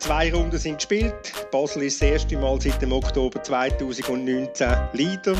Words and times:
Zwei 0.00 0.32
Runden 0.32 0.58
sind 0.58 0.76
gespielt. 0.76 1.32
Basel 1.52 1.82
ist 1.82 2.00
das 2.00 2.08
erste 2.08 2.38
Mal 2.38 2.58
seit 2.58 2.80
dem 2.80 2.90
Oktober 2.90 3.42
2019 3.42 4.68
Leader. 4.94 5.34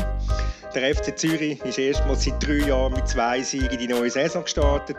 Der 0.75 0.95
FC 0.95 1.17
Zürich 1.17 1.59
ist 1.65 1.79
erstmals 1.79 2.25
seit 2.25 2.45
drei 2.45 2.67
Jahren 2.67 2.93
mit 2.93 3.07
zwei 3.07 3.41
Siegen 3.41 3.71
in 3.71 3.79
die 3.79 3.87
neue 3.87 4.11
Saison 4.11 4.43
gestartet. 4.43 4.97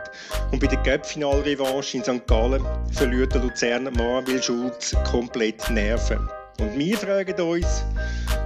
Und 0.51 0.59
bei 0.59 0.67
der 0.67 0.83
Cup-Final-Revanche 0.83 1.97
in 1.97 2.03
St. 2.03 2.27
Gallen 2.27 2.67
verliert 2.91 3.35
der 3.35 3.43
Luzerner 3.43 3.93
Marvin 3.93 4.43
Schulz 4.43 4.97
komplett 5.09 5.71
Nerven. 5.71 6.29
Und 6.59 6.77
wir 6.77 6.99
fragen 6.99 7.41
uns, 7.41 7.85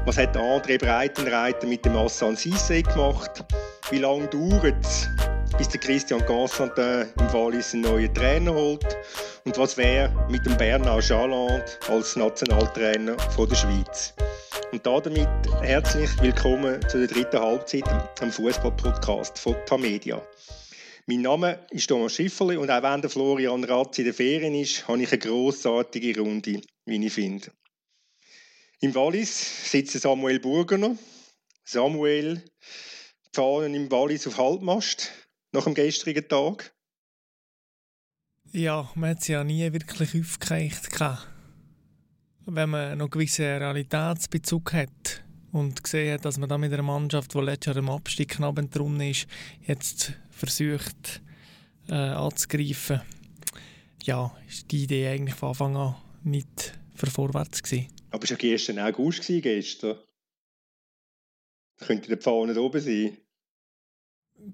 was 0.05 0.19
hat 0.19 0.37
André 0.37 0.79
Breitenreiter 0.79 1.67
mit 1.67 1.83
dem 1.87 1.96
Assan 1.96 2.37
Sisse 2.37 2.83
gemacht? 2.83 3.43
Wie 3.91 3.98
lange 3.98 4.27
dauert 4.29 4.85
es, 4.85 5.09
bis 5.57 5.71
der 5.71 5.80
Christian 5.80 6.25
Constantin 6.27 7.07
im 7.19 7.33
Wallis 7.33 7.73
einen 7.73 7.84
neuen 7.84 8.12
Trainer 8.12 8.53
holt? 8.53 8.97
Und 9.46 9.56
was 9.59 9.77
wäre 9.77 10.12
mit 10.28 10.45
dem 10.45 10.56
Bernard 10.56 11.05
Chaland 11.05 11.78
als 11.88 12.16
Nationaltrainer 12.16 13.16
von 13.30 13.48
der 13.48 13.55
Schweiz? 13.55 14.12
Und 14.72 14.84
damit 14.84 15.28
herzlich 15.62 16.10
willkommen 16.20 16.80
zu 16.88 16.98
der 16.98 17.06
dritten 17.06 17.38
Halbzeit 17.38 17.86
am 18.20 18.32
Fußball-Podcast 18.32 19.38
von 19.38 19.55
Tamedia. 19.64 20.20
Mein 21.06 21.20
Name 21.22 21.64
ist 21.70 21.86
Thomas 21.86 22.16
Schifferli 22.16 22.56
und 22.56 22.72
auch 22.72 22.82
wenn 22.82 23.00
der 23.00 23.09
Florian 23.09 23.62
Ratz 23.62 24.00
in 24.00 24.06
der 24.06 24.14
Ferien 24.14 24.56
ist, 24.56 24.88
habe 24.88 25.00
ich 25.00 25.12
eine 25.12 25.20
grossartige 25.20 26.19
Runde, 26.19 26.60
wie 26.84 27.06
ich 27.06 27.12
finde. 27.12 27.52
Im 28.80 28.97
Wallis 28.97 29.70
sitzt 29.70 29.92
Samuel 30.00 30.41
Burgener. 30.41 30.98
Samuel, 31.64 32.42
Fahnen 33.33 33.77
im 33.77 33.92
Wallis 33.92 34.27
auf 34.27 34.38
Halbmast 34.38 35.12
nach 35.52 35.62
dem 35.62 35.74
gestrigen 35.74 36.27
Tag. 36.27 36.76
Ja, 38.56 38.91
man 38.95 39.10
hat 39.10 39.22
sie 39.22 39.33
ja 39.33 39.44
nie 39.44 39.70
wirklich 39.70 40.19
aufgereicht 40.19 40.89
wenn 42.47 42.70
man 42.70 42.97
noch 42.97 43.05
einen 43.05 43.11
gewissen 43.11 43.44
Realitätsbezug 43.44 44.72
hat 44.72 45.22
und 45.53 45.84
gesehen 45.84 46.14
hat, 46.14 46.25
dass 46.25 46.39
man 46.39 46.48
da 46.48 46.56
mit 46.56 46.72
einer 46.72 46.83
Mannschaft, 46.83 47.34
die 47.34 47.41
letztes 47.41 47.75
Jahr 47.75 47.77
im 47.77 47.91
Abstieg 47.91 48.31
knapp 48.31 48.56
drin 48.70 48.98
ist, 49.03 49.27
jetzt 49.66 50.14
versucht 50.31 51.20
äh, 51.91 51.92
anzugreifen, 51.92 53.03
ja, 54.05 54.34
ist 54.48 54.72
die 54.72 54.84
Idee 54.84 55.09
eigentlich 55.09 55.34
von 55.34 55.50
Anfang 55.50 55.77
an 55.77 55.97
nicht 56.25 56.78
für 56.94 57.11
vorwärts 57.11 57.62
gewesen. 57.62 57.88
Aber 58.11 58.25
es 58.25 58.31
war 58.31 58.38
ja 58.41 58.53
gestern 58.53 58.78
August 58.78 59.27
gestern. 59.27 59.98
Da 61.78 61.84
könnte 61.84 62.09
der 62.09 62.16
Pfanne 62.16 62.59
oben 62.59 62.81
sein. 62.81 63.19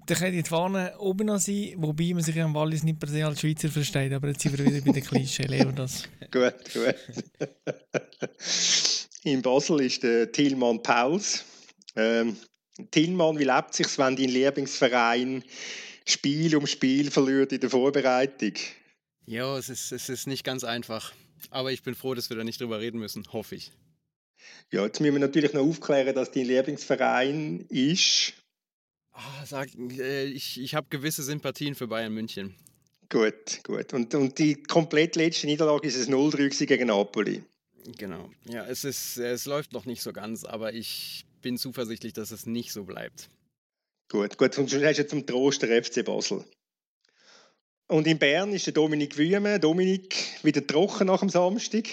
Da 0.05 0.15
könnte 0.15 0.41
die 0.41 0.47
Fahne 0.47 0.97
oben 0.97 1.27
noch 1.27 1.39
sein, 1.39 1.75
wobei 1.77 2.13
man 2.13 2.23
sich 2.23 2.39
am 2.41 2.53
Wallis 2.55 2.83
nicht 2.83 2.99
per 2.99 3.09
se 3.09 3.25
als 3.25 3.41
Schweizer 3.41 3.69
versteht, 3.69 4.11
aber 4.13 4.29
jetzt 4.29 4.41
sind 4.41 4.57
wir 4.57 4.65
wieder 4.65 4.81
bei 4.81 4.91
den 4.91 5.03
Klischee, 5.03 5.43
leben 5.43 5.75
das. 5.75 6.03
gut, 6.31 6.55
gut. 6.73 6.95
In 9.23 9.41
Basel 9.41 9.81
ist 9.81 10.03
der 10.03 10.31
Tilman 10.31 10.81
Pauls. 10.81 11.45
Ähm, 11.95 12.35
Tilman, 12.91 13.37
wie 13.37 13.43
lebt 13.43 13.73
sich 13.73 13.97
wenn 13.97 14.15
dein 14.15 14.29
Lieblingsverein 14.29 15.43
Spiel 16.05 16.55
um 16.55 16.67
Spiel 16.67 17.11
verliert 17.11 17.53
in 17.53 17.61
der 17.61 17.69
Vorbereitung? 17.69 18.53
Ja, 19.25 19.57
es 19.57 19.69
ist, 19.69 19.91
es 19.91 20.09
ist 20.09 20.27
nicht 20.27 20.43
ganz 20.43 20.63
einfach. 20.63 21.13
Aber 21.49 21.71
ich 21.71 21.83
bin 21.83 21.95
froh, 21.95 22.13
dass 22.13 22.29
wir 22.29 22.37
da 22.37 22.43
nicht 22.43 22.59
drüber 22.59 22.79
reden 22.79 22.99
müssen, 22.99 23.25
hoffe 23.31 23.55
ich. 23.55 23.71
Ja, 24.71 24.83
jetzt 24.83 24.99
müssen 24.99 25.13
wir 25.13 25.19
natürlich 25.19 25.53
noch 25.53 25.61
aufklären, 25.61 26.15
dass 26.15 26.31
dein 26.31 26.45
Lieblingsverein 26.45 27.65
ist. 27.69 28.33
Oh, 29.15 29.45
sag, 29.45 29.69
äh, 29.75 30.25
ich 30.25 30.59
ich 30.59 30.75
habe 30.75 30.87
gewisse 30.89 31.23
Sympathien 31.23 31.75
für 31.75 31.87
Bayern 31.87 32.13
München. 32.13 32.55
Gut, 33.09 33.59
gut. 33.63 33.93
Und, 33.93 34.15
und 34.15 34.39
die 34.39 34.55
komplett 34.55 35.15
letzte 35.15 35.45
Niederlage 35.45 35.87
ist 35.87 35.95
es 35.95 36.09
0-3 36.09 36.65
gegen 36.65 36.87
Napoli. 36.87 37.43
Genau. 37.97 38.29
Ja, 38.45 38.65
es, 38.65 38.83
ist, 38.85 39.17
es 39.17 39.45
läuft 39.45 39.73
noch 39.73 39.85
nicht 39.85 40.01
so 40.01 40.13
ganz, 40.13 40.45
aber 40.45 40.73
ich 40.73 41.25
bin 41.41 41.57
zuversichtlich, 41.57 42.13
dass 42.13 42.31
es 42.31 42.45
nicht 42.45 42.71
so 42.71 42.85
bleibt. 42.85 43.29
Gut, 44.09 44.37
gut. 44.37 44.57
Und 44.57 44.71
du 44.71 44.83
hast 44.83 44.97
jetzt 44.97 45.11
zum 45.11 45.25
Trost 45.25 45.61
der 45.61 45.83
FC 45.83 46.03
Basel. 46.03 46.43
Und 47.87 48.07
in 48.07 48.17
Bern 48.17 48.53
ist 48.53 48.65
der 48.65 48.73
Dominik 48.73 49.17
Wüme. 49.17 49.59
Dominik, 49.59 50.15
wieder 50.43 50.65
trocken 50.65 51.07
nach 51.07 51.19
dem 51.19 51.29
Samstag? 51.29 51.85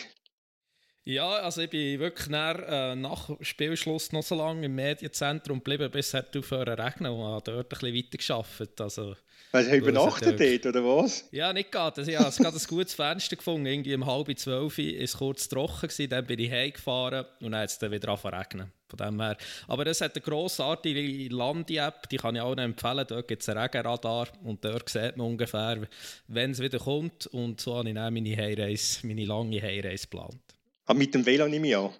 Ja, 1.04 1.28
also 1.28 1.62
ich 1.62 1.70
bin 1.70 1.98
wirklich 1.98 2.28
nach, 2.28 2.58
äh, 2.58 2.94
nach 2.94 3.30
Spielschluss 3.40 4.12
noch 4.12 4.22
so 4.22 4.34
lange 4.34 4.66
im 4.66 4.74
Medienzentrum 4.74 5.58
geblieben, 5.58 5.90
bis 5.90 6.12
es 6.12 6.24
aufhören 6.36 6.78
regnen 6.78 7.10
und 7.12 7.24
habe 7.24 7.42
dort 7.42 7.72
ein 7.72 7.90
bisschen 7.90 7.94
weiter 7.94 8.18
gearbeitet. 8.18 8.80
Also, 8.80 9.16
du 9.52 9.76
übernachtet 9.76 10.38
dort, 10.38 10.66
oder 10.66 10.84
was? 10.84 11.26
Ja, 11.32 11.54
nicht 11.54 11.72
gerade. 11.72 12.02
Ich 12.02 12.18
habe 12.18 12.30
gerade 12.30 12.56
ein 12.56 12.66
gutes 12.68 12.94
Fenster 12.94 13.36
gefunden. 13.36 13.64
Irgendwie 13.64 13.94
um 13.94 14.04
halb 14.04 14.38
zwölf 14.38 14.76
war 14.76 14.84
es 14.84 15.16
kurz 15.16 15.48
trocken, 15.48 15.88
gewesen, 15.88 16.10
dann 16.10 16.26
bin 16.26 16.38
ich 16.38 16.50
heimgefahren 16.50 17.24
und 17.40 17.52
dann 17.52 17.62
hat 17.62 17.70
es 17.70 17.78
dann 17.78 17.90
wieder 17.92 18.08
angefangen 18.10 18.38
regnen. 18.38 18.72
Von 18.90 18.96
dem 18.98 19.20
her. 19.22 19.36
Aber 19.68 19.86
es 19.86 20.02
hat 20.02 20.14
eine 20.14 20.22
grossartige 20.22 21.34
Landi-App, 21.34 22.10
die 22.10 22.18
kann 22.18 22.36
ich 22.36 22.42
auch 22.42 22.56
empfehlen. 22.56 23.06
Dort 23.08 23.26
gibt 23.26 23.40
es 23.40 23.48
ein 23.48 23.56
Regenradar 23.56 24.28
und 24.44 24.62
dort 24.64 24.88
sieht 24.90 25.16
man 25.16 25.28
ungefähr, 25.28 25.88
wenn 26.28 26.50
es 26.50 26.60
wieder 26.60 26.78
kommt. 26.78 27.26
Und 27.28 27.60
so 27.60 27.76
habe 27.76 27.88
ich 27.88 27.94
dann 27.94 28.12
meine, 28.12 28.36
Heimreise, 28.36 29.06
meine 29.06 29.24
lange 29.24 29.62
Heimreise 29.62 30.04
geplant. 30.04 30.59
Ah, 30.90 30.94
mit 30.94 31.14
dem 31.14 31.24
Velo 31.24 31.46
nehme 31.46 31.68
ich 31.68 31.76
an. 31.76 31.94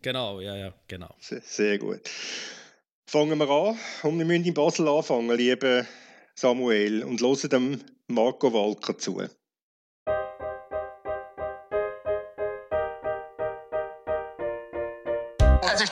Genau, 0.00 0.40
ja, 0.40 0.56
ja, 0.56 0.72
genau. 0.88 1.14
Sehr, 1.20 1.42
sehr 1.42 1.78
gut. 1.78 2.00
Fangen 3.04 3.38
wir 3.38 3.50
an. 3.50 3.78
Und 4.02 4.18
wir 4.18 4.24
müssen 4.24 4.46
in 4.46 4.54
Basel 4.54 4.88
anfangen, 4.88 5.36
lieber 5.36 5.84
Samuel, 6.34 7.04
und 7.04 7.20
hören 7.20 7.50
dem 7.50 7.80
Marco 8.06 8.50
Walker 8.50 8.96
zu. 8.96 9.22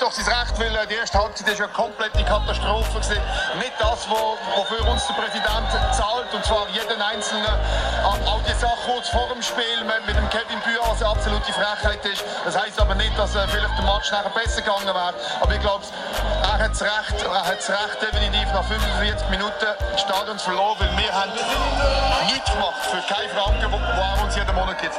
Es 0.09 0.17
doch 0.17 0.25
sein 0.25 0.41
Recht, 0.41 0.59
weil 0.59 0.87
die 0.87 0.95
erste 0.95 1.19
Halbzeit 1.19 1.49
ist 1.49 1.61
eine 1.61 1.69
komplette 1.73 2.25
Katastrophe 2.25 2.99
gewesen. 2.99 3.21
Nicht 3.59 3.75
das, 3.79 4.09
wofür 4.09 4.89
uns 4.89 5.07
der 5.07 5.15
Präsident 5.15 5.69
zahlt, 5.93 6.33
und 6.33 6.43
zwar 6.47 6.67
jeden 6.71 7.03
einzelnen. 7.03 7.45
Auch 8.05 8.41
die 8.49 8.55
Sache 8.55 8.79
kurz 8.87 9.11
vor 9.11 9.29
dem 9.29 9.43
Spiel 9.43 9.85
mit 9.85 10.17
dem 10.17 10.29
Kevin 10.31 10.61
Büas 10.65 11.03
eine 11.03 11.11
absolute 11.11 11.53
Frechheit 11.53 12.03
ist. 12.07 12.25
Das 12.43 12.59
heisst 12.59 12.81
aber 12.81 12.95
nicht, 12.95 13.19
dass 13.19 13.33
vielleicht 13.33 13.77
der 13.77 13.85
Match 13.85 14.11
nachher 14.11 14.31
besser 14.31 14.63
gegangen 14.63 14.87
wäre. 14.87 15.13
Aber 15.43 15.53
ich 15.53 15.61
glaube, 15.61 15.85
er 16.43 16.59
hat 16.59 16.71
das 16.71 16.83
Recht, 16.83 17.23
er 17.23 17.45
hat 17.45 17.59
das 17.59 17.69
Recht 17.69 18.01
definitiv 18.01 18.49
nach 18.53 18.65
45 18.65 19.29
Minuten 19.29 19.53
das 19.93 20.01
Stadion 20.01 20.39
verloren, 20.39 20.77
weil 20.79 20.97
wir 20.97 21.13
haben 21.13 21.33
nichts 22.33 22.51
gemacht 22.51 22.81
für 22.81 23.03
keine 23.13 23.29
Franken, 23.29 23.71
die 23.71 24.01
er 24.01 24.25
uns 24.25 24.35
jeden 24.37 24.55
Monat 24.55 24.79
gibt. 24.81 24.95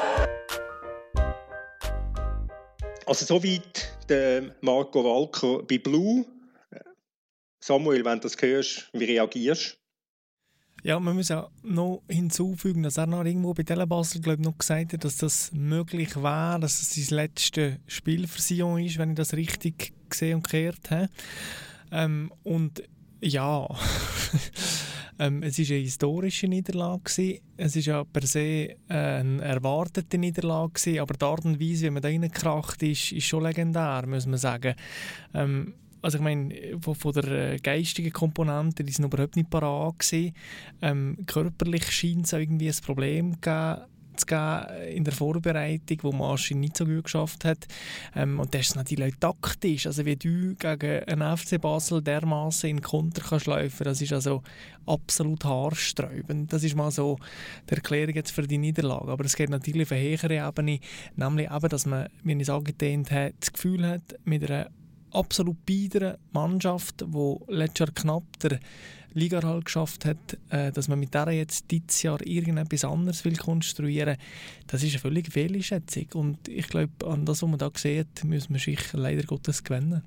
Also 3.07 3.25
soweit 3.25 3.98
der 4.09 4.55
Marco 4.61 5.03
Walker 5.03 5.63
bei 5.63 5.77
Blue. 5.77 6.25
Samuel, 7.59 8.05
wenn 8.05 8.19
du 8.19 8.21
das 8.21 8.41
hörst, 8.41 8.89
wie 8.93 9.05
reagierst 9.05 9.77
Ja, 10.81 10.99
man 10.99 11.15
muss 11.15 11.29
auch 11.29 11.51
noch 11.61 12.03
hinzufügen, 12.09 12.83
dass 12.83 12.97
er 12.97 13.05
noch 13.05 13.25
irgendwo 13.25 13.53
bei 13.53 13.63
Telebasel 13.63 14.21
glaube 14.21 14.41
noch 14.41 14.57
gesagt 14.57 14.93
hat, 14.93 15.03
dass 15.03 15.17
das 15.17 15.51
möglich 15.51 16.15
wäre, 16.15 16.59
dass 16.59 16.81
es 16.81 16.95
sein 16.95 17.17
letztes 17.17 17.75
Spiel 17.87 18.27
für 18.27 18.41
Sion 18.41 18.83
ist, 18.83 18.97
wenn 18.97 19.11
ich 19.11 19.17
das 19.17 19.33
richtig 19.33 19.93
gesehen 20.09 20.35
und 20.35 20.49
gehört 20.49 20.89
habe. 20.89 21.09
Ähm, 21.91 22.31
und 22.43 22.83
ja, 23.21 23.67
Ähm, 25.19 25.43
es 25.43 25.59
war 25.59 25.65
eine 25.75 25.83
historische 25.83 26.47
Niederlage. 26.47 27.41
Es 27.57 27.75
war 27.75 27.81
ja 27.81 28.03
per 28.05 28.25
se 28.25 28.39
äh, 28.39 28.75
eine 28.87 29.43
erwartete 29.43 30.17
Niederlage, 30.17 31.01
aber 31.01 31.13
die 31.13 31.25
Art 31.25 31.45
und 31.45 31.59
Weise, 31.59 31.87
wie 31.87 31.89
man 31.89 32.01
da 32.01 32.07
reingekracht 32.07 32.81
ist, 32.83 33.11
ist 33.11 33.25
schon 33.25 33.43
legendär, 33.43 34.05
muss 34.07 34.25
man 34.25 34.37
sagen. 34.37 34.75
Ähm, 35.33 35.73
also 36.01 36.17
ich 36.17 36.23
meine, 36.23 36.79
von, 36.81 36.95
von, 36.95 37.11
der 37.11 37.53
äh, 37.53 37.57
geistigen 37.57 38.13
Komponente, 38.13 38.83
die 38.85 38.93
sind 38.93 39.05
überhaupt 39.05 39.35
nicht 39.35 39.49
parat 39.49 39.95
Ähm, 40.81 41.17
körperlich 41.27 41.91
scheint 41.91 42.25
es 42.25 42.33
irgendwie 42.33 42.69
ein 42.69 42.75
Problem 42.85 43.33
zu 43.33 43.39
geben 43.41 43.85
zu 44.19 44.25
geben 44.25 44.95
in 44.95 45.03
der 45.03 45.13
Vorbereitung, 45.13 45.97
wo 46.01 46.11
Maschin 46.11 46.59
nicht 46.59 46.77
so 46.77 46.85
gut 46.85 47.05
geschafft 47.05 47.45
hat. 47.45 47.67
Ähm, 48.15 48.39
und 48.39 48.53
das 48.53 48.69
ist 48.69 48.75
natürlich 48.75 49.15
taktisch. 49.19 49.87
Also 49.87 50.05
wie 50.05 50.15
du 50.15 50.55
gegen 50.55 51.03
einen 51.05 51.37
FC 51.37 51.59
Basel 51.59 52.01
dermaßen 52.01 52.69
in 52.69 52.81
Konter 52.81 53.21
kannst 53.21 53.47
laufen, 53.47 53.83
das 53.83 54.01
ist 54.01 54.13
also 54.13 54.43
absolut 54.85 55.45
haarsträubend. 55.45 56.51
Das 56.51 56.63
ist 56.63 56.75
mal 56.75 56.91
so 56.91 57.17
die 57.69 57.75
Erklärung 57.75 58.15
jetzt 58.15 58.31
für 58.31 58.47
die 58.47 58.57
Niederlage. 58.57 59.11
Aber 59.11 59.25
es 59.25 59.35
geht 59.35 59.49
natürlich 59.49 59.83
auf 59.83 59.91
eine 59.91 60.01
höhere 60.01 60.47
Ebene, 60.47 60.79
nämlich 61.15 61.49
eben, 61.49 61.69
dass 61.69 61.85
man, 61.85 62.07
wie 62.23 62.33
ich 62.33 62.41
es 62.41 62.49
angedehnt 62.49 63.11
habe, 63.11 63.33
das 63.39 63.53
Gefühl 63.53 63.85
hat, 63.85 64.15
mit 64.25 64.49
einer 64.49 64.69
absolut 65.11 65.65
biederen 65.65 66.17
Mannschaft, 66.31 67.01
die 67.01 67.35
letztes 67.47 67.79
Jahr 67.79 67.95
knapp 67.95 68.23
der 68.41 68.59
Liga 69.13 69.41
halt 69.41 69.65
geschafft 69.65 70.05
hat, 70.05 70.37
äh, 70.49 70.71
dass 70.71 70.87
man 70.87 70.99
mit 70.99 71.13
der 71.13 71.31
jetzt 71.31 71.65
dieses 71.71 72.03
Jahr 72.03 72.25
irgendetwas 72.25 72.83
anderes 72.83 73.25
will 73.25 73.35
konstruieren, 73.35 74.17
das 74.67 74.83
ist 74.83 74.91
eine 74.91 74.99
völlig 74.99 75.31
Fehlschätzung. 75.31 76.07
Und 76.13 76.47
ich 76.47 76.67
glaube, 76.67 76.91
an 77.05 77.25
das, 77.25 77.41
was 77.41 77.49
man 77.49 77.59
da 77.59 77.71
sieht, 77.75 78.23
müssen 78.23 78.53
wir 78.53 78.59
sich 78.59 78.79
leider 78.93 79.23
Gottes 79.23 79.63
gewinnen. 79.63 80.03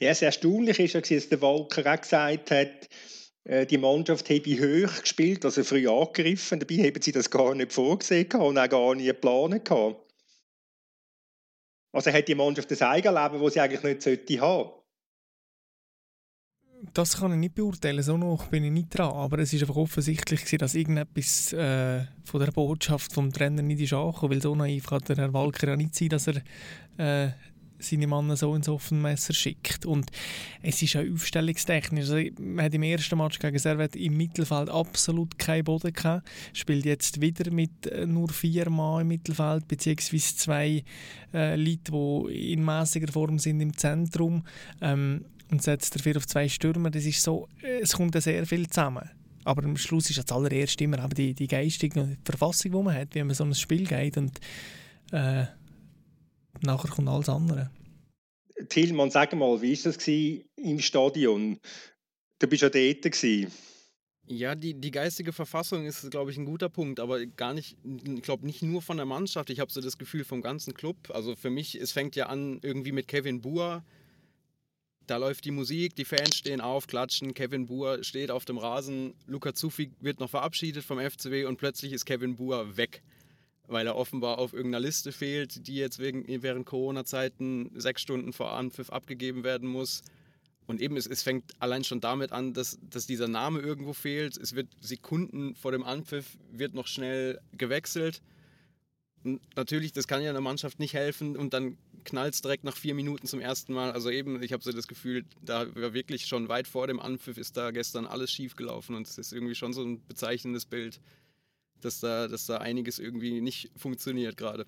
Ja, 0.00 0.14
sehr 0.14 0.28
erstaunlich 0.28 0.78
ist 0.78 0.94
ja, 0.94 1.00
dass 1.00 1.28
der 1.28 1.42
Walker 1.42 1.92
auch 1.92 2.00
gesagt 2.00 2.50
hat, 2.50 2.88
äh, 3.44 3.66
die 3.66 3.78
Mannschaft 3.78 4.28
habe 4.30 4.86
hoch 4.86 5.00
gespielt, 5.00 5.44
also 5.44 5.62
früh 5.64 5.88
angegriffen. 5.88 6.60
Dabei 6.60 6.76
haben 6.76 7.02
sie 7.02 7.12
das 7.12 7.30
gar 7.30 7.54
nicht 7.54 7.72
vorgesehen 7.72 8.32
und 8.32 8.58
auch 8.58 8.68
gar 8.68 8.94
nie 8.94 9.06
geplant. 9.06 9.70
Also 11.92 12.12
hat 12.12 12.28
die 12.28 12.34
Mannschaft 12.34 12.70
das 12.70 12.82
Eigenleben, 12.82 13.42
das 13.42 13.54
sie 13.54 13.60
eigentlich 13.60 13.82
nicht 13.82 14.02
sollte 14.02 14.40
haben. 14.40 14.70
Das 16.92 17.18
kann 17.18 17.32
ich 17.32 17.38
nicht 17.38 17.54
beurteilen, 17.54 18.02
so 18.02 18.16
noch 18.16 18.48
bin 18.48 18.64
ich 18.64 18.70
nicht 18.70 18.96
dran. 18.96 19.12
Aber 19.12 19.38
es 19.38 19.52
war 19.52 19.60
einfach 19.60 19.76
offensichtlich, 19.76 20.40
gewesen, 20.40 20.58
dass 20.58 20.74
irgendetwas 20.74 21.52
äh, 21.52 22.04
von 22.24 22.40
der 22.40 22.52
Botschaft 22.52 23.12
vom 23.12 23.32
Trainer 23.32 23.62
nicht 23.62 23.80
ist 23.80 23.92
angekommen, 23.92 24.32
weil 24.32 24.42
so 24.42 24.54
naiv 24.54 24.86
kann 24.86 25.02
der 25.08 25.16
Herr 25.16 25.32
Walker 25.32 25.68
ja 25.68 25.76
nicht 25.76 25.94
sein, 25.94 26.10
dass 26.10 26.26
er 26.26 26.42
äh, 26.98 27.30
seine 27.78 28.06
Männer 28.06 28.36
so 28.36 28.54
ins 28.54 28.68
offene 28.68 29.00
Messer 29.00 29.32
schickt. 29.32 29.86
Und 29.86 30.10
es 30.62 30.82
ist 30.82 30.96
auch 30.96 31.04
aufstellungstechnisch. 31.12 32.10
Also, 32.10 32.30
man 32.40 32.64
hat 32.64 32.74
im 32.74 32.82
ersten 32.82 33.18
Match 33.18 33.38
gegen 33.38 33.58
Servet 33.58 33.96
im 33.96 34.16
Mittelfeld 34.16 34.68
absolut 34.68 35.38
keinen 35.38 35.64
Boden 35.64 35.92
gehabt. 35.92 36.28
Spielt 36.52 36.84
jetzt 36.84 37.20
wieder 37.20 37.50
mit 37.50 37.86
äh, 37.86 38.06
nur 38.06 38.28
vier 38.28 38.68
Mann 38.70 39.02
im 39.02 39.08
Mittelfeld, 39.08 39.68
beziehungsweise 39.68 40.36
zwei 40.36 40.84
äh, 41.32 41.56
Leute, 41.56 41.92
die 41.92 42.52
in 42.52 42.64
mäßiger 42.64 43.12
Form 43.12 43.38
sind 43.38 43.60
im 43.60 43.76
Zentrum. 43.76 44.44
Ähm, 44.80 45.24
und 45.50 45.62
setzt 45.62 45.94
dafür 45.94 46.16
auf 46.16 46.26
zwei 46.26 46.48
Stürmer. 46.48 46.90
Das 46.90 47.04
ist 47.04 47.22
so, 47.22 47.48
äh, 47.62 47.80
es 47.80 47.92
kommt 47.92 48.20
sehr 48.20 48.46
viel 48.46 48.68
zusammen. 48.68 49.10
Aber 49.44 49.64
am 49.64 49.76
Schluss 49.76 50.10
ist 50.10 50.18
das 50.18 50.32
allererst 50.32 50.80
immer 50.80 50.98
eben 50.98 51.14
die, 51.14 51.34
die 51.34 51.46
geistige 51.46 52.16
Verfassung, 52.24 52.72
die 52.72 52.82
man 52.82 52.94
hat, 52.94 53.14
wie 53.14 53.22
man 53.22 53.34
so 53.34 53.44
ein 53.44 53.54
Spiel 53.54 53.86
geht. 53.86 54.16
Und 54.16 54.40
äh, 55.12 55.44
nachher 56.62 56.88
kommt 56.88 57.08
alles 57.08 57.28
andere. 57.28 57.70
Tillmann, 58.68 59.10
sag 59.10 59.34
mal, 59.34 59.62
wie 59.62 59.76
war 59.76 59.92
das 59.92 60.08
im 60.08 60.80
Stadion? 60.80 61.60
Du 62.40 62.46
bist 62.48 62.62
ja 62.62 62.70
dort. 62.70 63.02
Gewesen. 63.02 63.52
Ja, 64.28 64.56
die, 64.56 64.74
die 64.74 64.90
geistige 64.90 65.32
Verfassung 65.32 65.86
ist, 65.86 66.10
glaube 66.10 66.32
ich, 66.32 66.36
ein 66.36 66.46
guter 66.46 66.68
Punkt, 66.68 66.98
aber 66.98 67.24
gar 67.26 67.54
nicht, 67.54 67.76
ich 67.84 68.22
glaube 68.22 68.44
nicht 68.44 68.60
nur 68.60 68.82
von 68.82 68.96
der 68.96 69.06
Mannschaft. 69.06 69.50
Ich 69.50 69.60
habe 69.60 69.70
so 69.70 69.80
das 69.80 69.98
Gefühl 69.98 70.24
vom 70.24 70.42
ganzen 70.42 70.74
Club. 70.74 70.96
Also 71.10 71.36
für 71.36 71.50
mich, 71.50 71.80
es 71.80 71.92
fängt 71.92 72.16
ja 72.16 72.26
an 72.26 72.58
irgendwie 72.62 72.90
mit 72.90 73.06
Kevin 73.06 73.40
Buhr. 73.40 73.84
Da 75.06 75.18
läuft 75.18 75.44
die 75.44 75.52
Musik, 75.52 75.94
die 75.94 76.04
Fans 76.04 76.36
stehen 76.36 76.60
auf, 76.60 76.86
klatschen, 76.86 77.32
Kevin 77.32 77.66
Buhr 77.66 78.02
steht 78.02 78.30
auf 78.30 78.44
dem 78.44 78.58
Rasen, 78.58 79.14
Luca 79.26 79.54
Zufi 79.54 79.92
wird 80.00 80.18
noch 80.18 80.30
verabschiedet 80.30 80.84
vom 80.84 80.98
FCW 80.98 81.44
und 81.44 81.58
plötzlich 81.58 81.92
ist 81.92 82.04
Kevin 82.04 82.36
Buhr 82.36 82.76
weg 82.76 83.02
weil 83.68 83.86
er 83.86 83.96
offenbar 83.96 84.38
auf 84.38 84.52
irgendeiner 84.52 84.84
Liste 84.84 85.12
fehlt, 85.12 85.66
die 85.66 85.76
jetzt 85.76 85.98
wegen, 85.98 86.24
während 86.42 86.66
Corona-Zeiten 86.66 87.70
sechs 87.74 88.02
Stunden 88.02 88.32
vor 88.32 88.52
Anpfiff 88.52 88.90
abgegeben 88.90 89.44
werden 89.44 89.68
muss. 89.68 90.02
Und 90.66 90.80
eben, 90.80 90.96
es, 90.96 91.06
es 91.06 91.22
fängt 91.22 91.52
allein 91.60 91.84
schon 91.84 92.00
damit 92.00 92.32
an, 92.32 92.52
dass, 92.52 92.78
dass 92.90 93.06
dieser 93.06 93.28
Name 93.28 93.60
irgendwo 93.60 93.92
fehlt. 93.92 94.36
Es 94.36 94.54
wird 94.54 94.68
Sekunden 94.80 95.54
vor 95.54 95.72
dem 95.72 95.84
Anpfiff, 95.84 96.36
wird 96.50 96.74
noch 96.74 96.86
schnell 96.86 97.40
gewechselt. 97.52 98.20
Und 99.24 99.40
natürlich, 99.56 99.92
das 99.92 100.08
kann 100.08 100.22
ja 100.22 100.30
einer 100.30 100.40
Mannschaft 100.40 100.78
nicht 100.78 100.94
helfen 100.94 101.36
und 101.36 101.52
dann 101.52 101.78
knallt 102.06 102.34
es 102.34 102.42
direkt 102.42 102.64
nach 102.64 102.76
vier 102.76 102.94
Minuten 102.94 103.26
zum 103.26 103.40
ersten 103.40 103.74
Mal. 103.74 103.92
Also 103.92 104.10
eben, 104.10 104.42
ich 104.42 104.52
habe 104.52 104.62
so 104.62 104.72
das 104.72 104.88
Gefühl, 104.88 105.24
da 105.42 105.66
war 105.76 105.92
wirklich 105.92 106.26
schon 106.26 106.48
weit 106.48 106.66
vor 106.66 106.86
dem 106.86 107.00
Anpfiff 107.00 107.36
ist 107.36 107.56
da 107.56 107.70
gestern 107.70 108.06
alles 108.06 108.32
schief 108.32 108.56
gelaufen 108.56 108.96
und 108.96 109.06
es 109.06 109.18
ist 109.18 109.32
irgendwie 109.32 109.54
schon 109.54 109.72
so 109.72 109.82
ein 109.82 110.06
bezeichnendes 110.06 110.64
Bild 110.64 111.00
dass 111.80 112.00
da, 112.00 112.28
dass 112.28 112.46
da 112.46 112.58
einiges 112.58 112.98
irgendwie 112.98 113.40
nicht 113.40 113.70
funktioniert 113.76 114.36
gerade. 114.36 114.66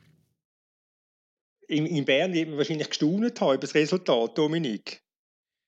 In, 1.67 1.87
in 1.87 2.05
Bern 2.05 2.33
wird 2.33 2.49
man 2.49 2.59
wahrscheinlich 2.59 2.89
gestaunet 2.89 3.41
haben 3.41 3.55
über 3.55 3.61
das 3.61 3.75
Resultat, 3.75 4.39
Dominik. 4.39 5.03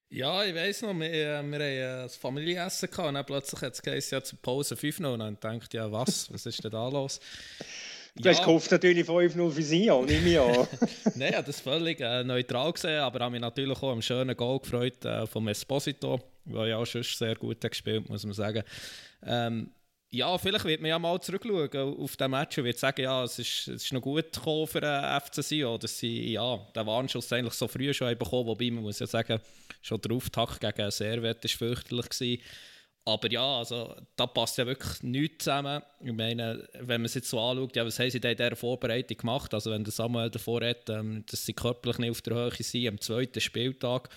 Ja, 0.08 0.44
ich 0.44 0.54
weiß 0.54 0.82
noch, 0.82 0.94
wir, 0.94 1.12
wir 1.12 1.36
haben 1.36 1.54
ein 1.54 2.08
Familienessen 2.08 2.90
gehabt 2.90 3.08
und 3.08 3.14
dann 3.14 3.26
plötzlich 3.26 3.60
hat 3.62 3.86
es 3.86 4.10
ja 4.10 4.22
zur 4.22 4.40
Pause 4.40 4.76
5 4.76 5.00
noch 5.00 5.12
und 5.12 5.20
dann 5.20 5.38
denkt 5.38 5.72
ja, 5.74 5.92
was, 5.92 6.32
was 6.32 6.46
ist 6.46 6.64
denn 6.64 6.70
da 6.70 6.88
los? 6.88 7.20
Du 8.16 8.24
ja. 8.24 8.30
hast 8.30 8.44
gehofft 8.44 8.70
natürlich 8.70 9.06
5-0 9.06 9.50
für 9.50 9.62
sie 9.62 9.90
an, 9.90 10.04
nehme 10.04 10.28
ich 10.28 10.40
an. 10.40 10.66
Nein, 11.14 11.32
ja, 11.32 11.42
das 11.42 11.60
völlig 11.60 12.00
äh, 12.00 12.24
neutral 12.24 12.72
gesehen, 12.72 13.00
aber 13.00 13.20
habe 13.20 13.32
mich 13.32 13.40
natürlich 13.40 13.80
auch 13.82 13.92
am 13.92 14.02
schönen 14.02 14.36
Goal 14.36 14.58
gefreut 14.58 15.04
äh, 15.04 15.26
vom 15.26 15.46
Esposito, 15.48 16.20
der 16.44 16.66
ja 16.66 16.76
auch 16.76 16.86
schon 16.86 17.02
sehr 17.02 17.36
gut 17.36 17.62
hat 17.64 17.70
gespielt 17.70 18.08
muss 18.08 18.24
man 18.24 18.34
sagen. 18.34 18.62
Ähm, 19.24 19.70
ja, 20.12 20.36
vielleicht 20.38 20.64
wird 20.64 20.80
man 20.80 20.88
ja 20.88 20.98
mal 20.98 21.20
zurückschauen 21.20 21.98
auf 21.98 22.16
den 22.16 22.30
Match 22.32 22.58
und 22.58 22.64
wird 22.64 22.78
sagen, 22.78 23.02
ja, 23.02 23.22
es 23.22 23.38
ist, 23.38 23.68
es 23.68 23.84
ist 23.84 23.92
noch 23.92 24.00
gut 24.00 24.32
gekommen 24.32 24.66
für 24.66 24.80
den 24.80 25.20
FC 25.20 25.42
Sion, 25.44 25.78
dass 25.78 25.98
sie 25.98 26.32
ja, 26.32 26.56
den 26.74 26.86
Warnschuss 26.86 27.32
eigentlich 27.32 27.54
so 27.54 27.68
früh 27.68 27.94
schon 27.94 28.18
bekommen 28.18 28.46
wobei 28.46 28.72
man 28.72 28.82
muss 28.82 28.98
ja 28.98 29.06
sagen, 29.06 29.40
schon 29.82 30.00
der 30.00 30.16
Auftakt 30.16 30.60
gegen 30.60 30.90
Servet 30.90 31.44
war 31.44 31.48
fürchterlich. 31.48 32.08
Gewesen. 32.08 32.42
Aber 33.04 33.30
ja, 33.30 33.58
also, 33.58 33.94
da 34.14 34.26
passt 34.26 34.58
ja 34.58 34.66
wirklich 34.66 35.02
nichts 35.02 35.44
zusammen. 35.44 35.82
Ich 36.00 36.12
meine, 36.12 36.68
wenn 36.74 37.00
man 37.00 37.06
es 37.06 37.14
jetzt 37.14 37.30
so 37.30 37.40
anschaut, 37.40 37.74
ja, 37.74 37.84
was 37.84 37.98
haben 37.98 38.10
sie 38.10 38.20
da 38.20 38.30
in 38.30 38.36
dieser 38.36 38.56
Vorbereitung 38.56 39.16
gemacht? 39.16 39.54
Also 39.54 39.70
wenn 39.70 39.84
der 39.84 39.92
Samuel 39.92 40.30
davor 40.30 40.62
hat, 40.62 40.88
ähm, 40.90 41.24
dass 41.28 41.46
sie 41.46 41.54
körperlich 41.54 41.98
nicht 41.98 42.10
auf 42.10 42.22
der 42.22 42.34
Höhe 42.34 42.50
sind 42.62 42.88
am 42.88 43.00
zweiten 43.00 43.40
Spieltag, 43.40 44.10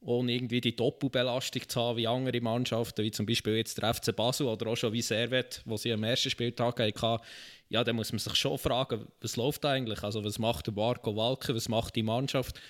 ohne 0.00 0.32
irgendwie 0.32 0.60
die 0.60 0.76
Doppelbelastung 0.76 1.68
zu 1.68 1.80
haben 1.80 1.96
wie 1.96 2.06
andere 2.06 2.40
Mannschaften, 2.40 3.02
wie 3.02 3.10
zum 3.10 3.26
Beispiel 3.26 3.56
jetzt 3.56 3.82
der 3.82 3.92
FC 3.92 4.14
Basel 4.14 4.46
oder 4.46 4.68
auch 4.68 4.76
schon 4.76 4.92
wie 4.92 5.02
Servet, 5.02 5.60
wo 5.64 5.76
sie 5.76 5.92
am 5.92 6.04
ersten 6.04 6.30
Spieltag 6.30 6.78
hatten, 6.78 7.24
ja, 7.70 7.82
dann 7.82 7.96
muss 7.96 8.12
man 8.12 8.20
sich 8.20 8.36
schon 8.36 8.56
fragen, 8.56 9.08
was 9.20 9.36
läuft 9.36 9.64
eigentlich? 9.66 10.02
Also 10.04 10.24
was 10.24 10.38
macht 10.38 10.68
der 10.68 10.74
Marco 10.74 11.14
Walke, 11.16 11.54
was 11.54 11.68
macht 11.68 11.96
die 11.96 12.04
Mannschaft? 12.04 12.60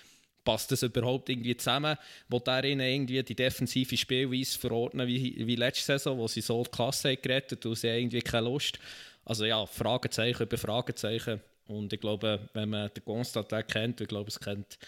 Passt 0.48 0.72
das 0.72 0.82
überhaupt 0.82 1.28
irgendwie 1.28 1.54
zusammen? 1.58 1.98
Wo 2.30 2.38
der 2.38 2.64
ihnen 2.64 2.80
irgendwie 2.80 3.22
die 3.22 3.34
defensive 3.34 3.98
Spielweise 3.98 4.58
verordnen 4.58 5.06
wie, 5.06 5.46
wie 5.46 5.56
letzte 5.56 5.84
Saison, 5.84 6.16
wo 6.16 6.26
sie 6.26 6.40
so 6.40 6.62
die 6.62 6.70
Klasse 6.70 7.18
gerettet 7.18 7.66
und 7.66 7.74
sie 7.74 7.88
irgendwie 7.88 8.22
keine 8.22 8.48
Lust. 8.48 8.78
Also 9.26 9.44
ja, 9.44 9.66
Fragezeichen 9.66 10.44
über 10.44 10.56
Fragezeichen. 10.56 11.42
Und 11.66 11.92
ich 11.92 12.00
glaube, 12.00 12.48
wenn 12.54 12.70
man 12.70 12.90
den 12.94 13.04
Constantin 13.04 13.66
kennt, 13.66 14.00
ich 14.00 14.08
glaube, 14.08 14.28
es 14.28 14.40
kennt, 14.40 14.78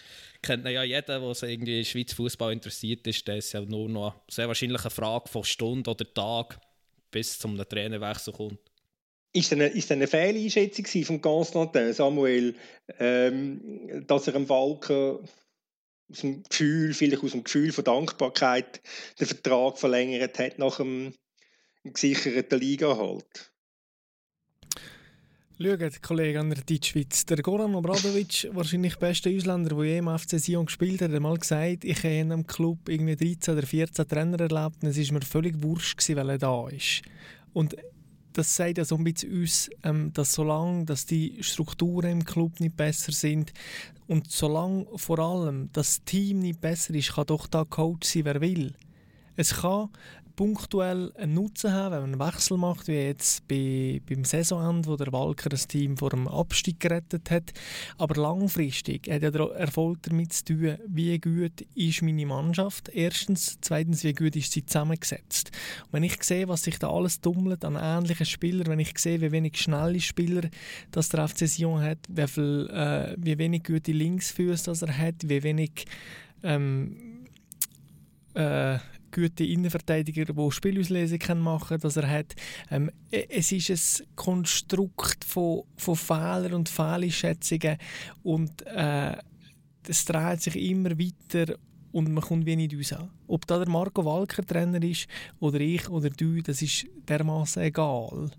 kennt 0.41 0.65
ja 0.67 0.81
jeder, 0.81 1.19
der 1.19 1.35
sich 1.35 1.51
irgendwie 1.51 1.77
in 1.77 1.85
Schweiz 1.85 2.11
Fußball 2.13 2.53
interessiert 2.53 3.05
ist, 3.05 3.27
der 3.27 3.37
ist 3.37 3.53
ja 3.53 3.61
nur 3.61 3.87
noch 3.87 4.15
sehr 4.31 4.47
wahrscheinlich 4.47 4.81
eine 4.81 4.89
Frage 4.89 5.29
von 5.29 5.43
Stunde 5.43 5.91
oder 5.91 6.11
Tag, 6.11 6.59
bis 7.11 7.37
zum 7.37 7.55
Trainerwechsel 7.55 8.33
kommt. 8.33 8.57
Ist 9.31 9.51
das 9.51 9.59
eine, 9.59 9.67
ist 9.67 9.91
eine 9.91 10.07
Fehleinschätzung 10.07 11.05
von 11.05 11.21
Constantin, 11.21 11.93
Samuel, 11.93 12.55
ähm, 12.97 14.03
dass 14.07 14.27
er 14.27 14.35
am 14.35 14.47
Falken 14.47 15.19
aus 16.11 16.21
dem 16.21 16.43
Gefühl, 16.43 16.93
vielleicht 16.93 17.23
aus 17.23 17.31
dem 17.31 17.43
Gefühl 17.43 17.71
von 17.71 17.83
Dankbarkeit, 17.83 18.81
den 19.19 19.27
Vertrag 19.27 19.77
verlängert 19.77 20.37
hat 20.39 20.59
nach 20.59 20.77
dem 20.77 21.13
gesicherten 21.83 22.59
Liga-Halt? 22.59 23.51
Schaut, 25.61 26.01
Kollege 26.01 26.39
an 26.39 26.49
der 26.49 26.63
Deutschschweiz. 26.63 27.23
Der 27.27 27.37
Goran 27.37 27.75
Obradovic, 27.75 28.49
wahrscheinlich 28.53 28.95
der 28.95 29.07
beste 29.07 29.29
Ausländer, 29.29 29.75
der 29.75 29.85
je 29.85 29.97
im 29.99 30.17
FC 30.17 30.39
Sion 30.39 30.65
gespielt 30.65 31.01
hat, 31.01 31.11
hat 31.11 31.19
mal 31.19 31.37
gesagt, 31.37 31.83
ich 31.85 31.99
habe 31.99 32.15
in 32.15 32.31
einem 32.31 32.47
Club 32.47 32.89
irgendwie 32.89 33.15
13 33.15 33.55
oder 33.55 33.67
14 33.67 34.07
Trainer 34.07 34.39
erlebt 34.39 34.77
und 34.81 34.89
es 34.89 34.97
war 34.97 35.19
mir 35.19 35.21
völlig 35.25 35.61
wurscht, 35.61 36.09
weil 36.15 36.29
er 36.29 36.37
da 36.39 36.67
ist. 36.67 37.03
Und 37.53 37.75
das 38.33 38.55
sagt 38.55 38.77
ja 38.77 38.85
so 38.85 38.95
ein 38.95 39.03
bisschen 39.03 39.31
uns, 39.31 39.69
ähm, 39.83 40.11
dass 40.13 40.33
solange 40.33 40.85
dass 40.85 41.05
die 41.05 41.37
Strukturen 41.41 42.11
im 42.11 42.25
Club 42.25 42.59
nicht 42.59 42.77
besser 42.77 43.11
sind 43.11 43.53
und 44.07 44.29
solange 44.31 44.85
vor 44.95 45.19
allem 45.19 45.69
das 45.73 46.03
Team 46.03 46.39
nicht 46.39 46.61
besser 46.61 46.93
ist, 46.93 47.13
kann 47.13 47.27
doch 47.27 47.47
da 47.47 47.63
Coach 47.63 48.07
sein, 48.07 48.25
wer 48.25 48.41
will. 48.41 48.73
Es 49.35 49.55
kann 49.55 49.89
punktuell 50.35 51.11
einen 51.15 51.33
Nutzen 51.33 51.71
haben, 51.71 51.93
wenn 51.93 52.11
man 52.11 52.21
einen 52.21 52.33
Wechsel 52.33 52.57
macht, 52.57 52.87
wie 52.87 52.93
jetzt 52.93 53.47
bei, 53.47 54.01
beim 54.07 54.23
Saisonende, 54.23 54.89
wo 54.89 54.95
der 54.95 55.11
Walker 55.11 55.49
das 55.49 55.67
Team 55.67 55.97
vor 55.97 56.09
dem 56.09 56.27
Abstieg 56.27 56.79
gerettet 56.79 57.29
hat. 57.31 57.51
Aber 57.97 58.19
langfristig 58.19 59.09
hat 59.09 59.21
ja 59.21 59.31
der 59.31 59.51
Erfolg 59.51 60.03
damit 60.03 60.33
zu 60.33 60.45
tun, 60.45 60.77
wie 60.87 61.19
gut 61.19 61.61
ist 61.75 62.01
meine 62.01 62.25
Mannschaft. 62.25 62.89
Erstens, 62.89 63.57
zweitens, 63.61 64.03
wie 64.03 64.13
gut 64.13 64.35
ist 64.35 64.51
sie 64.51 64.65
zusammengesetzt. 64.65 65.51
Und 65.85 65.93
wenn 65.93 66.03
ich 66.03 66.21
sehe, 66.23 66.47
was 66.47 66.63
sich 66.63 66.79
da 66.79 66.89
alles 66.89 67.21
dummelt 67.21 67.63
an 67.65 67.75
ähnlichen 67.75 68.25
Spielern, 68.25 68.67
wenn 68.67 68.79
ich 68.79 68.97
sehe, 68.97 69.21
wie 69.21 69.31
wenig 69.31 69.61
schnelle 69.61 69.99
Spieler 69.99 70.49
das 70.91 71.09
der 71.09 71.27
FC 71.27 71.47
Sion 71.47 71.81
hat, 71.81 71.99
wie, 72.09 72.27
viel, 72.27 72.69
äh, 72.71 73.15
wie 73.17 73.37
wenig 73.37 73.63
gute 73.63 73.91
Linksfüße 73.91 74.73
er 74.81 74.97
hat, 74.97 75.15
wie 75.27 75.43
wenig 75.43 75.85
ähm, 76.43 77.27
äh, 78.33 78.79
gute 79.11 79.43
Innenverteidiger, 79.43 80.25
die 80.25 80.51
Spielauslese 80.51 81.17
machen 81.35 81.67
können, 81.67 81.81
dass 81.81 81.97
er 81.97 82.09
hat. 82.09 82.33
Ähm, 82.69 82.91
e, 83.11 83.25
es 83.29 83.51
ist 83.51 84.01
ein 84.01 84.15
Konstrukt 84.15 85.23
von, 85.23 85.63
von 85.77 85.95
Fehlern 85.95 86.53
und 86.53 86.69
Fehleinschätzungen 86.69 87.77
und 88.23 88.65
äh, 88.67 89.17
es 89.87 90.05
dreht 90.05 90.41
sich 90.41 90.55
immer 90.55 90.91
weiter 90.97 91.55
und 91.91 92.11
man 92.11 92.23
kommt 92.23 92.45
wie 92.45 92.55
nicht 92.55 92.73
raus. 92.73 93.09
Ob 93.27 93.45
da 93.47 93.57
der 93.57 93.69
Marco 93.69 94.05
Walker 94.05 94.45
Trainer 94.45 94.81
ist 94.81 95.07
oder 95.39 95.59
ich 95.59 95.89
oder 95.89 96.09
du, 96.09 96.41
das 96.41 96.61
ist 96.61 96.85
dermaßen 97.07 97.63
egal. 97.63 98.31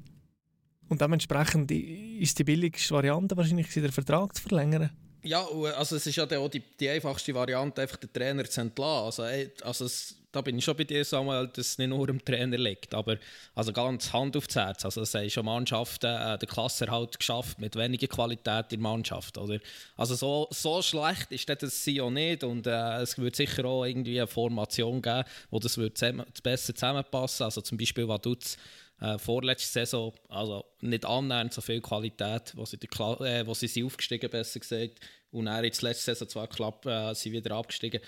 Und 0.89 1.01
dementsprechend 1.01 1.71
ist 1.71 2.39
die 2.39 2.45
billigste 2.45 2.95
Variante 2.95 3.37
wahrscheinlich, 3.37 3.69
den 3.73 3.93
Vertrag 3.93 4.35
zu 4.37 4.43
verlängern. 4.43 4.91
Ja, 5.25 5.47
also 5.77 5.97
es 5.97 6.07
ist 6.07 6.17
ja 6.17 6.25
auch 6.25 6.49
die, 6.49 6.63
die 6.79 6.89
einfachste 6.89 7.35
Variante, 7.35 7.83
einfach 7.83 7.97
den 7.97 8.13
Trainer 8.13 8.45
zu 8.45 8.61
entlassen. 8.61 9.23
Also, 9.23 9.23
also 9.65 9.85
es, 9.85 10.17
da 10.33 10.41
bin 10.41 10.59
ich 10.59 10.65
schon 10.65 10.77
bei 10.77 10.85
dir, 10.85 11.05
Samuel, 11.05 11.49
dass 11.49 11.69
es 11.69 11.79
nicht 11.79 11.89
nur 11.89 12.09
im 12.09 12.25
Trainer 12.25 12.57
liegt, 12.57 12.95
aber 12.95 13.19
also 13.55 13.73
ganz 13.73 14.13
Hand 14.13 14.37
aufs 14.37 14.57
Herz. 14.57 14.85
Also 14.85 15.03
es 15.03 15.15
haben 15.15 15.29
schon 15.29 15.45
Mannschaften 15.45 16.07
äh, 16.07 16.39
den 16.39 16.49
Klasserhalt 16.49 17.19
geschafft 17.19 17.59
mit 17.61 17.77
weniger 17.77 18.07
Qualität 18.07 18.73
in 18.73 18.81
der 18.81 18.91
Mannschaft. 18.91 19.37
Oder? 19.37 19.59
Also 19.97 20.15
so, 20.15 20.49
so 20.51 20.81
schlecht 20.83 21.31
ist 21.31 21.49
das 21.49 21.87
auch 22.01 22.11
nicht 22.11 22.45
und 22.45 22.67
äh, 22.67 23.03
es 23.03 23.19
wird 23.19 23.37
sicher 23.37 23.65
auch 23.67 23.85
irgendwie 23.85 24.19
eine 24.19 24.27
Formation 24.27 25.03
geben, 25.03 25.25
wo 25.51 25.59
das 25.59 25.77
wird 25.77 25.99
zusammen, 25.99 26.25
besser 26.43 26.75
zusammenpassen. 26.75 27.45
Also 27.45 27.61
zum 27.61 27.77
Beispiel 27.77 28.09
Vaduz 28.09 28.57
äh, 29.03 29.19
vorletzte 29.19 29.73
Saison 29.73 30.15
also 30.29 30.65
nicht 30.81 31.05
annähernd 31.05 31.53
so 31.53 31.61
viel 31.61 31.81
Qualität, 31.81 32.53
wo 32.55 32.65
sie, 32.65 32.79
der 32.79 33.21
äh, 33.21 33.47
wo 33.47 33.53
sie 33.53 33.67
sind 33.67 33.85
aufgestiegen 33.85 34.31
besser 34.31 34.61
gesagt 34.61 35.01
und 35.33 35.47
dann 35.47 35.65
jetzt 35.65 35.83
letzte 35.83 36.15
Saison 36.15 36.29
zwar 36.29 36.49
knapp 36.49 36.87
äh, 36.87 37.15
sie 37.15 37.33
wieder 37.33 37.57
abgestiegen. 37.57 38.01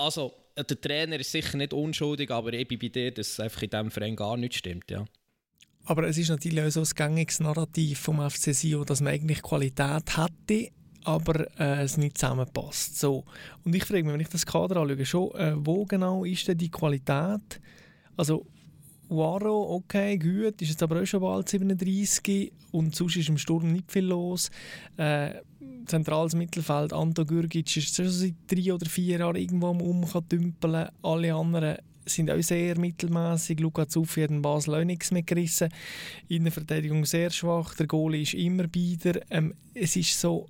Also 0.00 0.32
der 0.56 0.80
Trainer 0.80 1.20
ist 1.20 1.30
sicher 1.30 1.56
nicht 1.56 1.72
unschuldig, 1.72 2.30
aber 2.30 2.54
bin 2.68 2.78
bei 2.78 2.88
dir, 2.88 3.12
dass 3.12 3.38
einfach 3.38 3.62
in 3.62 3.70
diesem 3.70 3.90
Verein 3.90 4.16
gar 4.16 4.36
nicht 4.36 4.54
stimmt. 4.54 4.90
Ja. 4.90 5.04
Aber 5.84 6.04
es 6.04 6.18
ist 6.18 6.30
natürlich 6.30 6.62
auch 6.62 6.70
so 6.70 6.80
ein 6.80 6.88
gängiges 6.94 7.40
Narrativ 7.40 7.98
vom 7.98 8.28
FC 8.28 8.54
Sion, 8.54 8.86
dass 8.86 9.00
man 9.00 9.12
eigentlich 9.12 9.42
Qualität 9.42 10.16
hätte, 10.16 10.70
aber 11.04 11.46
äh, 11.58 11.82
es 11.82 11.96
nicht 11.96 12.18
zusammenpasst. 12.18 12.98
So. 12.98 13.24
Und 13.64 13.74
ich 13.74 13.84
frage 13.84 14.04
mich, 14.04 14.12
wenn 14.12 14.20
ich 14.20 14.28
das 14.28 14.46
Kader 14.46 14.76
anschaue, 14.76 15.06
schon, 15.06 15.34
äh, 15.34 15.52
wo 15.56 15.84
genau 15.84 16.24
ist 16.24 16.48
denn 16.48 16.58
die 16.58 16.70
Qualität? 16.70 17.60
Also 18.16 18.46
Waro, 19.10 19.74
okay, 19.74 20.16
gut, 20.16 20.62
ist 20.62 20.70
jetzt 20.70 20.82
aber 20.82 21.02
auch 21.02 21.06
schon 21.06 21.20
bald 21.20 21.48
37 21.48 22.52
und 22.70 22.94
sonst 22.94 23.16
ist 23.16 23.28
im 23.28 23.38
Sturm 23.38 23.72
nicht 23.72 23.90
viel 23.90 24.04
los. 24.04 24.50
Äh, 24.96 25.40
zentrales 25.86 26.34
Mittelfeld, 26.34 26.92
Anto 26.92 27.24
Gürgic 27.24 27.76
ist 27.76 27.94
schon 27.94 28.08
seit 28.08 28.34
drei 28.46 28.72
oder 28.72 28.86
vier 28.86 29.18
Jahren 29.18 29.36
irgendwo 29.36 29.68
am 29.68 29.80
Umdümpeln. 29.80 30.88
Alle 31.02 31.34
anderen 31.34 31.78
sind 32.06 32.30
auch 32.30 32.40
sehr 32.40 32.78
mittelmäßig. 32.78 33.60
Luca 33.60 33.88
Zuffi 33.88 34.22
hat 34.22 34.30
in 34.30 34.42
Basel 34.42 34.76
auch 34.76 34.84
nichts 34.84 35.10
mehr 35.10 35.22
gerissen. 35.22 35.70
In 36.28 36.48
sehr 37.04 37.30
schwach. 37.30 37.74
Der 37.74 37.86
Goalie 37.86 38.22
ist 38.22 38.34
immer 38.34 38.68
beider. 38.68 39.20
Ähm, 39.30 39.54
es 39.74 39.96
ist 39.96 40.20
so 40.20 40.46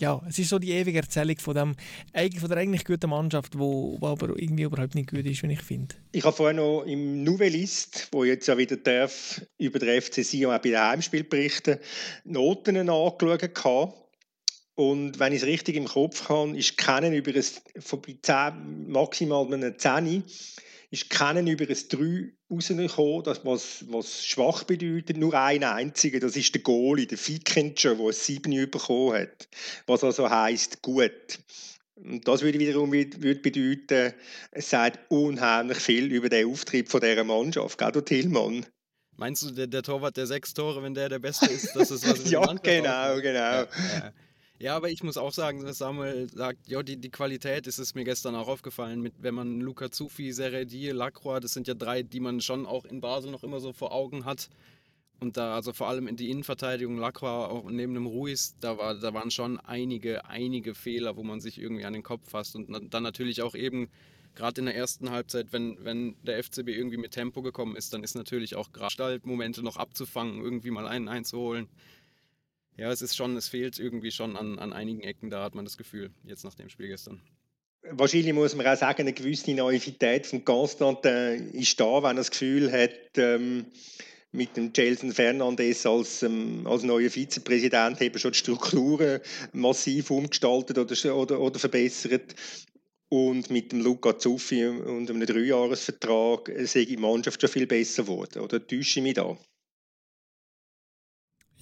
ja, 0.00 0.20
es 0.28 0.38
ist 0.38 0.48
so 0.48 0.58
die 0.58 0.72
ewige 0.72 0.98
Erzählung 0.98 1.38
von, 1.38 1.54
dem, 1.54 1.76
von 2.38 2.48
der 2.48 2.58
eigentlich 2.58 2.84
guten 2.84 3.10
Mannschaft, 3.10 3.58
wo 3.58 3.98
aber 4.02 4.38
irgendwie 4.38 4.64
überhaupt 4.64 4.94
nicht 4.94 5.10
gut 5.10 5.26
ist, 5.26 5.42
wie 5.42 5.52
ich 5.52 5.62
finde. 5.62 5.94
Ich 6.12 6.24
habe 6.24 6.36
vorhin 6.36 6.56
noch 6.56 6.82
im 6.82 7.24
Nouvellist, 7.24 8.08
wo 8.12 8.24
jetzt 8.24 8.46
ja 8.46 8.56
wieder 8.58 8.76
darf, 8.76 9.40
über 9.58 9.78
den 9.78 10.00
FC 10.00 10.24
Sion 10.24 10.54
auch 10.54 10.58
bei 10.58 10.70
den 10.70 10.80
Heimspielen 10.80 11.28
berichten, 11.28 11.78
Noten 12.24 12.88
angeschaut. 12.88 13.94
Und 14.74 15.18
wenn 15.18 15.32
ich 15.32 15.40
es 15.40 15.48
richtig 15.48 15.74
im 15.76 15.86
Kopf 15.86 16.28
habe, 16.28 16.56
ist 16.56 16.76
kennen 16.76 17.14
über 17.14 17.32
ein, 17.34 17.44
von 17.80 18.02
bei 18.02 18.18
10, 18.20 18.88
maximal 18.88 19.46
einem 19.46 19.78
10 19.78 20.24
ist 20.90 21.10
keinen 21.10 21.46
über 21.46 21.68
ein 21.68 21.76
3 21.88 22.32
rausgekommen, 22.50 23.24
das 23.24 23.44
was, 23.44 23.84
was 23.88 24.24
schwach 24.24 24.64
bedeutet. 24.64 25.16
Nur 25.16 25.34
ein 25.34 25.64
einziger, 25.64 26.20
das 26.20 26.36
ist 26.36 26.54
der 26.54 26.62
Goalie, 26.62 27.06
der 27.06 27.18
Fickenscher, 27.18 27.94
der 27.94 28.06
ein 28.06 28.12
7 28.12 28.70
bekommen 28.70 29.14
hat. 29.14 29.48
Was 29.86 30.04
also 30.04 30.30
heisst, 30.30 30.82
gut. 30.82 31.38
Und 31.96 32.28
das 32.28 32.42
würde 32.42 32.58
wiederum 32.58 32.92
würde 32.92 33.40
bedeuten, 33.40 34.12
es 34.50 34.70
sagt 34.70 35.10
unheimlich 35.10 35.78
viel 35.78 36.12
über 36.12 36.28
den 36.28 36.46
Auftrieb 36.48 36.90
von 36.90 37.00
dieser 37.00 37.24
Mannschaft, 37.24 37.78
gell, 37.78 38.02
Tillmann? 38.02 38.66
Meinst 39.16 39.42
du, 39.42 39.50
der, 39.50 39.66
der 39.66 39.82
Torwart 39.82 40.18
der 40.18 40.26
sechs 40.26 40.52
Tore, 40.52 40.82
wenn 40.82 40.92
der 40.92 41.08
der 41.08 41.18
Beste 41.18 41.46
ist, 41.46 41.74
das 41.74 41.90
ist 41.90 42.06
was 42.06 42.30
Ja, 42.30 42.44
genau, 42.52 43.16
genau. 43.16 43.38
Ja, 43.38 43.62
ja. 43.62 44.12
Ja, 44.58 44.74
aber 44.74 44.88
ich 44.88 45.02
muss 45.02 45.18
auch 45.18 45.32
sagen, 45.32 45.62
dass 45.62 45.78
Samuel 45.78 46.30
sagt, 46.30 46.66
ja, 46.66 46.82
die, 46.82 46.96
die 46.96 47.10
Qualität 47.10 47.66
ist 47.66 47.78
es 47.78 47.94
mir 47.94 48.04
gestern 48.04 48.34
auch 48.34 48.48
aufgefallen, 48.48 49.02
mit, 49.02 49.12
wenn 49.18 49.34
man 49.34 49.60
Luca 49.60 49.90
Zufi, 49.90 50.32
Seredi, 50.32 50.90
Lacroix, 50.92 51.40
das 51.40 51.52
sind 51.52 51.68
ja 51.68 51.74
drei, 51.74 52.02
die 52.02 52.20
man 52.20 52.40
schon 52.40 52.64
auch 52.64 52.86
in 52.86 53.02
Basel 53.02 53.30
noch 53.30 53.44
immer 53.44 53.60
so 53.60 53.74
vor 53.74 53.92
Augen 53.92 54.24
hat. 54.24 54.48
Und 55.20 55.36
da, 55.36 55.54
also 55.54 55.74
vor 55.74 55.88
allem 55.88 56.08
in 56.08 56.16
die 56.16 56.30
Innenverteidigung, 56.30 56.96
Lacroix 56.96 57.50
auch 57.50 57.70
neben 57.70 57.92
dem 57.92 58.06
Ruiz, 58.06 58.56
da, 58.60 58.78
war, 58.78 58.94
da 58.94 59.12
waren 59.12 59.30
schon 59.30 59.60
einige, 59.60 60.24
einige 60.26 60.74
Fehler, 60.74 61.16
wo 61.16 61.22
man 61.22 61.40
sich 61.40 61.58
irgendwie 61.60 61.84
an 61.84 61.92
den 61.92 62.02
Kopf 62.02 62.30
fasst. 62.30 62.56
Und 62.56 62.94
dann 62.94 63.02
natürlich 63.02 63.42
auch 63.42 63.54
eben, 63.54 63.90
gerade 64.34 64.60
in 64.60 64.66
der 64.66 64.76
ersten 64.76 65.10
Halbzeit, 65.10 65.52
wenn, 65.52 65.84
wenn 65.84 66.16
der 66.22 66.42
FCB 66.42 66.68
irgendwie 66.68 66.98
mit 66.98 67.12
Tempo 67.12 67.42
gekommen 67.42 67.76
ist, 67.76 67.92
dann 67.92 68.02
ist 68.02 68.14
natürlich 68.14 68.56
auch 68.56 68.72
gerade 68.72 69.20
Momente 69.24 69.62
noch 69.62 69.76
abzufangen, 69.76 70.42
irgendwie 70.42 70.70
mal 70.70 70.86
einen 70.86 71.08
einzuholen 71.08 71.68
ja, 72.76 72.90
es 72.90 73.02
ist 73.02 73.16
schon, 73.16 73.36
es 73.36 73.48
fehlt 73.48 73.78
irgendwie 73.78 74.10
schon 74.10 74.36
an, 74.36 74.58
an 74.58 74.72
einigen 74.72 75.00
Ecken, 75.00 75.30
da 75.30 75.42
hat 75.42 75.54
man 75.54 75.64
das 75.64 75.76
Gefühl, 75.76 76.10
jetzt 76.24 76.44
nach 76.44 76.54
dem 76.54 76.68
Spiel 76.68 76.88
gestern. 76.88 77.20
Wahrscheinlich 77.90 78.32
muss 78.32 78.54
man 78.56 78.66
auch 78.66 78.76
sagen, 78.76 79.02
eine 79.02 79.12
gewisse 79.12 79.52
Naivität 79.52 80.26
von 80.26 80.44
Constantin 80.44 81.50
ist 81.52 81.78
da, 81.78 82.02
wenn 82.02 82.10
er 82.10 82.14
das 82.14 82.30
Gefühl 82.30 82.72
hat, 82.72 83.16
ähm, 83.16 83.66
mit 84.32 84.56
dem 84.56 84.72
Jelson 84.74 85.12
Fernandes 85.12 85.86
als, 85.86 86.22
ähm, 86.22 86.66
als 86.66 86.82
neuer 86.82 87.10
Vizepräsident 87.10 88.00
eben 88.02 88.18
schon 88.18 88.32
die 88.32 88.38
Strukturen 88.38 89.20
massiv 89.52 90.10
umgestaltet 90.10 90.78
oder, 90.78 91.16
oder, 91.16 91.40
oder 91.40 91.58
verbessert. 91.58 92.34
Und 93.08 93.50
mit 93.50 93.70
dem 93.70 93.82
Luca 93.82 94.18
Zuffi 94.18 94.66
und 94.66 95.08
einem 95.08 95.24
Dreijahresvertrag 95.24 96.50
sehe 96.64 96.82
ich 96.82 96.88
die 96.88 96.96
Mannschaft 96.96 97.40
schon 97.40 97.50
viel 97.50 97.66
besser 97.66 98.02
geworden. 98.02 98.40
Oder 98.40 98.66
täusche 98.66 98.98
ich 98.98 99.02
mich 99.04 99.14
da? 99.14 99.38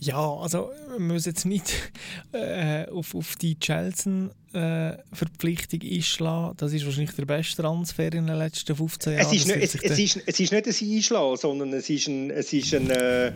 Ja, 0.04 0.36
also 0.36 0.70
wir 0.90 1.00
müssen 1.00 1.30
jetzt 1.30 1.46
nicht 1.46 1.92
äh, 2.32 2.86
auf, 2.88 3.14
auf 3.14 3.36
die 3.36 3.58
Chelsea-Verpflichtung 3.58 5.80
äh, 5.82 5.96
einschlagen. 5.96 6.54
Das 6.56 6.72
ist 6.72 6.84
wahrscheinlich 6.84 7.14
der 7.14 7.24
beste 7.24 7.62
Transfer 7.62 8.12
in 8.12 8.26
den 8.26 8.36
letzten 8.36 8.76
15 8.76 9.14
Jahren. 9.14 9.26
Es 9.26 9.32
ist, 9.32 9.46
nicht, 9.46 9.58
es, 9.58 9.74
es, 9.74 9.98
ist, 9.98 10.20
es 10.26 10.40
ist 10.40 10.52
nicht 10.52 10.66
ein 10.66 10.96
Einschlagen, 10.96 11.36
sondern 11.36 11.72
es 11.72 11.88
ist 11.88 12.08
ein, 12.08 12.30
es 12.30 12.52
ist 12.52 12.74
ein 12.74 12.90
äh, 12.90 13.32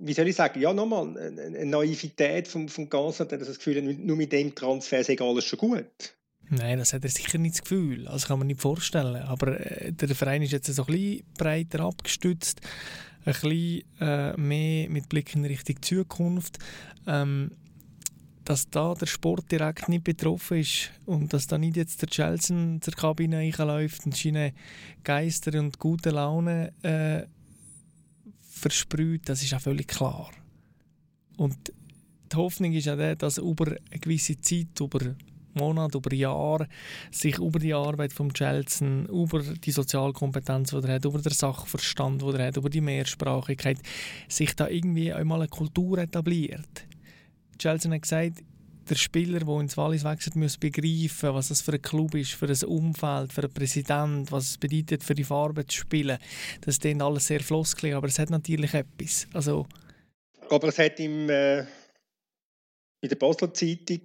wie 0.00 0.12
soll 0.12 0.28
ich 0.28 0.36
sagen, 0.36 0.60
ja 0.60 0.72
nochmal, 0.72 1.16
eine 1.16 1.64
Naivität 1.64 2.46
vom, 2.46 2.68
vom 2.68 2.90
Ganzen, 2.90 3.28
dass 3.28 3.46
das 3.46 3.58
Gefühl 3.58 3.82
nur 3.82 4.16
mit 4.16 4.32
dem 4.32 4.54
Transfer 4.54 5.02
sei 5.02 5.18
alles 5.18 5.44
schon 5.44 5.58
gut. 5.58 6.14
Nein, 6.50 6.78
das 6.78 6.92
hat 6.92 7.04
er 7.04 7.10
sicher 7.10 7.38
nicht 7.38 7.54
das 7.54 7.62
Gefühl. 7.62 8.06
Also 8.06 8.26
kann 8.26 8.38
man 8.38 8.48
nicht 8.48 8.60
vorstellen. 8.60 9.22
Aber 9.22 9.58
äh, 9.58 9.92
der 9.92 10.14
Verein 10.14 10.42
ist 10.42 10.52
jetzt 10.52 10.66
so 10.66 10.82
ein 10.82 10.92
bisschen 10.92 11.24
breiter 11.38 11.80
abgestützt 11.80 12.60
ein 13.24 13.32
bisschen 13.32 13.82
äh, 14.00 14.36
mehr 14.36 14.88
mit 14.90 15.08
Blick 15.08 15.34
in 15.34 15.44
Richtung 15.44 15.80
Zukunft. 15.82 16.58
Ähm, 17.06 17.50
dass 18.44 18.68
da 18.68 18.94
der 18.94 19.06
Sport 19.06 19.50
direkt 19.50 19.88
nicht 19.88 20.04
betroffen 20.04 20.58
ist 20.58 20.90
und 21.06 21.32
dass 21.32 21.46
da 21.46 21.56
nicht 21.56 21.76
jetzt 21.76 22.02
der 22.02 22.08
Chelsea 22.08 22.78
zur 22.80 22.94
Kabine 22.94 23.38
reinläuft 23.38 24.04
und 24.04 24.14
seine 24.14 24.52
Geister 25.02 25.58
und 25.58 25.78
gute 25.78 26.10
Laune 26.10 26.72
äh, 26.82 27.26
versprüht, 28.42 29.28
das 29.28 29.42
ist 29.42 29.54
auch 29.54 29.60
völlig 29.60 29.88
klar. 29.88 30.30
Und 31.36 31.56
die 32.32 32.36
Hoffnung 32.36 32.72
ist 32.72 32.84
ja, 32.84 33.14
dass 33.14 33.38
über 33.38 33.66
eine 33.66 34.00
gewisse 34.00 34.40
Zeit, 34.40 34.78
über 34.78 35.14
Monate, 35.54 35.98
über 35.98 36.14
Jahre 36.14 36.68
sich 37.10 37.38
über 37.38 37.58
die 37.58 37.74
Arbeit 37.74 38.12
von 38.12 38.32
Chelsea, 38.32 39.04
über 39.10 39.42
die 39.42 39.70
Sozialkompetenz, 39.70 40.70
die 40.70 40.76
er 40.76 40.94
hat, 40.94 41.04
über 41.04 41.18
den 41.18 41.32
Sachverstand, 41.32 42.22
den 42.22 42.34
er 42.34 42.46
hat, 42.48 42.56
über 42.56 42.70
die 42.70 42.80
Mehrsprachigkeit, 42.80 43.78
sich 44.28 44.54
da 44.54 44.68
irgendwie 44.68 45.12
einmal 45.12 45.40
eine 45.40 45.48
Kultur 45.48 45.98
etabliert. 45.98 46.86
Chelsea 47.58 47.90
hat 47.90 48.02
gesagt, 48.02 48.42
der 48.88 48.96
Spieler, 48.96 49.40
der 49.40 49.60
ins 49.60 49.76
Wallis 49.76 50.04
wechselt, 50.04 50.36
muss 50.36 50.58
begreifen, 50.58 51.34
was 51.34 51.48
das 51.48 51.62
für 51.62 51.72
ein 51.72 51.82
Club 51.82 52.14
ist, 52.14 52.32
für 52.32 52.46
ein 52.46 52.68
Umfeld, 52.68 53.32
für 53.32 53.42
einen 53.42 53.52
Präsident, 53.52 54.30
was 54.30 54.50
es 54.50 54.58
bedeutet, 54.58 55.02
für 55.02 55.14
die 55.14 55.24
Farbe 55.24 55.66
zu 55.66 55.78
spielen. 55.78 56.18
Das 56.60 56.78
ist 56.78 57.00
alles 57.00 57.26
sehr 57.26 57.40
floskelig, 57.40 57.94
aber 57.94 58.08
es 58.08 58.18
hat 58.18 58.30
natürlich 58.30 58.74
etwas. 58.74 59.26
Also, 59.32 59.66
aber 60.50 60.68
es 60.68 60.78
hat 60.78 61.00
im, 61.00 61.28
äh, 61.30 61.60
in 61.60 63.08
der 63.08 63.16
Basler 63.16 63.52
Zeitung 63.52 64.02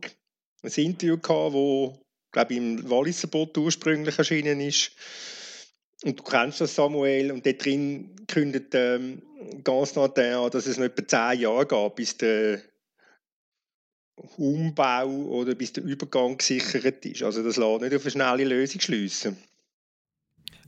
ein 0.63 0.71
Interview 0.71 1.17
gehabt, 1.17 1.53
wo 1.53 1.99
glaube 2.31 2.55
im 2.55 2.89
Walliser 2.89 3.27
Boot 3.27 3.57
ursprünglich 3.57 4.17
erschienen 4.17 4.59
ist. 4.61 4.91
Und 6.03 6.19
du 6.19 6.23
kennst 6.23 6.61
das, 6.61 6.75
Samuel, 6.75 7.31
und 7.31 7.45
dort 7.45 7.63
drin 7.63 8.15
kündet 8.27 8.73
ähm, 8.73 9.21
ganz 9.63 9.95
Natin 9.95 10.33
an, 10.33 10.51
dass 10.51 10.65
es 10.65 10.77
noch 10.77 10.85
etwa 10.85 11.07
zehn 11.07 11.41
Jahre 11.41 11.65
gab, 11.65 11.95
bis 11.95 12.15
der 12.17 12.61
Umbau 14.37 15.07
oder 15.07 15.55
bis 15.55 15.73
der 15.73 15.83
Übergang 15.83 16.37
gesichert 16.37 17.05
ist. 17.05 17.23
Also 17.23 17.43
das 17.43 17.57
lässt 17.57 17.81
nicht 17.81 17.95
auf 17.95 18.01
eine 18.03 18.11
schnelle 18.11 18.43
Lösung 18.45 18.81
schliessen. 18.81 19.37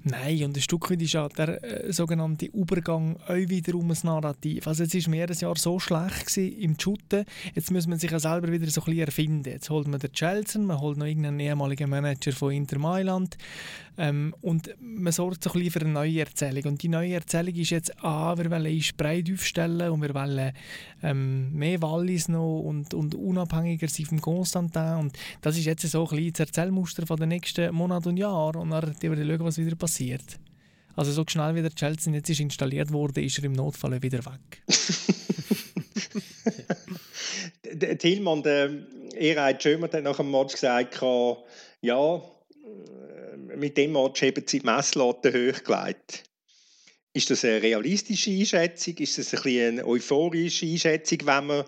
Nein, 0.03 0.43
und 0.45 0.57
ein 0.57 0.61
Stück 0.61 0.89
weit 0.89 1.01
ist 1.03 1.13
ja 1.13 1.29
der 1.29 1.63
äh, 1.63 1.93
sogenannte 1.93 2.47
Übergang 2.47 3.17
auch 3.27 3.35
wiederum 3.35 3.91
ein 3.91 3.97
Narrativ. 4.01 4.65
Also 4.65 4.83
jetzt 4.83 4.95
war 4.95 5.11
mir 5.11 5.31
Jahr 5.31 5.55
so 5.55 5.79
schlecht 5.79 6.37
im 6.37 6.75
Shooten, 6.79 7.23
jetzt 7.53 7.69
muss 7.69 7.85
man 7.85 7.99
sich 7.99 8.09
ja 8.09 8.17
selber 8.17 8.51
wieder 8.51 8.65
so 8.71 8.81
ein 8.81 8.85
bisschen 8.85 9.05
erfinden. 9.05 9.49
Jetzt 9.49 9.69
holt 9.69 9.87
man 9.87 9.99
den 9.99 10.11
Chelsea, 10.11 10.59
man 10.59 10.79
holt 10.79 10.97
noch 10.97 11.05
irgendeinen 11.05 11.39
ehemaligen 11.39 11.87
Manager 11.87 12.31
von 12.31 12.51
Inter 12.51 12.79
Mailand 12.79 13.37
ähm, 13.97 14.33
und 14.41 14.73
man 14.79 15.13
sorgt 15.13 15.43
so 15.43 15.51
ein 15.51 15.59
bisschen 15.59 15.71
für 15.71 15.81
eine 15.81 15.91
neue 15.91 16.21
Erzählung. 16.21 16.63
Und 16.63 16.81
die 16.81 16.89
neue 16.89 17.13
Erzählung 17.13 17.53
ist 17.53 17.69
jetzt, 17.69 18.03
ah, 18.03 18.35
wir 18.37 18.49
wollen 18.49 18.73
uns 18.73 18.93
breit 18.93 19.31
aufstellen 19.31 19.91
und 19.91 20.01
wir 20.01 20.15
wollen 20.15 20.51
ähm, 21.03 21.53
mehr 21.53 21.79
Wallis 21.83 22.27
noch 22.27 22.61
und, 22.61 22.95
und 22.95 23.13
unabhängiger 23.13 23.87
sein 23.87 24.07
vom 24.07 24.21
Constantin 24.21 24.95
und 24.97 25.17
das 25.41 25.57
ist 25.57 25.65
jetzt 25.65 25.87
so 25.87 26.07
ein 26.07 26.09
bisschen 26.09 26.33
das 26.33 26.39
Erzählmuster 26.47 27.05
von 27.05 27.17
den 27.17 27.29
nächsten 27.29 27.73
Monaten 27.73 28.09
und 28.09 28.17
Jahren 28.17 28.61
und 28.61 28.69
dann 28.71 28.81
werden 29.01 29.27
wir 29.27 29.37
schauen, 29.37 29.45
was 29.45 29.57
wieder 29.57 29.75
passiert 29.75 29.90
passiert. 29.91 30.39
Also 30.95 31.11
so 31.11 31.23
schnell 31.27 31.55
wie 31.55 31.61
der 31.61 31.71
Chelsea 31.71 32.13
jetzt 32.13 32.29
ist 32.29 32.39
installiert 32.39 32.91
wurde, 32.91 33.21
ist 33.21 33.37
er 33.37 33.45
im 33.45 33.53
Notfall 33.53 34.01
wieder 34.01 34.19
weg. 34.25 34.63
Tillmann, 37.99 38.43
der 38.43 38.71
Erhard 39.15 39.63
Schömer 39.63 39.89
hat 39.91 40.03
nach 40.03 40.17
dem 40.17 40.31
Match 40.31 40.53
gesagt, 40.53 41.01
ja, 41.81 42.21
mit 43.55 43.77
dem 43.77 43.93
Match 43.93 44.21
haben 44.21 44.43
sie 44.45 44.59
die 44.59 44.65
Messlatte 44.65 45.29
hochgelegt. 45.29 46.23
Ist 47.13 47.29
das 47.29 47.43
eine 47.43 47.61
realistische 47.61 48.31
Einschätzung? 48.31 48.95
Ist 48.97 49.17
das 49.17 49.33
ein 49.33 49.59
eine 49.59 49.85
euphorische 49.85 50.65
Einschätzung, 50.65 51.19
wenn 51.25 51.45
man, 51.47 51.65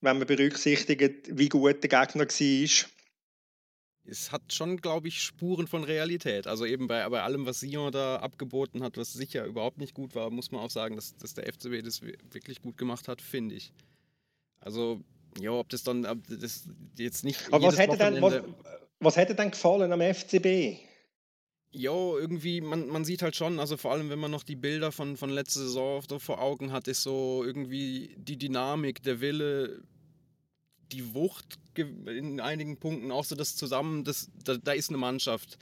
wenn 0.00 0.18
man 0.18 0.26
berücksichtigt, 0.26 1.38
wie 1.38 1.48
gut 1.48 1.82
der 1.82 1.90
Gegner 1.90 2.26
war? 2.26 2.86
Es 4.10 4.32
hat 4.32 4.52
schon, 4.52 4.78
glaube 4.78 5.08
ich, 5.08 5.22
Spuren 5.22 5.66
von 5.66 5.84
Realität. 5.84 6.46
Also 6.46 6.66
eben 6.66 6.88
bei, 6.88 7.08
bei 7.08 7.22
allem, 7.22 7.46
was 7.46 7.60
Sion 7.60 7.92
da 7.92 8.16
abgeboten 8.16 8.82
hat, 8.82 8.96
was 8.96 9.12
sicher 9.12 9.44
überhaupt 9.44 9.78
nicht 9.78 9.94
gut 9.94 10.14
war, 10.14 10.30
muss 10.30 10.50
man 10.50 10.60
auch 10.60 10.70
sagen, 10.70 10.96
dass, 10.96 11.16
dass 11.16 11.34
der 11.34 11.46
FCB 11.46 11.84
das 11.84 12.02
wirklich 12.02 12.60
gut 12.60 12.76
gemacht 12.76 13.08
hat, 13.08 13.22
finde 13.22 13.54
ich. 13.54 13.72
Also, 14.58 15.00
ja, 15.40 15.52
ob 15.52 15.68
das 15.68 15.84
dann 15.84 16.04
ob 16.04 16.18
das 16.28 16.68
jetzt 16.98 17.24
nicht. 17.24 17.52
Aber 17.52 17.68
was 17.68 17.78
hätte, 17.78 17.96
dann, 17.96 18.20
was, 18.20 18.42
was 18.98 19.16
hätte 19.16 19.34
dann 19.34 19.52
gefallen 19.52 19.92
am 19.92 20.00
FCB? 20.00 20.78
Ja, 21.72 21.92
irgendwie, 21.92 22.60
man, 22.60 22.88
man 22.88 23.04
sieht 23.04 23.22
halt 23.22 23.36
schon, 23.36 23.60
also 23.60 23.76
vor 23.76 23.92
allem, 23.92 24.10
wenn 24.10 24.18
man 24.18 24.32
noch 24.32 24.42
die 24.42 24.56
Bilder 24.56 24.90
von, 24.90 25.16
von 25.16 25.30
letzter 25.30 25.60
Saison 25.60 26.02
vor 26.18 26.42
Augen 26.42 26.72
hat, 26.72 26.88
ist 26.88 27.04
so 27.04 27.44
irgendwie 27.46 28.16
die 28.18 28.36
Dynamik, 28.36 29.04
der 29.04 29.20
Wille, 29.20 29.80
die 30.92 31.14
Wucht 31.14 31.58
in 31.76 32.40
einigen 32.40 32.78
Punkten, 32.78 33.10
auch 33.10 33.24
so 33.24 33.34
das 33.34 33.56
Zusammen, 33.56 34.04
das, 34.04 34.30
da, 34.44 34.56
da 34.56 34.72
ist 34.72 34.88
eine 34.90 34.98
Mannschaft, 34.98 35.58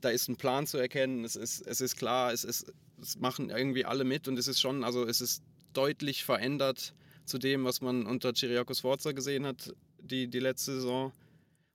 da 0.00 0.08
ist 0.10 0.28
ein 0.28 0.36
Plan 0.36 0.66
zu 0.66 0.78
erkennen, 0.78 1.24
es 1.24 1.36
ist, 1.36 1.66
es 1.66 1.80
ist 1.80 1.96
klar, 1.96 2.32
es, 2.32 2.44
ist, 2.44 2.72
es 3.00 3.18
machen 3.18 3.50
irgendwie 3.50 3.84
alle 3.84 4.04
mit 4.04 4.28
und 4.28 4.38
es 4.38 4.48
ist 4.48 4.60
schon, 4.60 4.84
also 4.84 5.04
es 5.04 5.20
ist 5.20 5.42
deutlich 5.72 6.24
verändert 6.24 6.94
zu 7.24 7.38
dem, 7.38 7.64
was 7.64 7.80
man 7.80 8.06
unter 8.06 8.32
Chiriakos 8.32 8.80
Sforza 8.80 9.12
gesehen 9.12 9.46
hat, 9.46 9.74
die, 9.98 10.28
die 10.28 10.40
letzte 10.40 10.74
Saison. 10.74 11.12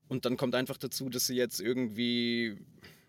Und 0.08 0.26
dann 0.26 0.38
kommt 0.38 0.56
einfach 0.56 0.78
dazu, 0.78 1.10
dass 1.10 1.28
sie 1.28 1.36
jetzt 1.36 1.60
irgendwie, 1.60 2.58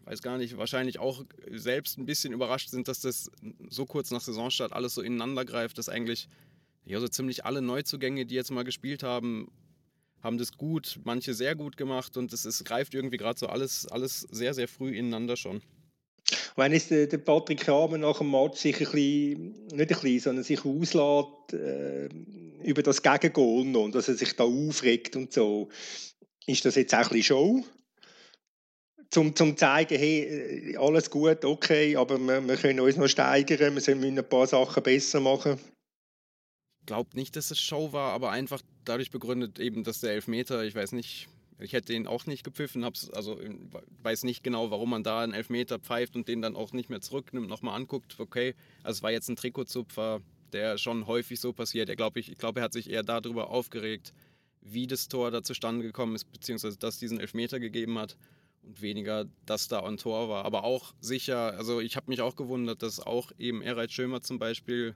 weiß 0.04 0.22
gar 0.22 0.38
nicht, 0.38 0.56
wahrscheinlich 0.56 0.98
auch 0.98 1.24
selbst 1.50 1.98
ein 1.98 2.06
bisschen 2.06 2.32
überrascht 2.32 2.70
sind, 2.70 2.88
dass 2.88 3.00
das 3.00 3.30
so 3.68 3.84
kurz 3.84 4.10
nach 4.10 4.20
Saisonstart 4.20 4.72
alles 4.72 4.94
so 4.94 5.02
ineinander 5.02 5.44
greift, 5.44 5.78
dass 5.78 5.88
eigentlich 5.88 6.28
ja, 6.86 7.00
so 7.00 7.08
ziemlich 7.08 7.44
alle 7.44 7.60
Neuzugänge, 7.60 8.26
die 8.26 8.36
jetzt 8.36 8.50
mal 8.50 8.64
gespielt 8.64 9.02
haben, 9.02 9.50
haben 10.26 10.38
das 10.38 10.58
gut, 10.58 10.98
manche 11.04 11.32
sehr 11.32 11.54
gut 11.54 11.76
gemacht 11.76 12.16
und 12.16 12.32
es, 12.32 12.44
es 12.44 12.62
greift 12.64 12.92
irgendwie 12.94 13.16
gerade 13.16 13.38
so 13.38 13.46
alles, 13.46 13.86
alles 13.86 14.20
sehr, 14.20 14.52
sehr 14.52 14.68
früh 14.68 14.94
ineinander 14.94 15.36
schon. 15.36 15.62
Wenn 16.56 16.72
es 16.72 16.88
der, 16.88 17.06
der 17.06 17.18
Patrick 17.18 17.60
Kramer 17.60 17.98
nach 17.98 18.18
dem 18.18 18.30
Match 18.30 18.58
sich 18.58 18.76
ein 18.80 18.90
bisschen, 18.90 19.66
nicht 19.66 19.80
ein 19.80 19.86
bisschen, 19.86 20.20
sondern 20.20 20.44
sich 20.44 20.64
auslässt 20.64 21.52
äh, 21.52 22.08
über 22.64 22.82
das 22.82 23.02
Gegengol 23.02 23.76
und 23.76 23.94
dass 23.94 24.08
er 24.08 24.14
sich 24.14 24.34
da 24.34 24.44
aufregt 24.44 25.14
und 25.16 25.32
so, 25.32 25.68
ist 26.46 26.64
das 26.64 26.74
jetzt 26.74 26.94
auch 26.94 26.98
ein 26.98 27.08
bisschen 27.08 27.22
Show? 27.22 27.64
Zum, 29.10 29.36
zum 29.36 29.56
zeigen, 29.56 29.96
hey, 29.96 30.72
äh, 30.72 30.76
alles 30.76 31.10
gut, 31.10 31.44
okay, 31.44 31.94
aber 31.94 32.18
wir, 32.18 32.46
wir 32.46 32.56
können 32.56 32.80
uns 32.80 32.96
noch 32.96 33.06
steigern, 33.06 33.60
wir 33.60 33.70
müssen 33.70 34.02
ein 34.02 34.28
paar 34.28 34.48
Sachen 34.48 34.82
besser 34.82 35.20
machen 35.20 35.60
glaube 36.86 37.10
nicht, 37.14 37.36
dass 37.36 37.50
es 37.50 37.60
Show 37.60 37.92
war, 37.92 38.12
aber 38.12 38.30
einfach 38.30 38.62
dadurch 38.84 39.10
begründet 39.10 39.58
eben, 39.58 39.84
dass 39.84 40.00
der 40.00 40.12
Elfmeter, 40.12 40.64
ich 40.64 40.74
weiß 40.74 40.92
nicht, 40.92 41.28
ich 41.58 41.72
hätte 41.72 41.92
den 41.92 42.06
auch 42.06 42.26
nicht 42.26 42.44
gepfiffen, 42.44 42.84
hab's, 42.84 43.10
also 43.10 43.38
weiß 44.02 44.24
nicht 44.24 44.42
genau, 44.42 44.70
warum 44.70 44.90
man 44.90 45.02
da 45.02 45.20
einen 45.20 45.32
Elfmeter 45.32 45.78
pfeift 45.78 46.14
und 46.16 46.28
den 46.28 46.42
dann 46.42 46.56
auch 46.56 46.72
nicht 46.72 46.90
mehr 46.90 47.00
zurücknimmt, 47.00 47.48
nochmal 47.48 47.76
anguckt, 47.76 48.18
okay, 48.18 48.54
also 48.82 48.98
es 48.98 49.02
war 49.02 49.10
jetzt 49.10 49.28
ein 49.28 49.36
Trikotzupfer, 49.36 50.20
der 50.52 50.78
schon 50.78 51.06
häufig 51.06 51.40
so 51.40 51.52
passiert. 51.52 51.88
Er 51.88 51.96
glaub, 51.96 52.16
ich, 52.16 52.30
ich 52.30 52.38
glaube, 52.38 52.60
er 52.60 52.64
hat 52.64 52.72
sich 52.72 52.90
eher 52.90 53.02
darüber 53.02 53.50
aufgeregt, 53.50 54.12
wie 54.60 54.86
das 54.86 55.08
Tor 55.08 55.30
da 55.30 55.42
zustande 55.42 55.82
gekommen 55.82 56.14
ist, 56.14 56.30
beziehungsweise 56.30 56.78
dass 56.78 56.98
diesen 56.98 57.20
Elfmeter 57.20 57.60
gegeben 57.60 57.98
hat 57.98 58.16
und 58.62 58.80
weniger, 58.82 59.26
dass 59.44 59.68
da 59.68 59.82
ein 59.82 59.96
Tor 59.96 60.28
war. 60.28 60.44
Aber 60.44 60.64
auch 60.64 60.94
sicher, 61.00 61.54
also 61.56 61.80
ich 61.80 61.96
habe 61.96 62.10
mich 62.10 62.20
auch 62.20 62.36
gewundert, 62.36 62.82
dass 62.82 63.00
auch 63.00 63.32
eben 63.38 63.62
Erhard 63.62 63.92
Schömer 63.92 64.22
zum 64.22 64.38
Beispiel 64.38 64.94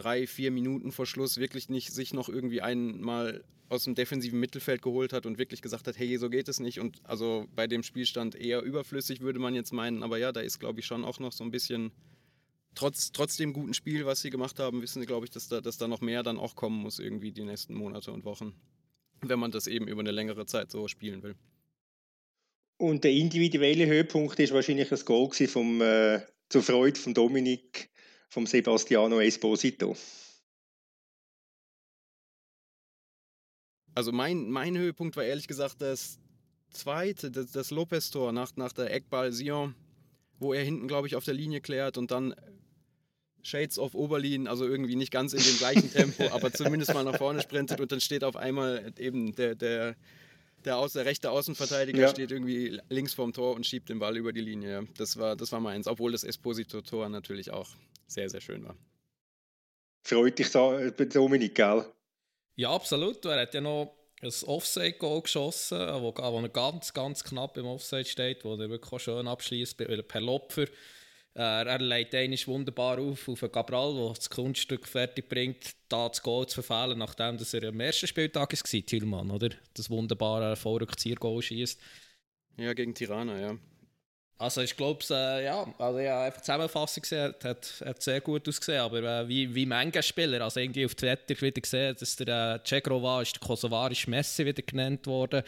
drei, 0.00 0.26
vier 0.26 0.50
Minuten 0.50 0.92
vor 0.92 1.06
Schluss 1.06 1.36
wirklich 1.38 1.68
nicht 1.68 1.92
sich 1.92 2.14
noch 2.14 2.28
irgendwie 2.28 2.60
einmal 2.60 3.44
aus 3.68 3.84
dem 3.84 3.94
defensiven 3.94 4.40
Mittelfeld 4.40 4.82
geholt 4.82 5.12
hat 5.12 5.26
und 5.26 5.38
wirklich 5.38 5.62
gesagt 5.62 5.86
hat, 5.86 5.98
hey, 5.98 6.18
so 6.18 6.28
geht 6.28 6.48
es 6.48 6.58
nicht. 6.58 6.80
Und 6.80 7.00
also 7.04 7.46
bei 7.54 7.66
dem 7.68 7.82
Spielstand 7.84 8.34
eher 8.34 8.62
überflüssig, 8.62 9.20
würde 9.20 9.38
man 9.38 9.54
jetzt 9.54 9.72
meinen. 9.72 10.02
Aber 10.02 10.18
ja, 10.18 10.32
da 10.32 10.40
ist, 10.40 10.58
glaube 10.58 10.80
ich, 10.80 10.86
schon 10.86 11.04
auch 11.04 11.20
noch 11.20 11.32
so 11.32 11.44
ein 11.44 11.52
bisschen, 11.52 11.92
trotz, 12.74 13.12
trotz 13.12 13.36
dem 13.36 13.52
guten 13.52 13.74
Spiel, 13.74 14.06
was 14.06 14.22
sie 14.22 14.30
gemacht 14.30 14.58
haben, 14.58 14.82
wissen 14.82 15.00
sie, 15.00 15.06
glaube 15.06 15.26
ich, 15.26 15.30
dass 15.30 15.46
da, 15.46 15.60
dass 15.60 15.78
da 15.78 15.86
noch 15.86 16.00
mehr 16.00 16.24
dann 16.24 16.38
auch 16.38 16.56
kommen 16.56 16.82
muss, 16.82 16.98
irgendwie 16.98 17.30
die 17.30 17.44
nächsten 17.44 17.74
Monate 17.74 18.10
und 18.10 18.24
Wochen. 18.24 18.54
Wenn 19.20 19.38
man 19.38 19.52
das 19.52 19.68
eben 19.68 19.86
über 19.86 20.00
eine 20.00 20.10
längere 20.10 20.46
Zeit 20.46 20.70
so 20.70 20.88
spielen 20.88 21.22
will. 21.22 21.36
Und 22.76 23.04
der 23.04 23.12
individuelle 23.12 23.86
Höhepunkt 23.86 24.40
ist 24.40 24.54
wahrscheinlich 24.54 24.88
das 24.88 25.04
Goal 25.04 25.30
vom, 25.30 25.80
äh, 25.82 26.22
zur 26.48 26.62
Freude 26.62 26.98
von 26.98 27.14
Dominik 27.14 27.90
vom 28.30 28.46
Sebastiano 28.46 29.20
Esposito? 29.20 29.96
Also 33.94 34.12
mein, 34.12 34.50
mein 34.50 34.78
Höhepunkt 34.78 35.16
war 35.16 35.24
ehrlich 35.24 35.48
gesagt 35.48 35.82
das 35.82 36.18
zweite, 36.70 37.30
das, 37.30 37.50
das 37.50 37.70
Lopez-Tor 37.70 38.32
nach, 38.32 38.56
nach 38.56 38.72
der 38.72 38.94
Eckball 38.94 39.32
Sion, 39.32 39.74
wo 40.38 40.54
er 40.54 40.62
hinten, 40.62 40.86
glaube 40.86 41.08
ich, 41.08 41.16
auf 41.16 41.24
der 41.24 41.34
Linie 41.34 41.60
klärt 41.60 41.98
und 41.98 42.12
dann 42.12 42.34
Shades 43.42 43.78
of 43.78 43.94
Oberlin, 43.94 44.46
also 44.46 44.64
irgendwie 44.64 44.94
nicht 44.94 45.10
ganz 45.10 45.32
in 45.32 45.42
dem 45.42 45.58
gleichen 45.58 45.90
Tempo, 45.92 46.28
aber 46.30 46.52
zumindest 46.52 46.94
mal 46.94 47.04
nach 47.04 47.18
vorne 47.18 47.42
sprintet 47.42 47.80
und 47.80 47.90
dann 47.90 48.00
steht 48.00 48.22
auf 48.22 48.36
einmal 48.36 48.92
eben 48.96 49.34
der, 49.34 49.56
der, 49.56 49.96
der, 50.64 50.78
Aus, 50.78 50.92
der 50.92 51.04
rechte 51.04 51.32
Außenverteidiger 51.32 52.02
ja. 52.02 52.08
steht 52.08 52.30
irgendwie 52.30 52.80
links 52.90 53.12
vorm 53.12 53.32
Tor 53.32 53.56
und 53.56 53.66
schiebt 53.66 53.88
den 53.88 53.98
Ball 53.98 54.16
über 54.16 54.32
die 54.32 54.40
Linie. 54.40 54.86
Das 54.98 55.16
war, 55.16 55.34
das 55.34 55.50
war 55.50 55.60
meins, 55.60 55.88
obwohl 55.88 56.12
das 56.12 56.22
Esposito-Tor 56.22 57.08
natürlich 57.08 57.50
auch 57.50 57.70
sehr, 58.10 58.28
sehr 58.28 58.40
schön 58.40 58.64
war. 58.64 58.76
Freut 60.02 60.38
dich 60.38 60.50
da, 60.50 60.90
Dominik, 60.90 61.54
gell? 61.54 61.84
Ja, 62.56 62.72
absolut. 62.72 63.24
Er 63.24 63.42
hat 63.42 63.54
ja 63.54 63.60
noch 63.60 63.96
ein 64.22 64.32
Offside-Goal 64.46 65.22
geschossen, 65.22 65.78
wo, 65.78 66.14
wo 66.14 66.40
er 66.40 66.48
ganz, 66.48 66.92
ganz 66.92 67.24
knapp 67.24 67.56
im 67.56 67.66
Offside 67.66 68.04
steht, 68.04 68.44
wo 68.44 68.54
er 68.54 68.70
wirklich 68.70 68.92
auch 68.92 68.98
schön 68.98 69.28
abschließt 69.28 69.76
per 69.76 70.20
Lopfer. 70.20 70.66
Er, 71.32 71.66
er 71.66 71.78
legt 71.78 72.14
einiges 72.14 72.48
wunderbar 72.48 72.98
auf 72.98 73.28
auf 73.28 73.40
Cabral, 73.52 73.94
der 73.94 74.14
das 74.14 74.28
Kunststück 74.28 74.86
fertig 74.86 75.28
bringt, 75.28 75.76
da 75.88 76.08
das 76.08 76.22
Goal 76.22 76.46
zu 76.48 76.60
verfehlen, 76.60 76.98
nachdem 76.98 77.38
dass 77.38 77.54
er 77.54 77.68
am 77.68 77.80
ersten 77.80 78.08
Spieltag 78.08 78.52
war, 78.52 78.86
Tillmann, 78.86 79.30
oder? 79.30 79.50
Das 79.74 79.88
wunderbare 79.88 80.56
Vorrückzieher-Goal 80.56 81.40
schießt. 81.40 81.80
Ja, 82.56 82.72
gegen 82.72 82.94
Tirana, 82.94 83.40
ja. 83.40 83.58
Also 84.40 84.62
ich 84.62 84.74
glaube, 84.74 85.04
äh, 85.10 85.44
ja, 85.44 85.66
also 85.76 85.98
ja, 85.98 86.24
einfach 86.24 86.40
Zusammenfassung 86.40 87.02
gesehen, 87.02 87.34
hat, 87.44 87.74
hat 87.84 88.02
sehr 88.02 88.22
gut 88.22 88.48
ausgesehen, 88.48 88.80
aber 88.80 89.02
äh, 89.02 89.28
wie, 89.28 89.54
wie 89.54 89.66
manche 89.66 90.02
Spieler, 90.02 90.40
also 90.40 90.60
irgendwie 90.60 90.86
auf 90.86 90.94
Twitter 90.94 91.38
wieder 91.38 91.60
gesehen, 91.60 91.94
dass 92.00 92.16
der 92.16 92.54
äh, 92.54 92.66
Cegrova 92.66 93.20
ist 93.20 93.34
der 93.34 93.46
kosovarische 93.46 94.08
Messi 94.08 94.46
wieder 94.46 94.62
genannt 94.62 95.06
worden 95.06 95.42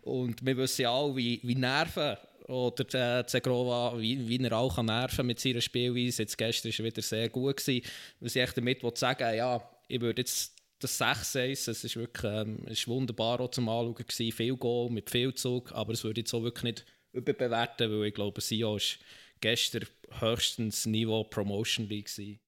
und 0.00 0.44
wir 0.44 0.56
wissen 0.56 0.82
ja 0.82 0.90
auch, 0.90 1.14
wie, 1.14 1.38
wie 1.44 1.54
Nerven 1.54 2.16
oder 2.48 2.82
der 2.82 3.28
Zegrova, 3.28 3.94
wie, 3.96 4.28
wie 4.28 4.44
er 4.44 4.58
auch 4.58 4.82
nerven 4.82 5.24
mit 5.24 5.38
seiner 5.38 5.60
Spielweise. 5.60 6.22
Jetzt 6.22 6.36
gestern 6.36 6.72
war 6.72 6.78
er 6.80 6.84
wieder 6.84 7.02
sehr 7.02 7.28
gut. 7.28 7.58
Gewesen. 7.58 7.86
Was 8.18 8.34
ich 8.34 8.50
damit 8.50 8.98
sagen 8.98 9.36
ja, 9.36 9.62
ich 9.86 10.00
würde 10.00 10.20
jetzt 10.20 10.56
das 10.80 11.00
6-1, 11.00 11.70
es 11.70 11.84
ist 11.84 11.96
wirklich 11.96 12.24
ähm, 12.24 12.58
ist 12.66 12.88
wunderbar 12.88 13.38
auch 13.38 13.52
zum 13.52 13.68
Anschauen 13.68 13.94
gewesen, 13.94 14.32
viel 14.32 14.56
Goal 14.56 14.90
mit 14.90 15.10
viel 15.10 15.32
Zug, 15.32 15.70
aber 15.70 15.92
es 15.92 16.02
würde 16.02 16.22
jetzt 16.22 16.34
auch 16.34 16.42
wirklich 16.42 16.64
nicht 16.64 16.84
überbewerten, 17.12 17.90
weil 17.90 18.08
ich 18.08 18.14
glaube, 18.14 18.40
Sion 18.40 18.78
war 18.78 18.80
gestern 19.40 19.86
höchstens 20.20 20.86
Niveau 20.86 21.24
Promotion 21.24 21.88
League. 21.88 22.06
Gewesen. 22.06 22.40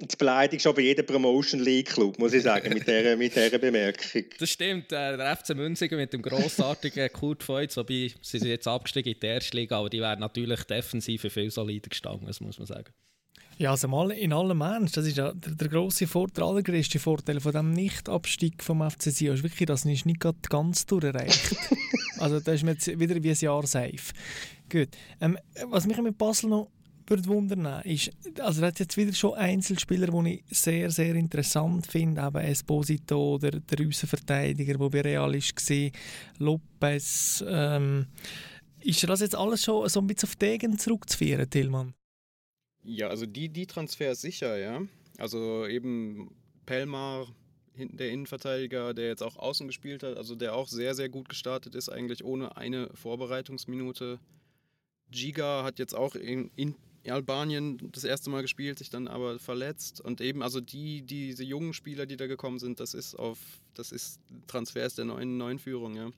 Jetzt 0.00 0.18
beleidigst 0.18 0.66
du 0.66 0.70
aber 0.70 0.80
jeden 0.80 1.06
Promotion 1.06 1.60
League 1.60 1.88
Club, 1.88 2.18
muss 2.18 2.32
ich 2.32 2.42
sagen, 2.42 2.72
mit 2.74 2.86
dieser, 2.86 3.16
mit 3.16 3.34
dieser 3.34 3.58
Bemerkung. 3.58 4.24
Das 4.38 4.50
stimmt. 4.50 4.92
Äh, 4.92 5.16
der 5.16 5.36
FC 5.36 5.54
Münzigen 5.54 5.98
mit 5.98 6.12
dem 6.12 6.20
grossartigen 6.20 7.10
Kurt 7.12 7.44
Feutz, 7.44 7.76
wobei 7.76 8.12
sie 8.20 8.38
sind 8.38 8.48
jetzt 8.48 8.66
abgestiegen 8.66 9.12
in 9.14 9.20
die 9.20 9.26
erste 9.26 9.56
Liga, 9.56 9.78
aber 9.78 9.88
die 9.88 10.00
wären 10.00 10.18
natürlich 10.18 10.64
defensiv 10.64 11.22
viel 11.22 11.50
solider 11.50 11.88
gestanden, 11.88 12.26
das 12.26 12.40
muss 12.40 12.58
man 12.58 12.66
sagen. 12.66 12.92
Ja, 13.58 13.70
also 13.70 13.86
mal 13.86 14.10
in 14.10 14.32
allem 14.32 14.60
Ernst, 14.60 14.96
das 14.96 15.06
ist 15.06 15.16
ja 15.16 15.32
der, 15.32 15.54
der 15.54 15.68
grosse 15.68 16.06
Vorteil, 16.06 16.42
der 16.42 16.44
allergrößte 16.44 16.98
Vorteil 16.98 17.40
von 17.40 17.52
dem 17.52 17.72
Nicht-Abstieg 17.72 18.62
vom 18.62 18.88
FC 18.88 19.04
Sion 19.04 19.34
ist 19.34 19.42
wirklich, 19.44 19.66
dass 19.66 19.84
es 19.84 20.04
nicht 20.04 20.20
ganz 20.48 20.86
durchreicht. 20.86 21.56
also 22.18 22.40
da 22.40 22.52
ist 22.52 22.64
mir 22.64 22.72
jetzt 22.72 22.86
wieder 22.98 23.22
wie 23.22 23.30
ein 23.30 23.36
Jahr 23.38 23.66
safe. 23.66 24.12
Gut. 24.68 24.88
Ähm, 25.20 25.38
was 25.68 25.86
mich 25.86 25.96
mit 25.98 26.18
Basel 26.18 26.50
noch 26.50 26.70
würde 27.06 27.26
wundern 27.26 27.82
ist, 27.82 28.10
also 28.40 28.62
da 28.62 28.68
hat 28.68 28.80
jetzt 28.80 28.96
wieder 28.96 29.12
schon 29.12 29.34
Einzelspieler, 29.34 30.06
die 30.06 30.42
ich 30.48 30.58
sehr, 30.58 30.90
sehr 30.90 31.14
interessant 31.14 31.86
finde, 31.86 32.22
eben 32.22 32.44
Esposito 32.44 33.34
oder 33.34 33.50
der 33.50 33.86
Außenverteidiger, 33.86 34.78
der 34.78 34.88
bei 34.88 35.00
Real 35.00 35.32
war, 35.32 35.90
Lopez. 36.38 37.44
Ähm, 37.46 38.06
ist 38.80 39.08
das 39.08 39.20
jetzt 39.20 39.36
alles 39.36 39.62
schon 39.62 39.88
so 39.88 40.00
ein 40.00 40.06
bisschen 40.06 40.28
auf 40.28 40.36
Degen 40.36 40.78
zurückzuführen, 40.78 41.48
Tillmann? 41.48 41.94
Ja, 42.84 43.08
also 43.08 43.26
die, 43.26 43.48
die 43.48 43.66
Transfers 43.66 44.20
sicher, 44.20 44.58
ja. 44.58 44.82
Also 45.18 45.66
eben 45.66 46.34
Pelmar, 46.66 47.26
der 47.76 48.10
Innenverteidiger, 48.10 48.94
der 48.94 49.08
jetzt 49.08 49.22
auch 49.22 49.36
außen 49.36 49.66
gespielt 49.66 50.02
hat, 50.02 50.16
also 50.16 50.34
der 50.34 50.54
auch 50.54 50.68
sehr, 50.68 50.94
sehr 50.94 51.08
gut 51.08 51.28
gestartet 51.28 51.74
ist, 51.74 51.88
eigentlich 51.88 52.24
ohne 52.24 52.56
eine 52.56 52.90
Vorbereitungsminute. 52.94 54.20
Giga 55.10 55.64
hat 55.64 55.78
jetzt 55.78 55.94
auch 55.94 56.14
in, 56.14 56.50
in 56.56 56.76
Albanien 57.08 57.78
das 57.92 58.04
erste 58.04 58.30
Mal 58.30 58.42
gespielt, 58.42 58.78
sich 58.78 58.90
dann 58.90 59.08
aber 59.08 59.38
verletzt. 59.38 60.00
Und 60.00 60.20
eben, 60.20 60.42
also 60.42 60.60
die, 60.60 61.02
diese 61.02 61.44
jungen 61.44 61.72
Spieler, 61.72 62.06
die 62.06 62.16
da 62.16 62.26
gekommen 62.26 62.58
sind, 62.58 62.80
das 62.80 62.94
ist 62.94 63.14
auf, 63.14 63.38
das 63.74 63.92
ist 63.92 64.20
Transfers 64.46 64.94
der 64.94 65.06
neuen, 65.06 65.36
neuen 65.36 65.58
Führung, 65.58 65.96
ja. 65.96 66.10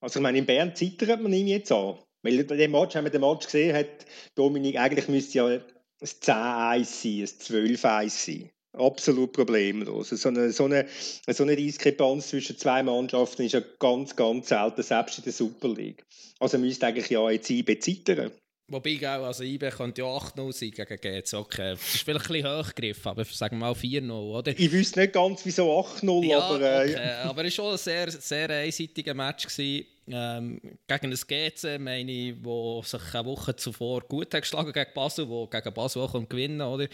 Also 0.00 0.18
ich 0.18 0.22
meine, 0.22 0.38
in 0.38 0.46
Bern 0.46 0.74
zittert 0.74 1.22
man 1.22 1.32
ihm 1.32 1.46
jetzt 1.46 1.72
an. 1.72 1.98
Weil 2.26 2.44
bei 2.44 2.56
dem 2.56 2.72
Match, 2.72 2.94
wenn 2.94 3.04
man 3.04 3.12
den 3.12 3.20
Match 3.20 3.46
gesehen 3.46 3.76
hat, 3.76 4.06
Dominik, 4.34 4.76
eigentlich 4.76 5.08
müsste 5.08 5.38
ja 5.38 5.46
ein 5.46 5.62
10-1 6.00 6.84
sein, 6.84 7.60
ein 7.60 7.76
12-1 8.06 8.10
sein. 8.10 8.50
Absolut 8.72 9.32
problemlos. 9.32 10.10
So 10.10 10.28
eine, 10.28 10.50
so, 10.52 10.64
eine, 10.64 10.86
so 11.28 11.42
eine 11.44 11.56
Diskrepanz 11.56 12.28
zwischen 12.28 12.58
zwei 12.58 12.82
Mannschaften 12.82 13.42
ist 13.42 13.52
ja 13.52 13.62
ganz, 13.78 14.14
ganz 14.14 14.48
selten, 14.48 14.82
selbst 14.82 15.18
in 15.18 15.24
der 15.24 15.32
Super 15.32 15.68
League. 15.68 16.04
Also 16.40 16.58
müsste 16.58 16.86
eigentlich 16.86 17.08
ja 17.08 17.30
jetzt 17.30 17.48
IB 17.48 17.78
zittern. 17.78 18.32
Wobei, 18.68 18.98
also 19.08 19.44
IB 19.44 19.70
könnte 19.70 20.02
ja 20.02 20.08
8-0 20.08 20.52
sein 20.52 20.70
gegen 20.72 21.00
GC. 21.00 21.34
Okay, 21.34 21.70
das 21.70 21.94
ist 21.94 22.02
vielleicht 22.02 22.26
ein 22.28 22.32
bisschen 22.32 22.58
hochgegriffen, 22.58 23.10
aber 23.12 23.24
sagen 23.24 23.58
wir 23.58 23.66
mal 23.66 23.72
4-0, 23.72 24.10
oder? 24.10 24.52
Ich 24.58 24.72
wüsste 24.72 25.00
nicht 25.00 25.12
ganz, 25.12 25.42
wieso 25.44 25.70
8-0, 25.80 26.26
ja, 26.26 26.40
aber... 26.40 26.60
Äh, 26.60 26.90
okay. 26.90 27.10
aber 27.22 27.44
es 27.44 27.56
war 27.58 27.64
schon 27.64 27.72
ein 27.72 27.78
sehr, 27.78 28.10
sehr 28.10 28.50
einseitiger 28.50 29.14
Match. 29.14 29.46
Gewesen. 29.46 29.86
Ähm, 30.08 30.60
gegen 30.86 31.10
das 31.10 31.26
GC, 31.26 31.78
meine 31.80 32.36
wo 32.42 32.82
sich 32.82 33.14
eine 33.14 33.24
Woche 33.24 33.56
zuvor 33.56 34.02
gut 34.02 34.32
hat 34.34 34.42
geschlagen 34.42 34.72
gegen 34.72 34.94
Basel, 34.94 35.28
wo 35.28 35.46
gegen 35.46 35.74
Basel 35.74 36.02
auch 36.02 36.28
gewinnen 36.28 36.60
oder? 36.60 36.86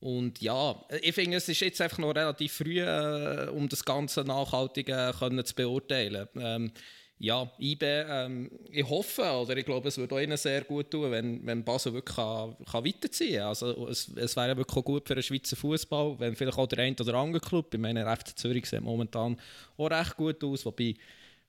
Und 0.00 0.40
ja, 0.42 0.76
ich 1.00 1.14
finde, 1.14 1.38
es 1.38 1.48
ist 1.48 1.60
jetzt 1.60 1.80
einfach 1.80 1.98
noch 1.98 2.14
relativ 2.14 2.52
früh, 2.52 2.80
äh, 2.80 3.48
um 3.48 3.68
das 3.68 3.84
Ganze 3.84 4.22
nachhaltig 4.22 4.90
äh, 4.90 5.12
können 5.18 5.44
zu 5.44 5.54
beurteilen. 5.54 6.28
Ähm, 6.36 6.72
ja, 7.18 7.50
IB, 7.58 7.82
ähm, 7.82 8.50
ich 8.70 8.86
hoffe, 8.86 9.22
oder 9.22 9.56
ich 9.56 9.64
glaube, 9.64 9.88
es 9.88 9.96
würde 9.96 10.22
ihnen 10.22 10.36
sehr 10.36 10.62
gut 10.62 10.90
tun, 10.90 11.10
wenn, 11.10 11.46
wenn 11.46 11.64
Basel 11.64 11.94
wirklich 11.94 12.16
kann, 12.16 12.54
kann 12.70 12.84
weiterziehen 12.84 13.38
kann. 13.38 13.48
Also, 13.48 13.88
es, 13.88 14.10
es 14.14 14.36
wäre 14.36 14.56
wirklich 14.56 14.84
gut 14.84 15.08
für 15.08 15.14
den 15.14 15.22
Schweizer 15.22 15.56
Fußball, 15.56 16.18
wenn 16.18 16.36
vielleicht 16.36 16.58
auch 16.58 16.66
der 16.66 16.80
ein 16.80 16.96
oder 17.00 17.14
andere 17.14 17.40
Club, 17.40 17.72
ich 17.72 17.80
meine, 17.80 18.04
der 18.04 18.16
FC 18.16 18.36
Zürich 18.36 18.66
sieht 18.66 18.82
momentan 18.82 19.40
auch 19.78 19.90
recht 19.90 20.16
gut 20.16 20.42
aus, 20.44 20.66
wobei 20.66 20.96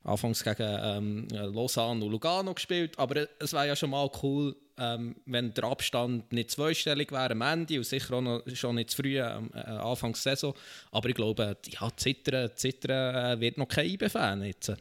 anfangs 0.05 0.43
gegen 0.43 0.55
ähm, 0.59 1.27
Lausanne 1.29 2.03
und 2.05 2.11
Lugano 2.11 2.53
gespielt, 2.53 2.97
aber 2.97 3.27
es 3.39 3.53
wäre 3.53 3.67
ja 3.67 3.75
schon 3.75 3.89
mal 3.89 4.09
cool, 4.23 4.55
ähm, 4.77 5.15
wenn 5.25 5.53
der 5.53 5.65
Abstand 5.65 6.31
nicht 6.31 6.51
zweistellig 6.51 7.11
wäre 7.11 7.31
am 7.31 7.41
Ende 7.41 7.77
und 7.77 7.85
sicher 7.85 8.15
auch 8.15 8.21
noch, 8.21 8.41
schon 8.53 8.75
nicht 8.75 8.91
zu 8.91 9.01
früh 9.01 9.19
am 9.19 9.49
äh, 9.53 9.59
Anfang 9.59 10.13
der 10.13 10.21
Saison, 10.21 10.53
aber 10.91 11.09
ich 11.09 11.15
glaube, 11.15 11.57
ja, 11.67 11.89
Zittern, 11.95 12.51
Zittern 12.55 13.15
äh, 13.15 13.41
wird 13.41 13.57
noch 13.57 13.67
kein 13.67 13.87
IB-Fan 13.87 14.43
jetzt. 14.43 14.73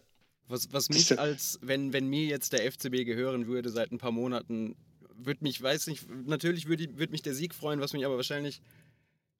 Was, 0.46 0.72
was 0.72 0.90
mich 0.90 1.18
als, 1.18 1.58
wenn, 1.62 1.92
wenn 1.92 2.08
mir 2.08 2.26
jetzt 2.26 2.52
der 2.52 2.70
FCB 2.70 3.04
gehören 3.04 3.46
würde 3.46 3.70
seit 3.70 3.92
ein 3.92 3.98
paar 3.98 4.12
Monaten, 4.12 4.76
würde 5.16 5.42
mich, 5.42 5.62
weiß 5.62 5.86
nicht, 5.86 6.06
natürlich 6.26 6.66
würde 6.68 6.98
würd 6.98 7.12
mich 7.12 7.22
der 7.22 7.34
Sieg 7.34 7.54
freuen, 7.54 7.80
was 7.80 7.92
mich 7.92 8.04
aber 8.04 8.16
wahrscheinlich, 8.16 8.60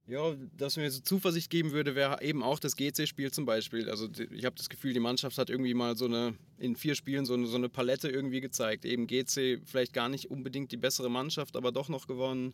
ja, 0.07 0.35
dass 0.57 0.77
mir 0.77 0.91
so 0.91 1.01
Zuversicht 1.01 1.51
geben 1.51 1.73
würde, 1.73 1.95
wäre 1.95 2.23
eben 2.23 2.43
auch 2.43 2.59
das 2.59 2.77
GC-Spiel 2.77 3.33
zum 3.33 3.47
Beispiel. 3.47 3.89
Also 3.89 4.09
ich 4.31 4.45
habe 4.45 4.57
das 4.57 4.69
Gefühl, 4.69 4.93
die 4.93 5.01
Mannschaft 5.01 5.39
hat 5.39 5.49
irgendwie 5.49 5.75
mal 5.75 5.97
so 5.97 6.05
eine, 6.05 6.35
in 6.59 6.77
vier 6.77 6.95
Spielen 6.95 7.25
so 7.25 7.35
eine, 7.35 7.47
so 7.47 7.57
eine 7.57 7.69
Palette 7.69 8.09
irgendwie 8.09 8.41
gezeigt. 8.41 8.85
Eben 8.85 9.07
GC 9.07 9.63
vielleicht 9.65 9.95
gar 9.95 10.09
nicht 10.09 10.31
unbedingt 10.31 10.73
die 10.73 10.77
bessere 10.77 11.11
Mannschaft, 11.11 11.57
aber 11.57 11.73
doch 11.73 11.89
noch 11.89 12.07
gewonnen 12.07 12.53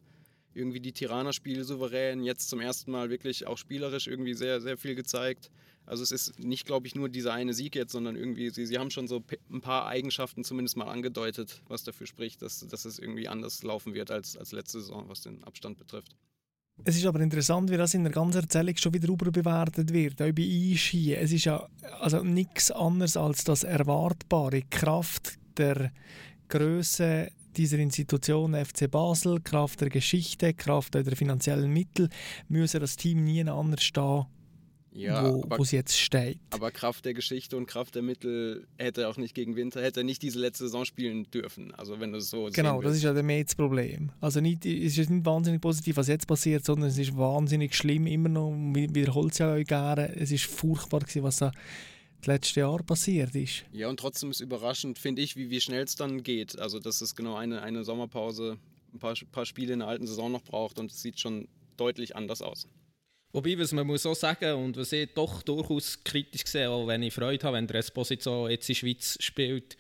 irgendwie 0.55 0.81
die 0.81 0.93
Tirana-Spiele 0.93 1.65
souverän, 1.65 2.23
jetzt 2.23 2.49
zum 2.49 2.61
ersten 2.61 2.91
Mal 2.91 3.11
wirklich 3.11 3.47
auch 3.47 3.59
spielerisch 3.59 4.07
irgendwie 4.07 4.35
sehr, 4.35 4.61
sehr 4.61 4.77
viel 4.77 4.95
gezeigt. 4.95 5.51
Also 5.87 6.03
es 6.03 6.13
ist 6.13 6.39
nicht, 6.39 6.67
glaube 6.67 6.87
ich, 6.87 6.95
nur 6.95 7.09
dieser 7.09 7.33
eine 7.33 7.55
Sieg 7.55 7.75
jetzt, 7.75 7.93
sondern 7.93 8.17
irgendwie, 8.17 8.51
sie, 8.51 8.67
sie 8.67 8.79
haben 8.79 8.91
schon 8.91 9.09
so 9.09 9.23
ein 9.51 9.61
paar 9.61 9.87
Eigenschaften 9.87 10.45
zumindest 10.45 10.77
mal 10.77 10.89
angedeutet, 10.89 11.63
was 11.69 11.85
dafür 11.85 12.07
spricht, 12.07 12.43
dass, 12.43 12.67
dass 12.67 12.85
es 12.85 12.99
irgendwie 12.99 13.29
anders 13.29 13.63
laufen 13.63 13.95
wird 13.95 14.11
als, 14.11 14.37
als 14.37 14.53
letzte 14.53 14.81
Saison, 14.81 15.09
was 15.09 15.23
den 15.23 15.43
Abstand 15.45 15.79
betrifft. 15.79 16.17
Es 16.85 16.97
ist 16.97 17.07
aber 17.07 17.21
interessant, 17.21 17.71
wie 17.71 17.77
das 17.77 17.95
in 17.95 18.05
der 18.05 18.13
ganzen 18.13 18.41
Erzählung 18.41 18.77
schon 18.77 18.95
wieder 18.95 19.09
überbewertet 19.09 19.93
wird, 19.93 20.21
auch 20.23 20.33
bei 20.33 20.43
Einschien. 20.43 21.15
Es 21.15 21.33
ist 21.33 21.45
ja 21.45 21.67
also 22.01 22.23
nichts 22.23 22.71
anderes 22.71 23.17
als 23.17 23.45
das 23.45 23.65
Erwartbare, 23.65 24.63
Kraft 24.71 25.39
der 25.57 25.93
Größe 26.49 27.31
dieser 27.57 27.79
Institution 27.79 28.55
FC 28.55 28.91
Basel, 28.91 29.41
Kraft 29.41 29.81
der 29.81 29.91
Geschichte, 29.91 30.55
Kraft 30.55 30.95
der 30.95 31.05
finanziellen 31.17 31.71
Mittel, 31.71 32.09
müsse 32.49 32.79
das 32.79 32.97
Team 32.97 33.25
nie 33.25 33.45
anders 33.45 33.83
stehen, 33.83 34.27
ja, 34.93 35.33
wo, 35.33 35.63
es 35.63 35.71
jetzt 35.71 35.99
steht. 35.99 36.39
Aber 36.51 36.71
Kraft 36.71 37.05
der 37.05 37.15
Geschichte 37.15 37.57
und 37.57 37.67
Kraft 37.67 37.95
der 37.95 38.03
Mittel 38.03 38.67
hätte 38.77 39.09
auch 39.09 39.17
nicht 39.17 39.35
gegen 39.35 39.55
Winter, 39.57 39.83
hätte 39.83 40.03
nicht 40.03 40.23
diese 40.23 40.39
letzte 40.39 40.65
Saison 40.65 40.85
spielen 40.85 41.31
dürfen. 41.31 41.73
Also 41.75 42.01
wenn 42.01 42.13
du 42.13 42.21
so 42.21 42.49
Genau, 42.53 42.83
das 42.83 42.97
ist 42.97 43.05
ja 43.05 43.13
mehr 43.23 43.45
das 43.45 43.55
Problem. 43.55 44.11
Also 44.21 44.41
nicht, 44.41 44.67
es 44.67 44.99
ist 44.99 45.11
nicht 45.11 45.25
wahnsinnig 45.25 45.61
positiv, 45.61 45.97
was 45.97 46.09
jetzt 46.09 46.27
passiert, 46.27 46.65
sondern 46.65 46.89
es 46.89 46.99
ist 46.99 47.17
wahnsinnig 47.17 47.75
schlimm, 47.75 48.07
immer 48.07 48.29
noch, 48.29 48.53
wiederholt 48.53 49.33
es 49.33 49.39
ja 49.39 49.53
euch 49.53 49.67
gerne, 49.67 50.15
es 50.17 50.33
ist 50.33 50.45
furchtbar 50.45 51.01
gewesen, 51.01 51.23
was 51.23 51.37
da 51.37 51.53
das 52.19 52.27
letzte 52.27 52.61
Jahr 52.61 52.83
passiert 52.83 53.35
ist. 53.35 53.65
Ja, 53.73 53.89
und 53.89 53.99
trotzdem 53.99 54.31
ist 54.31 54.41
überraschend, 54.41 54.99
finde 54.99 55.23
ich, 55.23 55.37
wie, 55.37 55.51
wie 55.51 55.61
schnell 55.61 55.85
es 55.85 55.95
dann 55.95 56.23
geht. 56.23 56.59
Also, 56.59 56.79
dass 56.79 57.01
es 57.01 57.15
genau 57.15 57.37
eine, 57.37 57.63
eine 57.63 57.85
Sommerpause, 57.85 58.59
ein 58.93 58.99
paar, 58.99 59.15
paar 59.33 59.47
Spiele 59.47 59.73
in 59.73 59.79
der 59.79 59.89
alten 59.89 60.07
Saison 60.07 60.31
noch 60.33 60.43
braucht 60.43 60.79
und 60.79 60.91
es 60.91 61.01
sieht 61.01 61.19
schon 61.19 61.49
deutlich 61.77 62.17
anders 62.17 62.43
aus. 62.43 62.67
Wobei, 63.33 63.59
was 63.59 63.73
man 63.73 63.87
muss 63.87 64.07
auch 64.07 64.15
sagen 64.15 64.55
und 64.55 64.77
was 64.77 64.93
ich 64.93 65.13
doch 65.15 65.43
durchaus 65.43 66.03
kritisch 66.03 66.47
sehe, 66.47 66.69
auch 66.69 66.87
wenn 66.87 67.03
ich 67.03 67.15
Freude 67.15 67.47
habe, 67.47 67.57
wenn 67.57 67.67
der 67.67 67.77
Esposito 67.77 68.49
jetzt 68.49 68.69
in 68.69 68.75
der 68.75 68.79
Schweiz 68.79 69.19
spielt, 69.21 69.77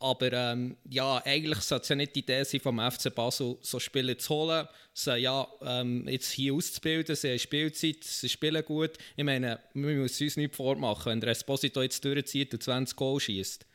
aber 0.00 0.32
ähm, 0.32 0.76
ja, 0.88 1.20
eigentlich 1.24 1.58
sollte 1.60 1.82
es 1.82 1.88
ja 1.88 1.96
nicht 1.96 2.14
die 2.14 2.20
Idee 2.20 2.44
sein, 2.44 2.60
vom 2.60 2.78
FC 2.78 3.12
Basel 3.12 3.56
so 3.60 3.80
Spieler 3.80 4.16
zu 4.16 4.32
holen, 4.32 4.68
sie 4.94 5.16
ja 5.16 5.46
ähm, 5.62 6.06
jetzt 6.08 6.30
hier 6.30 6.54
auszubilden, 6.54 7.16
sie 7.16 7.30
haben 7.30 7.38
Spielzeit, 7.38 8.04
sie 8.04 8.28
spielen 8.28 8.64
gut. 8.64 8.92
Ich 9.16 9.24
meine, 9.24 9.58
wir 9.74 9.96
müssen 9.96 10.22
uns 10.22 10.36
nicht 10.36 10.54
vormachen, 10.54 11.10
wenn 11.10 11.20
der 11.20 11.30
Esposito 11.30 11.82
jetzt 11.82 12.04
durchzieht 12.04 12.54
und 12.54 12.62
20 12.62 12.94
Goal 12.94 13.18
schießt, 13.18 13.66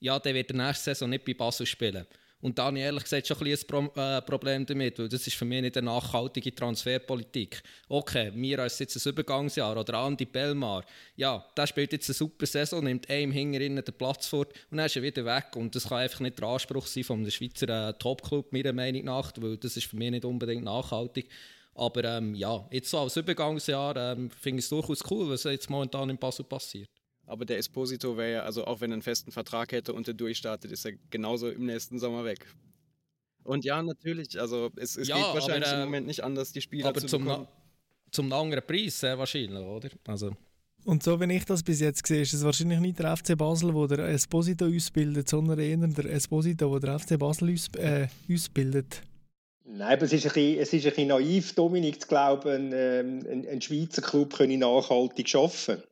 ja, 0.00 0.18
dann 0.18 0.34
wird 0.34 0.50
er 0.50 0.56
nächste 0.56 0.84
Saison 0.84 1.10
nicht 1.10 1.24
bei 1.24 1.34
Basel 1.34 1.66
spielen. 1.66 2.06
Und 2.40 2.58
da 2.58 2.64
habe 2.66 2.78
ich 2.78 2.84
ehrlich 2.84 3.04
gesagt 3.04 3.26
schon 3.26 3.36
ein, 3.38 3.52
ein 3.52 3.58
Pro 3.66 4.00
äh, 4.00 4.22
Problem 4.22 4.64
damit, 4.64 4.98
weil 4.98 5.08
das 5.08 5.26
ist 5.26 5.36
für 5.36 5.44
mich 5.44 5.60
nicht 5.60 5.76
eine 5.76 5.86
nachhaltige 5.86 6.54
Transferpolitik. 6.54 7.62
Okay, 7.88 8.30
mir 8.30 8.60
als 8.60 8.78
jetzt 8.78 8.96
ein 8.96 9.12
Übergangsjahr 9.12 9.76
oder 9.76 9.94
Andi 9.98 10.24
Bellmar, 10.24 10.84
ja, 11.16 11.44
der 11.56 11.66
spielt 11.66 11.92
jetzt 11.92 12.08
eine 12.08 12.14
super 12.14 12.46
Saison, 12.46 12.82
nimmt 12.82 13.10
einem 13.10 13.32
Hingerinnen 13.32 13.84
den 13.84 13.94
Platz 13.94 14.26
vor 14.26 14.46
und 14.70 14.78
dann 14.78 14.86
ist 14.86 14.96
er 14.96 15.02
wieder 15.02 15.24
weg. 15.24 15.54
Und 15.54 15.74
das 15.74 15.88
kann 15.88 15.98
einfach 15.98 16.20
nicht 16.20 16.38
der 16.38 16.48
Anspruch 16.48 16.86
sein 16.86 17.04
von 17.04 17.20
einem 17.20 17.30
Schweizer 17.30 17.90
äh, 17.90 17.92
Topclub, 17.94 18.52
meiner 18.52 18.72
Meinung 18.72 19.04
nach, 19.04 19.32
weil 19.36 19.58
das 19.58 19.76
ist 19.76 19.86
für 19.86 19.96
mich 19.96 20.10
nicht 20.10 20.24
unbedingt 20.24 20.64
nachhaltig. 20.64 21.28
Aber 21.74 22.04
ähm, 22.04 22.34
ja, 22.34 22.66
jetzt 22.70 22.90
so 22.90 22.98
als 22.98 23.16
Übergangsjahr 23.16 23.96
ähm, 23.96 24.30
finde 24.30 24.58
ich 24.60 24.64
es 24.64 24.70
durchaus 24.70 25.02
cool, 25.10 25.28
was 25.30 25.44
jetzt 25.44 25.70
momentan 25.70 26.10
in 26.10 26.18
Basel 26.18 26.44
passiert. 26.44 26.88
Aber 27.30 27.44
der 27.44 27.58
Esposito 27.58 28.16
wäre 28.16 28.32
ja, 28.32 28.42
also 28.42 28.64
auch 28.64 28.80
wenn 28.80 28.90
er 28.90 28.94
einen 28.94 29.02
festen 29.02 29.30
Vertrag 29.30 29.70
hätte 29.70 29.92
und 29.92 30.08
er 30.08 30.14
durchstartet, 30.14 30.72
ist 30.72 30.84
er 30.84 30.94
genauso 31.10 31.48
im 31.48 31.64
nächsten 31.64 32.00
Sommer 32.00 32.24
weg. 32.24 32.44
Und 33.44 33.64
ja, 33.64 33.80
natürlich, 33.80 34.38
also 34.40 34.70
es, 34.74 34.96
es 34.96 35.06
ja, 35.06 35.14
geht 35.14 35.34
wahrscheinlich 35.34 35.68
aber, 35.68 35.78
äh, 35.78 35.82
im 35.82 35.84
Moment 35.86 36.06
nicht 36.08 36.24
anders, 36.24 36.50
die 36.50 36.60
Spieler 36.60 36.88
aber 36.88 37.00
zu 37.00 37.06
zum, 37.06 37.24
bekommen. 37.24 37.46
zum 38.10 38.32
anderen 38.32 38.66
Preis 38.66 38.98
sehr 38.98 39.16
wahrscheinlich, 39.16 39.62
oder? 39.62 39.90
Also. 40.08 40.32
Und 40.84 41.04
so, 41.04 41.20
wenn 41.20 41.30
ich 41.30 41.44
das 41.44 41.62
bis 41.62 41.78
jetzt 41.78 42.04
sehe, 42.04 42.22
ist 42.22 42.32
es 42.32 42.42
wahrscheinlich 42.42 42.80
nicht 42.80 42.98
der 42.98 43.16
FC 43.16 43.38
Basel, 43.38 43.72
der 43.74 43.96
der 43.96 44.08
Esposito 44.08 44.66
ausbildet, 44.66 45.28
sondern 45.28 45.60
eher 45.60 45.76
der 45.76 46.06
Esposito, 46.06 46.76
der 46.80 46.80
der 46.80 46.98
FC 46.98 47.16
Basel 47.16 47.52
aus, 47.52 47.68
äh, 47.76 48.08
ausbildet. 48.28 49.02
Nein, 49.66 49.96
aber 49.96 50.02
es 50.02 50.12
ist 50.12 50.26
ein 50.26 50.32
bisschen, 50.32 50.58
es 50.58 50.72
ist 50.72 50.84
ein 50.84 50.90
bisschen 50.90 51.08
naiv, 51.08 51.54
Dominik, 51.54 52.00
zu 52.00 52.08
glauben, 52.08 52.72
ähm, 52.74 53.24
ein, 53.30 53.46
ein 53.46 53.62
Schweizer 53.62 54.02
Club 54.02 54.34
könne 54.34 54.58
nachhaltig 54.58 55.32
arbeiten. 55.36 55.84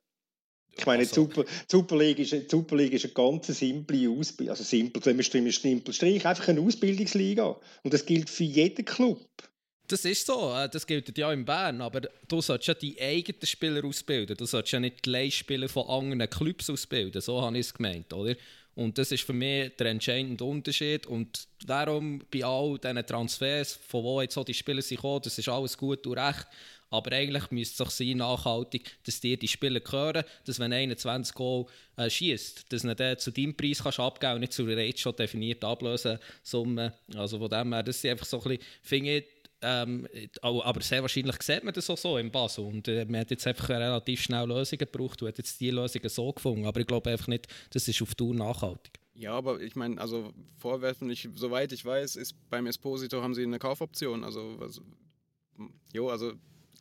Ich 0.78 0.86
meine, 0.86 1.04
die 1.04 1.12
Super, 1.12 1.44
Super, 1.66 1.96
League 1.96 2.20
ist, 2.20 2.32
die 2.32 2.46
Super 2.48 2.76
League 2.76 2.92
ist 2.92 3.04
eine 3.04 3.14
ganz 3.14 3.46
simple 3.46 4.08
Ausbildung. 4.10 4.50
Also 4.50 4.64
simpel, 4.64 5.04
wenn 5.04 5.16
man 5.16 5.50
simpel 5.50 5.92
Strich, 5.92 6.24
einfach 6.24 6.48
eine 6.48 6.60
Ausbildungsliga. 6.60 7.56
Und 7.82 7.92
das 7.92 8.06
gilt 8.06 8.30
für 8.30 8.44
jeden 8.44 8.84
Club. 8.84 9.26
Das 9.88 10.04
ist 10.04 10.26
so, 10.26 10.54
äh, 10.54 10.68
das 10.68 10.86
gilt 10.86 11.16
ja 11.16 11.32
in 11.32 11.46
Bern, 11.46 11.80
aber 11.80 12.02
du 12.28 12.42
solltest 12.42 12.68
ja 12.68 12.74
die 12.74 13.00
eigenen 13.00 13.44
Spieler 13.46 13.84
ausbilden. 13.84 14.36
Du 14.36 14.44
solltest 14.44 14.72
ja 14.72 14.80
nicht 14.80 15.04
die 15.06 15.10
Leihspieler 15.10 15.68
von 15.68 15.88
anderen 15.88 16.28
Clubs 16.28 16.68
ausbilden. 16.68 17.22
So 17.22 17.40
habe 17.40 17.56
ich 17.58 17.66
es 17.66 17.74
gemeint, 17.74 18.12
oder? 18.12 18.36
Und 18.74 18.96
das 18.96 19.10
ist 19.10 19.24
für 19.24 19.32
mich 19.32 19.74
der 19.76 19.86
entscheidende 19.88 20.44
Unterschied. 20.44 21.06
Und 21.06 21.48
darum 21.66 22.22
bei 22.30 22.44
all 22.44 22.78
diesen 22.78 23.04
Transfers, 23.04 23.72
von 23.88 24.04
wo 24.04 24.20
jetzt 24.20 24.34
so 24.34 24.44
die 24.44 24.54
Spieler 24.54 24.82
sind 24.82 24.98
gekommen, 24.98 25.22
das 25.24 25.36
ist 25.36 25.48
alles 25.48 25.76
gut 25.76 26.06
und 26.06 26.16
recht. 26.16 26.46
Aber 26.90 27.12
eigentlich 27.12 27.50
müsste 27.50 27.84
es 27.84 27.96
sein, 27.96 28.16
nachhaltig, 28.16 28.98
dass 29.04 29.20
dir 29.20 29.36
die 29.36 29.48
Spieler 29.48 29.80
gehören, 29.80 30.24
dass 30.46 30.58
wenn 30.58 30.72
21 30.72 31.34
Goal 31.34 31.66
äh, 31.96 32.08
schießt, 32.08 32.72
dass 32.72 32.82
du 32.82 32.94
den 32.94 33.18
zu 33.18 33.30
deinem 33.30 33.56
Preis 33.56 33.82
kannst 33.82 34.00
abgeben 34.00 34.34
und 34.34 34.40
nicht 34.40 34.52
zu 34.52 34.62
einer 34.62 34.80
jetzt 34.82 35.00
schon 35.00 35.16
definierten 35.16 35.68
Ablösesumme. 35.68 36.94
Also 37.14 37.38
von 37.38 37.48
dem 37.48 37.72
her, 37.72 37.82
das 37.82 37.96
ist 37.96 38.06
einfach 38.06 38.26
so 38.26 38.38
ein 38.38 38.48
bisschen, 38.48 38.64
finde 38.82 39.18
ich, 39.18 39.24
ähm, 39.60 40.06
aber 40.40 40.80
sehr 40.80 41.02
wahrscheinlich 41.02 41.42
sieht 41.42 41.64
man 41.64 41.74
das 41.74 41.90
auch 41.90 41.98
so 41.98 42.16
in 42.16 42.30
Basel. 42.30 42.64
Und 42.64 42.86
äh, 42.88 43.04
man 43.04 43.20
hat 43.20 43.30
jetzt 43.30 43.46
einfach 43.46 43.68
relativ 43.68 44.22
schnell 44.22 44.46
Lösungen 44.46 44.78
gebraucht 44.78 45.20
und 45.20 45.28
hat 45.28 45.38
jetzt 45.38 45.60
die 45.60 45.70
Lösungen 45.70 46.08
so 46.08 46.32
gefunden. 46.32 46.66
Aber 46.66 46.80
ich 46.80 46.86
glaube 46.86 47.10
einfach 47.10 47.26
nicht, 47.26 47.48
das 47.70 47.88
ist 47.88 48.00
auf 48.00 48.14
Tour 48.14 48.34
nachhaltig. 48.34 48.92
Ja, 49.14 49.32
aber 49.32 49.60
ich 49.60 49.74
meine, 49.74 50.00
also 50.00 50.32
vorwerfen, 50.58 51.10
ich, 51.10 51.28
soweit 51.34 51.72
ich 51.72 51.84
weiß, 51.84 52.14
ist 52.16 52.36
beim 52.50 52.66
Esposito 52.66 53.20
haben 53.20 53.34
sie 53.34 53.42
eine 53.42 53.58
Kaufoption. 53.58 54.22
Also, 54.22 54.58
also 54.60 54.82
jo, 55.92 56.08
also 56.08 56.34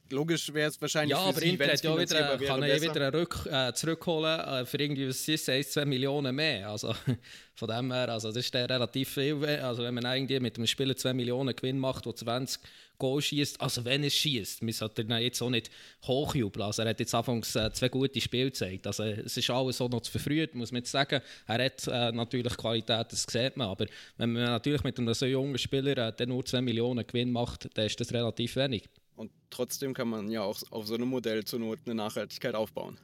logisch 0.10 0.54
wäre 0.54 0.70
es 0.70 0.82
wahrscheinlich 0.82 1.18
ja, 1.18 1.24
aber 1.24 1.42
Inter 1.42 1.68
hat 1.68 1.84
ja 1.84 1.98
wieder, 1.98 2.38
kann 2.38 2.64
er 2.64 2.82
wieder 2.82 3.14
rück, 3.14 3.46
äh, 3.52 3.74
zurückholen 3.74 4.40
äh, 4.40 4.66
für 4.66 4.80
irgendwie 4.80 5.08
was 5.08 5.28
ist, 5.28 5.50
1, 5.50 5.72
2 5.72 5.86
Millionen 5.86 6.36
mehr. 6.36 6.70
Also 6.70 6.94
von 7.56 7.68
dem 7.68 7.92
her, 7.92 8.10
also 8.10 8.30
das 8.30 8.46
ist 8.46 8.56
relativ 8.56 9.10
viel. 9.10 9.44
Also 9.46 9.84
wenn 9.84 9.94
man 9.94 10.06
irgendwie 10.06 10.40
mit 10.40 10.58
einem 10.58 10.68
Spieler 10.68 10.96
2 10.96 11.14
Millionen 11.14 11.56
Gewinn 11.56 11.80
macht, 11.80 12.06
der 12.06 12.16
20 12.16 12.62
Goal 13.00 13.22
schießt, 13.22 13.62
also 13.62 13.86
wenn 13.86 14.04
er 14.04 14.10
schießt, 14.10 14.64
man 14.64 14.74
sollte 14.74 15.04
ihn 15.04 15.12
jetzt 15.20 15.42
auch 15.42 15.50
nicht 15.50 15.70
hochjubeln. 16.06 16.66
Also 16.66 16.82
er 16.82 16.90
hat 16.90 17.00
jetzt 17.00 17.14
anfangs 17.14 17.56
äh, 17.56 17.72
zwei 17.72 17.90
gute 17.90 18.20
Spiele 18.20 18.46
gezeigt. 18.46 18.88
Also 18.88 19.04
es 19.04 19.38
ist 19.38 19.50
alles 19.50 19.78
so 19.78 19.88
noch 19.88 20.02
zu 20.02 20.12
verfrüht, 20.12 20.56
muss 20.56 20.72
man 20.72 20.80
jetzt 20.80 20.92
sagen. 20.92 21.22
Er 21.46 21.66
hat 21.66 21.88
äh, 21.88 22.12
natürlich 22.12 22.58
Qualität, 22.58 23.08
das 23.12 23.26
sieht 23.30 23.56
man. 23.56 23.68
Aber 23.68 23.86
wenn 24.18 24.34
man 24.34 24.46
natürlich 24.46 24.84
mit 24.84 24.98
einem 24.98 25.14
so 25.14 25.26
jungen 25.26 25.58
Spieler 25.58 26.20
äh, 26.20 26.26
nur 26.26 26.44
2 26.44 26.62
Millionen 26.62 27.06
Gewinn 27.06 27.32
macht, 27.32 27.70
dann 27.76 27.86
ist 27.86 28.00
das 28.00 28.12
relativ 28.14 28.56
wenig. 28.56 28.90
Und 29.18 29.32
trotzdem 29.50 29.94
kann 29.94 30.08
man 30.08 30.30
ja 30.30 30.44
auch 30.44 30.62
auf 30.70 30.88
so 30.88 30.94
einem 30.94 31.10
Modell 31.10 31.44
zur 31.44 31.60
Not 31.60 31.80
eine 31.86 31.96
Nachhaltigkeit 31.96 32.54
aufbauen. 32.56 33.00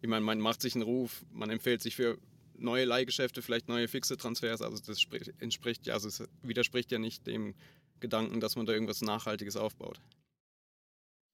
Ich 0.00 0.08
meine, 0.08 0.24
man 0.24 0.38
macht 0.38 0.62
sich 0.62 0.74
einen 0.74 0.84
Ruf, 0.84 1.24
man 1.32 1.50
empfiehlt 1.50 1.82
sich 1.82 1.96
für 1.96 2.18
neue 2.56 2.84
Leihgeschäfte, 2.84 3.42
vielleicht 3.42 3.68
neue 3.68 3.88
fixe 3.88 4.16
Transfers. 4.16 4.62
Also 4.62 4.78
das 4.78 5.04
entspricht 5.40 5.86
ja, 5.86 5.94
also 5.94 6.08
es 6.08 6.22
widerspricht 6.42 6.92
ja 6.92 6.98
nicht 6.98 7.26
dem 7.26 7.54
Gedanken, 7.98 8.38
dass 8.38 8.54
man 8.54 8.64
da 8.64 8.72
irgendwas 8.72 9.02
Nachhaltiges 9.02 9.56
aufbaut. 9.56 10.00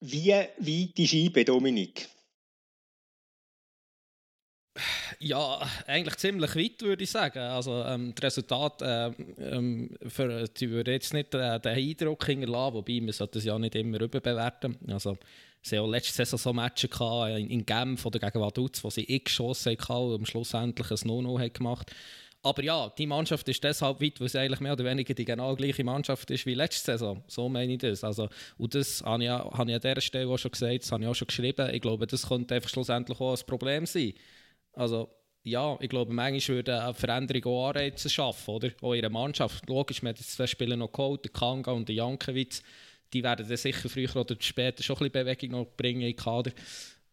Wie 0.01 0.31
weit 0.31 0.99
ist 0.99 1.13
IBE, 1.13 1.45
Dominik? 1.45 2.09
Ja, 5.19 5.61
eigentlich 5.87 6.16
ziemlich 6.16 6.55
weit, 6.55 6.83
würde 6.83 7.05
ich 7.05 7.11
sagen. 7.11 7.38
Also, 7.38 7.85
ähm, 7.85 8.14
das 8.14 8.25
Resultat 8.25 8.83
äh, 8.83 9.11
ähm, 9.38 9.90
für, 10.09 10.45
die 10.49 10.71
würde 10.71 10.93
jetzt 10.93 11.14
nicht 11.14 11.35
äh, 11.35 11.61
den 11.61 11.77
Eindruck 11.77 12.25
hinterlassen, 12.27 12.75
wobei 12.75 13.01
man 13.01 13.12
sollte 13.12 13.38
es 13.38 13.45
ja 13.45 13.59
nicht 13.59 13.75
immer 13.75 14.01
überbewerten. 14.01 14.77
Also, 14.88 15.16
sie 15.62 15.79
haben 15.79 15.85
auch 15.85 15.90
letzte 15.90 16.14
Saison 16.14 16.38
so 16.38 16.53
Matches 16.53 16.90
gehabt, 16.90 17.38
in, 17.38 17.51
in 17.51 17.66
Genf 17.66 18.05
oder 18.07 18.19
gegen 18.19 18.40
Vaduz, 18.40 18.83
wo 18.83 18.90
sie 18.90 19.05
x 19.09 19.33
Chancen 19.33 19.77
hatten 19.77 19.93
und 19.93 20.14
am 20.14 20.27
Schluss 20.27 20.55
endlich 20.55 20.90
ein 20.90 21.07
No-No 21.07 21.40
gemacht 21.53 21.90
aber 22.43 22.62
ja, 22.62 22.90
die 22.97 23.07
Mannschaft 23.07 23.49
ist 23.49 23.62
deshalb 23.62 24.01
weit, 24.01 24.21
weil 24.21 24.29
sie 24.29 24.38
eigentlich 24.38 24.61
mehr 24.61 24.73
oder 24.73 24.85
weniger 24.85 25.12
die 25.12 25.25
genau 25.25 25.55
gleiche 25.55 25.85
Mannschaft 25.85 26.31
ist 26.31 26.47
wie 26.47 26.55
letzte 26.55 26.93
Saison. 26.93 27.23
So 27.27 27.49
meine 27.49 27.73
ich 27.73 27.79
das. 27.79 28.03
Also, 28.03 28.29
und 28.57 28.75
das 28.75 29.03
habe 29.03 29.25
ich, 29.25 29.31
habe 29.31 29.71
ich 29.71 29.75
an 29.75 29.81
dieser 29.81 30.01
Stelle 30.01 30.29
auch 30.29 30.38
schon 30.38 30.51
gesagt, 30.51 30.83
das 30.83 30.93
habe 30.93 31.03
ich 31.03 31.09
auch 31.09 31.14
schon 31.14 31.29
geschrieben. 31.29 31.69
Ich 31.73 31.83
glaube, 31.83 32.07
das 32.07 32.29
könnte 32.29 32.55
einfach 32.55 32.71
schlussendlich 32.71 33.21
auch 33.21 33.38
ein 33.38 33.47
Problem 33.47 33.85
sein. 33.85 34.14
Also, 34.72 35.11
ja, 35.42 35.76
ich 35.80 35.88
glaube, 35.88 36.12
manchmal 36.12 36.56
würde 36.56 36.83
eine 36.83 36.94
Veränderung 36.94 37.44
auch 37.44 37.68
Anreize 37.68 38.11
schaffen, 38.11 38.50
oder? 38.54 38.70
Auch 38.83 38.94
ihre 38.94 39.11
Mannschaft. 39.11 39.68
Logisch, 39.68 40.02
wir 40.02 40.11
haben 40.11 40.16
jetzt 40.16 40.33
zwei 40.33 40.46
Spieler 40.46 40.76
noch 40.76 40.92
geholt, 40.92 41.24
der 41.24 41.33
Kanga 41.33 41.72
und 41.72 41.88
der 41.88 41.96
Jankiewicz. 41.96 42.62
Die 43.12 43.22
werden 43.22 43.48
dann 43.48 43.56
sicher 43.56 43.88
früher 43.88 44.14
oder 44.16 44.37
später 44.38 44.83
schon 44.83 44.96
ein 44.96 45.11
bisschen 45.11 45.24
Bewegung 45.24 45.50
noch 45.50 45.76
bringen 45.76 46.02
im 46.02 46.16
Kader. 46.16 46.52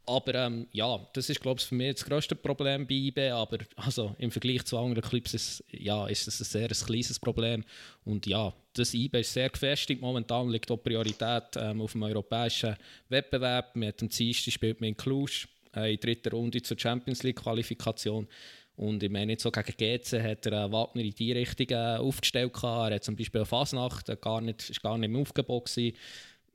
Aber 0.08 0.34
ähm, 0.36 0.68
ja, 0.72 1.06
das 1.12 1.30
ist, 1.30 1.42
glaube 1.42 1.60
ich, 1.60 1.66
für 1.66 1.76
mich 1.76 1.96
das 1.96 2.06
grösste 2.06 2.36
Problem 2.36 2.88
bei 2.88 2.96
IB. 2.96 3.30
Aber 3.30 3.58
also, 3.76 4.16
im 4.18 4.32
Vergleich 4.32 4.64
zu 4.64 4.78
anderen 4.78 5.04
Clubs 5.04 5.34
ist, 5.34 5.64
ja, 5.70 6.08
ist 6.08 6.28
es 6.28 6.40
ein 6.40 6.46
sehr 6.46 6.70
ein 6.70 6.88
kleines 6.88 7.20
Problem. 7.20 7.66
Und 8.06 8.26
ja, 8.26 8.54
das 8.74 8.94
IB 8.94 9.20
ist 9.20 9.34
sehr 9.34 9.50
gefestigt. 9.50 10.02
Momentan 10.02 10.50
liegt 10.50 10.72
auch 10.72 10.78
Priorität 10.78 11.58
ähm, 11.58 11.82
auf 11.82 11.92
dem 11.92 12.04
europäischen 12.04 12.78
Wettbewerb. 13.10 13.76
Mit 13.76 14.00
dem 14.00 14.08
Dienstag 14.08 14.54
spielt 14.54 14.80
man 14.80 14.90
in 14.90 14.98
Cluj 14.98 15.46
äh, 15.78 15.94
in 15.94 16.00
dritter 16.00 16.32
Runde 16.32 16.62
zur 16.62 16.78
Champions 16.78 17.24
League 17.24 17.38
Qualifikation. 17.38 18.28
Und 18.78 19.02
ich 19.02 19.10
meine, 19.10 19.28
nicht 19.28 19.42
so 19.42 19.50
gegen 19.50 19.76
GC 19.76 20.22
hat 20.22 20.46
er 20.46 20.66
äh, 20.66 20.72
Wagner 20.72 21.02
in 21.02 21.16
die 21.16 21.32
Richtung 21.32 21.68
äh, 21.70 21.98
aufgestellt. 21.98 22.54
Gehabt. 22.54 22.92
Er 22.92 22.96
hat 22.96 23.04
zum 23.04 23.16
Beispiel 23.16 23.44
Fasnacht 23.44 24.08
äh, 24.10 24.18
gar 24.20 24.40
nicht, 24.40 24.70
ist 24.70 24.84
gar 24.84 24.98
nicht 24.98 25.10
im 25.10 25.16
Aufgebot 25.16 25.66
gewesen. 25.66 25.98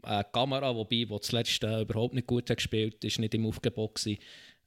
Äh, 0.04 0.24
Kamera, 0.32 0.74
wobei, 0.74 1.04
wo 1.08 1.18
zuletzt 1.18 1.62
äh, 1.64 1.82
überhaupt 1.82 2.14
nicht 2.14 2.26
gut 2.26 2.48
hat 2.48 2.58
gespielt, 2.58 3.04
ist 3.04 3.18
nicht 3.18 3.34
im 3.34 3.46
Aufgebot 3.46 3.96
gewesen. 3.96 4.18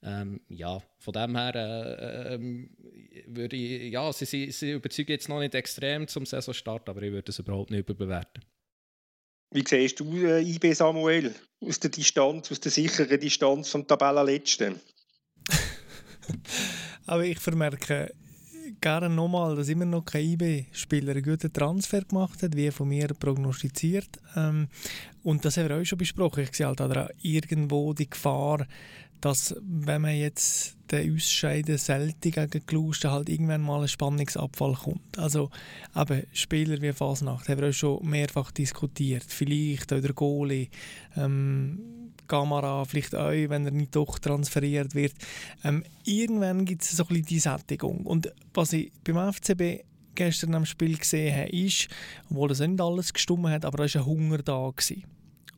Ähm, 0.02 0.40
ja, 0.48 0.80
von 0.98 1.12
dem 1.14 1.36
her 1.36 1.54
äh, 1.54 2.34
ähm, 2.34 2.70
würde 3.26 3.56
ich, 3.56 3.92
ja, 3.92 4.12
sie, 4.12 4.26
sie, 4.26 4.50
sie 4.50 4.72
überzeugen 4.72 5.12
jetzt 5.12 5.28
noch 5.28 5.40
nicht 5.40 5.54
extrem 5.54 6.06
zum 6.06 6.26
Saisonstart, 6.26 6.88
aber 6.88 7.02
ich 7.02 7.12
würde 7.12 7.30
es 7.30 7.38
überhaupt 7.38 7.70
nicht 7.70 7.80
überbewerten. 7.80 8.44
Wie 9.56 9.64
siehst 9.66 10.00
du 10.00 10.14
äh, 10.18 10.42
IB 10.42 10.74
Samuel 10.74 11.34
aus 11.62 11.80
der 11.80 11.88
Distanz, 11.88 12.52
aus 12.52 12.60
der 12.60 12.70
sicheren 12.70 13.18
Distanz 13.18 13.70
vom 13.70 13.86
Tabellenletzten? 13.86 14.78
Aber 17.06 17.24
ich 17.24 17.38
vermerke 17.38 18.12
gerne 18.82 19.08
nochmal, 19.08 19.56
dass 19.56 19.70
immer 19.70 19.86
noch 19.86 20.04
kein 20.04 20.26
IB-Spieler 20.32 21.12
einen 21.12 21.22
guten 21.22 21.50
Transfer 21.50 22.02
gemacht 22.02 22.42
hat, 22.42 22.54
wie 22.54 22.70
von 22.70 22.88
mir 22.88 23.08
prognostiziert. 23.18 24.18
Ähm, 24.36 24.68
und 25.22 25.42
das 25.46 25.56
haben 25.56 25.70
wir 25.70 25.80
auch 25.80 25.84
schon 25.84 25.96
besprochen. 25.96 26.44
Ich 26.44 26.54
sehe 26.54 26.66
halt 26.66 26.80
da 26.80 27.08
irgendwo 27.22 27.94
die 27.94 28.10
Gefahr, 28.10 28.66
dass 29.20 29.54
wenn 29.62 30.02
man 30.02 30.16
jetzt 30.16 30.76
den 30.90 31.14
Ausscheiden 31.14 31.78
selten 31.78 32.30
gegen 32.30 32.66
Kluster 32.66 33.10
halt 33.10 33.28
irgendwann 33.28 33.62
mal 33.62 33.82
ein 33.82 33.88
Spannungsabfall 33.88 34.74
kommt. 34.74 35.18
Also 35.18 35.50
eben 35.96 36.22
Spieler 36.32 36.80
wie 36.80 36.92
Fasnacht 36.92 37.48
haben 37.48 37.60
wir 37.60 37.68
auch 37.70 37.72
schon 37.72 38.08
mehrfach 38.08 38.52
diskutiert. 38.52 39.24
Vielleicht 39.26 39.92
auch 39.92 40.00
der 40.00 40.12
Goalie, 40.12 40.68
ähm, 41.16 42.12
Kamera, 42.28 42.84
vielleicht 42.84 43.14
auch, 43.14 43.30
wenn 43.30 43.66
er 43.66 43.72
nicht 43.72 43.94
doch 43.94 44.18
transferiert 44.18 44.94
wird. 44.94 45.14
Ähm, 45.64 45.84
irgendwann 46.04 46.64
gibt 46.64 46.82
es 46.82 46.90
so 46.90 47.06
ein 47.08 47.22
die 47.22 47.38
Sättigung. 47.38 48.06
Und 48.06 48.32
was 48.54 48.72
ich 48.72 48.92
beim 49.04 49.32
FCB 49.32 49.84
gestern 50.14 50.54
am 50.54 50.66
Spiel 50.66 50.98
gesehen 50.98 51.36
habe, 51.36 51.50
ist, 51.50 51.88
obwohl 52.30 52.48
das 52.48 52.60
nicht 52.60 52.80
alles 52.80 53.12
gestummt 53.12 53.48
hat, 53.48 53.64
aber 53.64 53.86
da 53.86 53.94
war 53.94 54.00
ein 54.00 54.06
Hunger 54.06 54.38
da. 54.38 54.70
Gewesen. 54.74 55.04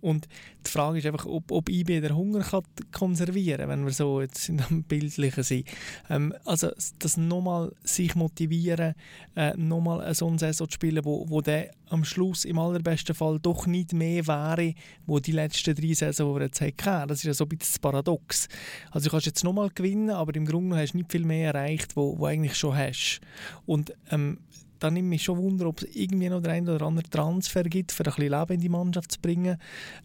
Und 0.00 0.28
die 0.66 0.70
Frage 0.70 0.98
ist 0.98 1.06
einfach, 1.06 1.26
ob, 1.26 1.50
ob 1.50 1.68
IB 1.68 2.00
den 2.00 2.16
Hunger 2.16 2.40
kann 2.40 2.62
konservieren 2.92 3.61
kann, 3.61 3.68
wenn 3.70 3.84
wir 3.84 3.92
so 3.92 4.20
jetzt 4.20 4.48
in 4.48 4.58
dem 4.58 4.82
Bildlichen 4.88 5.42
sind. 5.42 5.68
Ähm, 6.11 6.34
also 6.44 6.70
das 6.98 7.16
nochmal 7.16 7.72
sich 7.82 8.14
motivieren, 8.14 8.94
äh, 9.37 9.56
nochmal 9.56 10.14
so 10.14 10.26
eine 10.28 10.38
Saison 10.38 10.68
zu 10.68 10.74
spielen, 10.74 11.04
wo, 11.04 11.28
wo 11.28 11.40
der 11.40 11.70
am 11.90 12.04
Schluss 12.04 12.44
im 12.44 12.58
allerbesten 12.58 13.14
Fall 13.14 13.38
doch 13.40 13.66
nicht 13.66 13.92
mehr 13.92 14.26
wäre, 14.26 14.74
wo 15.06 15.18
die 15.18 15.32
letzten 15.32 15.74
drei 15.74 15.94
Saison, 15.94 16.34
die 16.34 16.40
wir 16.40 16.46
jetzt 16.46 16.61
hatten. 16.61 17.08
Das 17.08 17.18
ist 17.18 17.24
ja 17.24 17.34
so 17.34 17.44
ein 17.44 17.48
bisschen 17.48 17.72
das 17.72 17.78
Paradox. 17.78 18.48
Also 18.90 19.06
du 19.06 19.11
kannst 19.11 19.26
jetzt 19.26 19.44
nochmal 19.44 19.70
gewinnen, 19.74 20.11
aber 20.11 20.34
im 20.34 20.46
Grunde 20.46 20.76
hast 20.76 20.92
du 20.92 20.98
nicht 20.98 21.11
viel 21.11 21.24
mehr 21.24 21.54
erreicht, 21.54 21.96
wo, 21.96 22.18
wo 22.18 22.26
eigentlich 22.26 22.56
schon 22.56 22.76
hast. 22.76 23.20
Und 23.66 23.92
ähm, 24.11 24.38
da 24.78 24.90
nimmt 24.90 25.08
mich 25.08 25.22
schon 25.22 25.38
Wunder, 25.38 25.66
ob 25.66 25.82
es 25.82 25.94
irgendwie 25.94 26.28
noch 26.28 26.42
der 26.42 26.52
ein 26.52 26.68
oder 26.68 26.86
andere 26.86 27.08
Transfer 27.08 27.64
gibt, 27.64 27.92
für 27.92 28.04
ein 28.04 28.12
bisschen 28.12 28.32
Leben 28.32 28.52
in 28.52 28.60
die 28.60 28.68
Mannschaft 28.68 29.12
zu 29.12 29.20
bringen. 29.20 29.58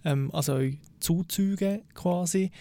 Ähm, 0.04 0.30
also 0.34 0.60
Zuzüge 1.00 1.84
quasi. 1.94 2.52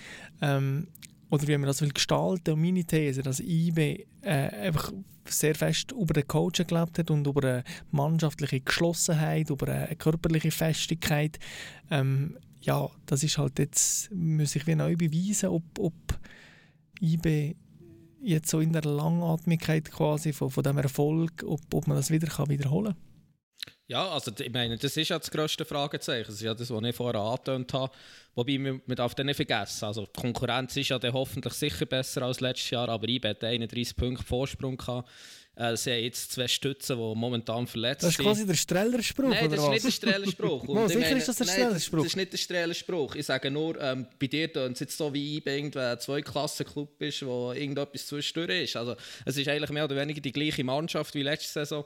Ähm, 0.40 0.88
oder 1.31 1.48
wie 1.48 1.57
man 1.57 1.66
das 1.66 1.81
will 1.81 1.92
gestalten. 1.92 2.55
Und 2.55 2.61
meine 2.61 2.85
These, 2.85 3.22
dass 3.22 3.40
IB 3.40 4.07
äh, 4.22 4.31
einfach 4.31 4.92
sehr 5.27 5.55
fest 5.55 5.92
über 5.92 6.12
den 6.12 6.27
Coach 6.27 6.66
gelebt 6.66 6.98
hat 6.98 7.11
und 7.11 7.27
über 7.27 7.42
eine 7.42 7.64
mannschaftliche 7.90 8.61
Geschlossenheit, 8.61 9.51
über 9.51 9.68
eine 9.68 9.96
körperliche 9.96 10.51
Festigkeit. 10.51 11.38
Ähm, 11.90 12.37
ja, 12.61 12.88
das 13.07 13.22
ist 13.22 13.38
halt 13.38 13.59
jetzt, 13.59 14.11
muss 14.12 14.57
ich 14.57 14.66
wie 14.66 14.75
neu 14.75 14.96
beweisen, 14.96 15.48
ob, 15.48 15.62
ob 15.79 15.94
IB 17.01 17.57
jetzt 18.23 18.51
so 18.51 18.61
in 18.61 18.73
der 18.73 18.83
Langatmigkeit 18.83 19.91
quasi 19.91 20.33
von, 20.33 20.51
von 20.51 20.63
dem 20.63 20.79
Erfolg, 20.79 21.45
ob, 21.47 21.61
ob 21.73 21.87
man 21.87 21.97
das 21.97 22.11
wieder 22.11 22.29
kann 22.29 22.49
wiederholen 22.49 22.95
Ja, 23.87 24.09
also 24.11 24.33
ich 24.39 24.53
meine, 24.53 24.79
das 24.79 24.97
ist 24.97 25.09
ja 25.09 25.19
das 25.19 25.31
grösste 25.31 25.65
Fragezeichen. 25.65 26.27
Das 26.27 26.37
ist 26.37 26.43
ja 26.43 26.55
das, 26.55 26.71
was 26.71 26.83
ich 26.83 26.97
vorher 26.97 27.21
angetönt 27.21 27.73
habe. 27.73 27.93
Wobei, 28.35 28.59
man, 28.59 28.81
darf 28.97 29.15
das 29.15 29.27
nicht 29.27 29.37
vergessen. 29.37 29.85
Also 29.85 30.07
die 30.07 30.21
Konkurrenz 30.21 30.77
ist 30.77 30.89
ja 30.89 30.99
dann 30.99 31.13
hoffentlich 31.13 31.55
sicher 31.55 31.87
besser 31.87 32.23
als 32.23 32.41
letztes 32.41 32.71
Jahr, 32.71 32.89
aber 32.89 33.09
IB 33.09 33.29
hat 33.29 33.45
31 33.45 33.97
Punkte 33.97 34.25
Vorsprung 34.25 34.77
gehabt. 34.77 35.09
Äh, 35.55 35.77
sie 35.77 35.93
haben 35.93 36.03
jetzt 36.03 36.33
zwei 36.33 36.49
Stützen, 36.49 36.97
die 36.97 37.15
momentan 37.15 37.67
verletzt 37.67 38.01
sind. 38.01 38.09
Das 38.09 38.19
ist 38.19 38.25
quasi 38.25 38.47
der 38.47 38.55
Strellerspruch, 38.55 39.29
Nein, 39.29 39.51
das 39.51 39.61
ist 39.61 39.71
nicht 39.71 39.85
der 39.85 39.91
Strellerspruch. 39.91 40.65
no, 40.69 40.88
sicher 40.88 41.01
meine, 41.01 41.19
ist 41.19 41.29
das 41.29 41.37
der 41.37 41.45
Strellerspruch. 41.45 41.99
Das, 41.99 42.05
das, 42.05 42.12
ist 42.12 42.17
nicht 42.17 42.33
der 42.33 42.38
Strellerspruch. 42.38 43.15
Ich 43.17 43.27
sage 43.27 43.51
nur, 43.51 43.79
ähm, 43.81 44.07
bei 44.19 44.29
dir 44.29 44.51
tönt 44.51 44.75
es 44.75 44.81
jetzt 44.81 44.97
so, 44.97 45.12
wie 45.12 45.37
IB 45.37 45.51
irgendein 45.51 46.01
Zwei-Klassen-Club 46.01 47.03
ist, 47.03 47.27
wo 47.27 47.53
irgendetwas 47.53 48.07
zwischendurch 48.07 48.62
ist. 48.62 48.77
Also 48.77 48.97
es 49.27 49.37
ist 49.37 49.47
eigentlich 49.47 49.71
mehr 49.71 49.85
oder 49.85 49.97
weniger 49.97 50.23
die 50.23 50.33
gleiche 50.33 50.65
Mannschaft 50.65 51.15
wie 51.15 51.23
letzte 51.23 51.53
Saison. 51.53 51.85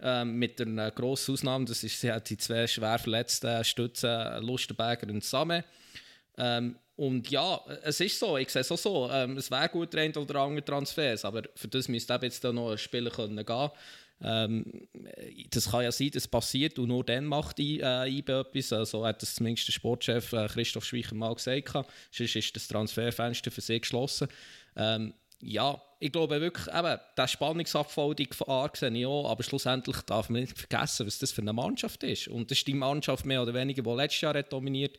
Ähm, 0.00 0.36
mit 0.36 0.60
einer 0.60 0.92
grossen 0.92 1.34
Ausnahme, 1.34 1.64
das 1.64 1.82
ist, 1.82 2.00
sie 2.00 2.12
hat 2.12 2.30
die 2.30 2.36
zwei 2.36 2.68
schwer 2.68 3.00
verletzten 3.00 3.64
Stützen, 3.64 4.40
Lustenberger 4.42 5.08
und 5.08 5.24
Same. 5.24 5.64
Ähm, 6.38 6.76
und 6.96 7.30
ja, 7.30 7.60
es 7.82 8.00
ist 8.00 8.18
so, 8.18 8.36
ich 8.38 8.48
sehe 8.48 8.62
es 8.62 8.72
auch 8.72 8.78
so. 8.78 9.10
Ähm, 9.10 9.36
es 9.36 9.50
wäre 9.50 9.68
gut, 9.68 9.92
der 9.92 10.16
oder 10.16 10.40
andere 10.40 10.64
Transfers, 10.64 11.24
aber 11.24 11.42
für 11.54 11.68
das 11.68 11.88
müsste 11.88 12.14
eben 12.14 12.24
jetzt 12.24 12.42
noch 12.42 12.72
ein 12.72 12.78
Spieler 12.78 13.10
können 13.10 13.44
gehen 13.44 13.70
ähm, 14.20 14.64
das 15.50 15.70
kann 15.70 15.84
ja 15.84 15.92
sein, 15.92 16.10
das 16.12 16.26
passiert 16.26 16.78
und 16.78 16.88
nur 16.88 17.04
dann 17.04 17.24
macht 17.24 17.60
I, 17.60 17.80
äh, 17.80 18.08
IBE 18.08 18.40
etwas. 18.40 18.68
So 18.68 18.76
also 18.76 19.06
hat 19.06 19.22
das 19.22 19.36
zumindest 19.36 19.68
der 19.68 19.72
Sportchef 19.72 20.32
äh, 20.32 20.48
Christoph 20.48 20.84
Schweicher 20.84 21.14
mal 21.14 21.34
gesagt. 21.34 21.72
Sonst 22.10 22.36
ist 22.36 22.56
das 22.56 22.68
Transferfenster 22.68 23.50
für 23.50 23.60
sie 23.60 23.80
geschlossen. 23.80 24.28
Ähm, 24.76 25.14
ja, 25.40 25.80
ich 26.00 26.12
glaube 26.12 26.40
wirklich, 26.40 26.66
eben, 26.68 26.98
der 27.16 27.28
Spannungsabfall, 27.28 28.14
die 28.14 28.28
Gefahr 28.28 28.70
sehe 28.74 28.90
ich 28.90 29.06
auch, 29.06 29.30
aber 29.30 29.42
schlussendlich 29.42 30.00
darf 30.02 30.28
man 30.28 30.42
nicht 30.42 30.56
vergessen, 30.56 31.06
was 31.06 31.18
das 31.18 31.32
für 31.32 31.42
eine 31.42 31.52
Mannschaft 31.52 32.04
ist. 32.04 32.28
Und 32.28 32.50
das 32.50 32.58
ist 32.58 32.66
die 32.68 32.74
Mannschaft 32.74 33.26
mehr 33.26 33.42
oder 33.42 33.54
weniger, 33.54 33.82
die 33.82 33.90
letztes 33.90 34.20
Jahr 34.20 34.34
hat 34.34 34.52
dominiert 34.52 34.96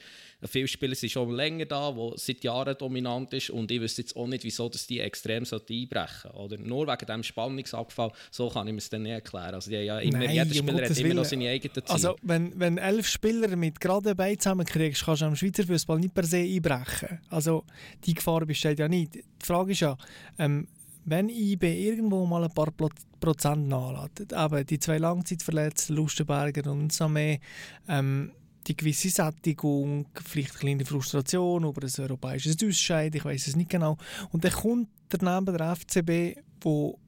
Viele 0.47 0.69
Spieler 0.69 0.95
sind 0.95 1.12
schon 1.12 1.31
länger 1.31 1.65
da, 1.65 1.91
die 1.91 2.12
seit 2.15 2.43
Jahren 2.45 2.77
dominant 2.77 3.33
ist 3.33 3.49
und 3.49 3.69
ich 3.71 3.81
wüsste 3.81 4.03
jetzt 4.03 4.15
auch 4.15 4.27
nicht, 4.27 4.45
wieso 4.45 4.69
dass 4.69 4.88
die 4.88 5.01
extrem 5.01 5.43
einbrechen 5.43 6.31
Oder 6.31 6.57
nur 6.57 6.88
wegen 6.88 7.05
dem 7.05 7.23
Spannungsabfall, 7.23 8.12
so 8.31 8.49
kann 8.49 8.67
ich 8.67 8.73
mir 8.73 8.77
es 8.77 8.89
dann 8.89 9.03
nicht 9.03 9.12
erklären. 9.12 9.53
Also 9.53 9.69
die, 9.69 9.77
ja, 9.77 9.99
immer, 9.99 10.19
Nein, 10.19 10.31
jeder 10.31 10.53
Spieler 10.53 10.89
hat 10.89 10.97
immer 10.97 11.13
noch 11.13 11.25
seine 11.25 11.49
eigenen 11.49 11.73
Ziele. 11.73 11.89
Also 11.89 12.15
wenn, 12.21 12.57
wenn 12.57 12.77
elf 12.77 13.05
Spieler 13.05 13.53
mit 13.57 13.81
gerade 13.81 14.15
Beinen 14.15 14.39
zusammenkriegst, 14.39 15.03
kannst 15.03 15.23
du 15.23 15.25
am 15.25 15.35
Schweizer 15.35 15.65
Fußball 15.65 15.99
nicht 15.99 16.13
per 16.13 16.23
se 16.23 16.38
einbrechen. 16.38 17.19
Also 17.29 17.65
die 18.05 18.13
Gefahr 18.13 18.45
besteht 18.45 18.79
ja 18.79 18.88
nicht. 18.88 19.15
Die 19.15 19.45
Frage 19.45 19.73
ist 19.73 19.81
ja, 19.81 19.97
ähm, 20.38 20.69
wenn 21.10 21.30
IB 21.30 21.63
irgendwo 21.63 22.26
mal 22.26 22.43
ein 22.43 22.54
paar 22.54 22.72
Prozent 23.19 23.67
nachlässt, 23.67 24.34
aber 24.34 24.63
die 24.63 24.80
zwei 24.80 24.98
Langzeitverletzten, 24.98 25.95
Lustenberger 25.95 26.72
und 26.72 26.91
Samé, 26.91 27.39
ähm, 27.88 28.32
die 28.67 28.76
gewisse 28.76 29.10
Sättigung, 29.10 30.08
vielleicht 30.24 30.52
eine 30.52 30.60
kleine 30.60 30.86
Frustration 30.86 31.63
über 31.63 31.82
ein 31.82 32.04
europäisches 32.04 32.58
Ausscheiden, 32.63 33.17
ich 33.17 33.26
weiß 33.26 33.48
es 33.48 33.56
nicht 33.56 33.69
genau. 33.69 33.98
Und 34.32 34.43
dann 34.43 34.52
kommt 34.52 34.89
daneben 35.10 35.58
der 35.58 35.76
FCB, 35.76 36.39
wo 36.62 37.00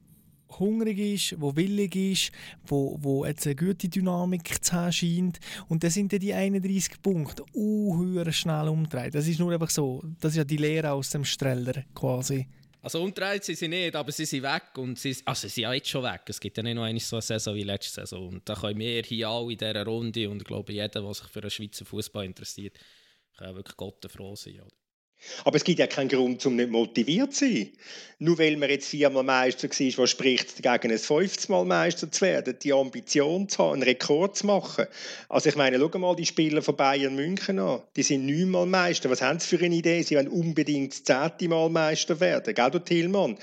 hungrig 0.58 0.98
ist, 0.98 1.40
wo 1.40 1.54
willig 1.56 1.94
ist, 1.96 2.32
wo, 2.66 2.98
wo 3.00 3.24
jetzt 3.24 3.46
eine 3.46 3.56
gute 3.56 3.88
Dynamik 3.88 4.62
zu 4.64 4.72
haben 4.72 4.92
scheint. 4.92 5.40
Und 5.68 5.82
dann 5.82 5.90
sind 5.90 6.12
dann 6.12 6.20
die 6.20 6.34
31 6.34 7.00
Punkte 7.02 7.44
uh, 7.54 8.30
schnell 8.30 8.68
umdreht. 8.68 9.14
Das 9.14 9.28
ist 9.28 9.38
nur 9.38 9.52
einfach 9.52 9.70
so. 9.70 10.02
Das 10.20 10.32
ist 10.32 10.38
ja 10.38 10.44
die 10.44 10.56
Lehre 10.56 10.92
aus 10.92 11.10
dem 11.10 11.24
Streller 11.24 11.84
quasi. 11.94 12.46
Also 12.82 13.00
umdreht 13.00 13.44
sind 13.44 13.58
sie 13.58 13.68
nicht, 13.68 13.94
aber 13.94 14.10
sie 14.10 14.24
sind 14.24 14.42
weg. 14.42 14.76
Und 14.76 14.98
sie, 14.98 15.16
also 15.24 15.42
sie 15.42 15.48
sind 15.48 15.62
ja 15.62 15.72
jetzt 15.72 15.88
schon 15.88 16.02
weg. 16.02 16.22
Es 16.26 16.40
gibt 16.40 16.56
ja 16.56 16.64
nicht 16.64 16.74
noch 16.74 16.82
eine 16.82 16.98
so 16.98 17.16
eine 17.16 17.22
Saison 17.22 17.54
wie 17.54 17.62
letzte 17.62 18.00
Saison. 18.00 18.28
Und 18.28 18.48
da 18.48 18.54
können 18.54 18.80
wir 18.80 19.02
hier 19.02 19.28
alle 19.28 19.52
in 19.52 19.58
dieser 19.58 19.84
Runde 19.86 20.28
und 20.28 20.42
ich 20.42 20.44
glaube, 20.44 20.72
jeder, 20.72 20.88
der 20.88 21.14
sich 21.14 21.28
für 21.28 21.40
den 21.40 21.50
Schweizer 21.50 21.84
Fußball 21.84 22.24
interessiert, 22.24 22.76
kann 23.36 23.48
ja 23.48 23.54
wirklich 23.54 23.76
Gott 23.76 24.04
froh 24.10 24.34
sein. 24.34 24.60
Oder? 24.60 24.81
Aber 25.44 25.56
es 25.56 25.64
gibt 25.64 25.78
ja 25.78 25.86
keinen 25.86 26.08
Grund, 26.08 26.44
um 26.46 26.56
nicht 26.56 26.70
motiviert 26.70 27.34
zu 27.34 27.46
sein. 27.46 27.70
Nur 28.18 28.38
weil 28.38 28.56
man 28.56 28.70
jetzt 28.70 28.88
viermal 28.88 29.24
Meister 29.24 29.68
war, 29.68 29.98
was 29.98 30.10
spricht 30.10 30.64
dagegen, 30.64 30.92
ein 30.92 30.98
fünftes 30.98 31.48
Mal 31.48 31.64
Meister 31.64 32.10
zu 32.10 32.20
werden, 32.20 32.56
die 32.62 32.72
Ambition 32.72 33.48
zu 33.48 33.58
haben, 33.58 33.74
einen 33.74 33.82
Rekord 33.82 34.36
zu 34.36 34.46
machen. 34.46 34.86
Also 35.28 35.48
ich 35.48 35.56
meine, 35.56 35.78
schau 35.78 35.98
mal 35.98 36.14
die 36.14 36.26
Spieler 36.26 36.62
von 36.62 36.76
Bayern 36.76 37.16
München 37.16 37.58
an. 37.58 37.82
Die 37.96 38.04
sind 38.04 38.26
neunmal 38.26 38.66
Meister. 38.66 39.10
Was 39.10 39.22
haben 39.22 39.40
sie 39.40 39.48
für 39.48 39.64
eine 39.64 39.74
Idee? 39.74 40.02
Sie 40.02 40.14
wollen 40.14 40.28
unbedingt 40.28 40.92
das 40.92 41.02
zehnte 41.02 41.48
Mal 41.48 41.68
Meister 41.68 42.20
werden. 42.20 42.54
Gell, 42.54 42.70
du 42.70 42.78
Tillmann? 42.78 43.38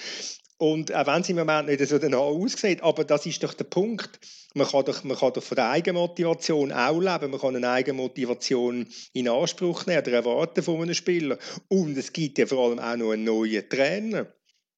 Und 0.59 0.93
auch 0.93 1.07
wenn 1.07 1.21
es 1.21 1.29
im 1.29 1.37
Moment 1.37 1.69
nicht 1.69 1.87
so 1.87 1.97
danach 1.97 2.19
aussieht, 2.19 2.83
aber 2.83 3.05
das 3.05 3.25
ist 3.25 3.41
doch 3.41 3.53
der 3.53 3.63
Punkt. 3.63 4.19
Man 4.55 4.67
kann 4.67 4.83
doch, 4.83 5.05
man 5.05 5.17
kann 5.17 5.31
doch 5.31 5.41
von 5.41 5.55
der 5.55 5.69
Eigenmotivation 5.69 6.73
auch 6.73 6.99
leben. 6.99 7.31
Man 7.31 7.39
kann 7.39 7.55
eine 7.55 7.69
Eigenmotivation 7.69 8.85
in 9.13 9.29
Anspruch 9.29 9.85
nehmen 9.85 10.01
oder 10.01 10.11
erwarten 10.11 10.61
von 10.61 10.81
einem 10.81 10.93
Spieler. 10.93 11.37
Und 11.69 11.97
es 11.97 12.11
gibt 12.11 12.39
ja 12.39 12.45
vor 12.45 12.65
allem 12.65 12.79
auch 12.79 12.97
noch 12.97 13.11
einen 13.11 13.23
neuen 13.23 13.69
Trainer. 13.69 14.27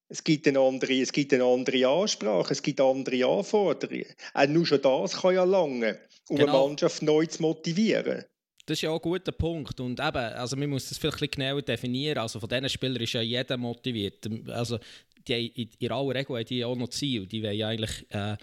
Es 0.08 0.24
gibt 0.24 0.48
eine 0.48 0.60
andere, 0.60 1.02
es 1.02 1.12
gibt 1.12 1.34
eine 1.34 1.46
andere 1.46 1.88
Ansprache, 1.88 2.54
es 2.54 2.62
gibt 2.62 2.80
andere 2.80 3.26
Anforderungen. 3.26 4.06
Auch 4.36 4.48
nur 4.48 4.66
schon 4.68 4.82
das 4.84 5.20
kann 5.20 5.34
ja 5.34 5.46
lange, 5.46 5.98
um 6.30 6.38
genau. 6.38 6.60
eine 6.60 6.68
Mannschaft 6.68 7.02
neu 7.02 7.26
zu 7.26 7.42
motivieren. 7.42 8.26
Das 8.66 8.78
ist 8.78 8.84
ja 8.84 8.92
auch 8.92 9.00
ein 9.00 9.10
guter 9.10 9.32
Punkt. 9.32 9.80
Und 9.80 10.00
eben, 10.00 10.18
also 10.18 10.56
man 10.56 10.70
muss 10.70 10.90
das 10.90 10.98
vielleicht 10.98 11.36
genauer 11.36 11.62
definieren. 11.62 12.20
Also 12.20 12.40
von 12.40 12.48
diesen 12.48 12.70
Spielern 12.70 13.02
ist 13.02 13.14
ja 13.14 13.22
jeder 13.22 13.58
motiviert. 13.58 14.30
Also 14.50 14.78
die, 15.28 15.70
in 15.80 15.92
aller 15.92 16.16
Regel 16.16 16.38
haben 16.38 16.46
die 16.46 16.66
auch 16.66 16.76
noch 16.76 16.90
Ziel. 16.90 17.26
Die 17.26 17.44
wollen 17.44 17.62
eigentlich, 17.62 18.06
äh, 18.10 18.38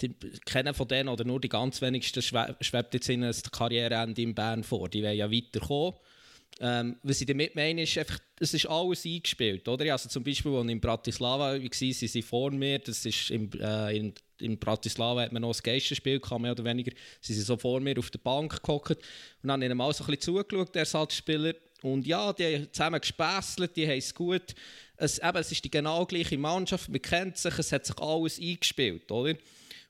die, 0.00 0.14
kennen 0.44 0.74
von 0.74 0.88
denen 0.88 1.08
oder 1.08 1.24
nur 1.24 1.40
die 1.40 1.48
ganz 1.48 1.82
wenigsten 1.82 2.22
schwebt 2.22 2.94
jetzt 2.94 3.08
ihnen 3.08 3.22
das 3.22 3.42
Karriereende 3.42 4.22
in 4.22 4.34
Bern 4.34 4.62
vor. 4.62 4.88
Die 4.88 5.02
wollen 5.02 5.16
ja 5.16 5.30
weiterkommen. 5.30 5.94
Ähm, 6.60 6.96
was 7.02 7.20
ich 7.20 7.26
damit 7.26 7.54
meine, 7.54 7.82
ist 7.82 7.96
einfach, 7.98 8.18
es 8.40 8.52
ist 8.52 8.66
alles 8.66 9.04
eingespielt. 9.04 9.68
Oder? 9.68 9.92
Also 9.92 10.08
zum 10.08 10.24
Beispiel, 10.24 10.52
als 10.52 10.66
ich 10.66 10.72
in 10.72 10.80
Bratislava 10.80 11.52
war, 11.52 11.60
sie 11.72 11.92
sind 11.92 12.24
vor 12.24 12.50
mir, 12.50 12.78
das 12.80 13.04
ist 13.06 13.30
im, 13.30 13.50
äh, 13.60 13.96
in, 13.96 14.14
in 14.40 14.58
Bratislava 14.58 15.22
hat 15.22 15.32
man 15.32 15.42
noch 15.42 15.54
ein 15.54 15.60
Geisterspiel 15.62 16.20
mehr 16.40 16.52
oder 16.52 16.64
weniger. 16.64 16.92
Sie 17.20 17.34
sind 17.34 17.46
so 17.46 17.56
vor 17.56 17.80
mir 17.80 17.96
auf 17.98 18.10
der 18.10 18.18
Bank 18.18 18.60
gehockt 18.62 18.90
und 18.90 18.98
dann 19.42 19.52
habe 19.52 19.64
ich 19.64 19.66
ihnen 19.66 19.78
mal 19.78 19.92
so 19.92 20.02
ein 20.04 20.10
bisschen 20.10 20.34
zugeschaut, 20.34 20.74
der 20.74 20.80
Ersatzspieler. 20.80 21.54
Und 21.82 22.06
ja, 22.06 22.32
die 22.32 22.44
haben 22.44 22.72
zusammen 22.72 23.00
gespässelt, 23.00 23.76
die 23.76 23.86
haben 23.86 23.98
es 23.98 24.12
gut. 24.12 24.54
Es, 24.98 25.18
eben, 25.18 25.36
es 25.36 25.52
ist 25.52 25.64
die 25.64 25.70
genau 25.70 26.04
gleiche 26.06 26.36
Mannschaft, 26.36 26.88
man 26.88 27.00
kennt 27.00 27.36
sich, 27.36 27.58
es 27.58 27.72
hat 27.72 27.86
sich 27.86 27.98
alles 27.98 28.38
eingespielt, 28.38 29.10
oder? 29.10 29.34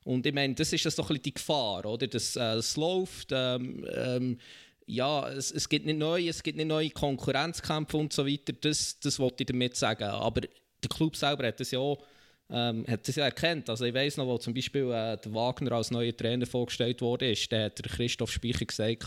Und 0.05 0.25
ich 0.27 0.33
meine, 0.33 0.55
das 0.55 0.73
ist 0.73 0.87
das 0.87 0.97
doch 0.97 1.11
ein 1.11 1.21
die 1.21 1.35
Gefahr, 1.35 1.85
oder? 1.85 2.07
Das, 2.07 2.37
äh, 2.37 2.55
es 2.55 2.77
läuft, 2.77 3.29
ähm, 3.33 3.87
ähm, 3.93 4.39
ja, 4.87 5.29
es, 5.29 5.51
es, 5.51 5.69
gibt 5.69 5.87
nicht 5.87 5.99
neue, 5.99 6.29
es 6.29 6.43
gibt 6.43 6.57
nicht 6.57 6.67
neue 6.67 6.91
Konkurrenzkämpfe 6.91 7.97
und 7.97 8.13
so 8.13 8.27
weiter, 8.27 8.53
das, 8.55 8.99
das 9.01 9.19
wollte 9.19 9.43
ich 9.43 9.47
damit 9.47 9.77
sagen. 9.77 10.05
Aber 10.05 10.41
der 10.41 10.89
Club 10.89 11.17
selber 11.17 11.47
hat 11.47 11.61
das 11.61 11.71
ja 11.71 11.79
auch 11.79 11.99
ähm, 12.51 12.85
hat 12.89 13.07
das 13.07 13.17
ja 13.17 13.25
erkannt. 13.25 13.69
Also 13.69 13.85
ich 13.85 13.95
weiß 13.95 14.17
noch, 14.17 14.27
wo 14.27 14.39
zum 14.39 14.55
Beispiel 14.55 14.85
äh, 14.85 15.17
der 15.17 15.35
Wagner 15.35 15.73
als 15.73 15.91
neuer 15.91 16.17
Trainer 16.17 16.47
vorgestellt 16.47 17.01
wurde, 17.01 17.31
ist, 17.31 17.51
der 17.53 17.67
hat 17.67 17.79
der 17.79 17.91
Christoph 17.91 18.33
Speicher 18.33 18.65
gesagt, 18.65 19.07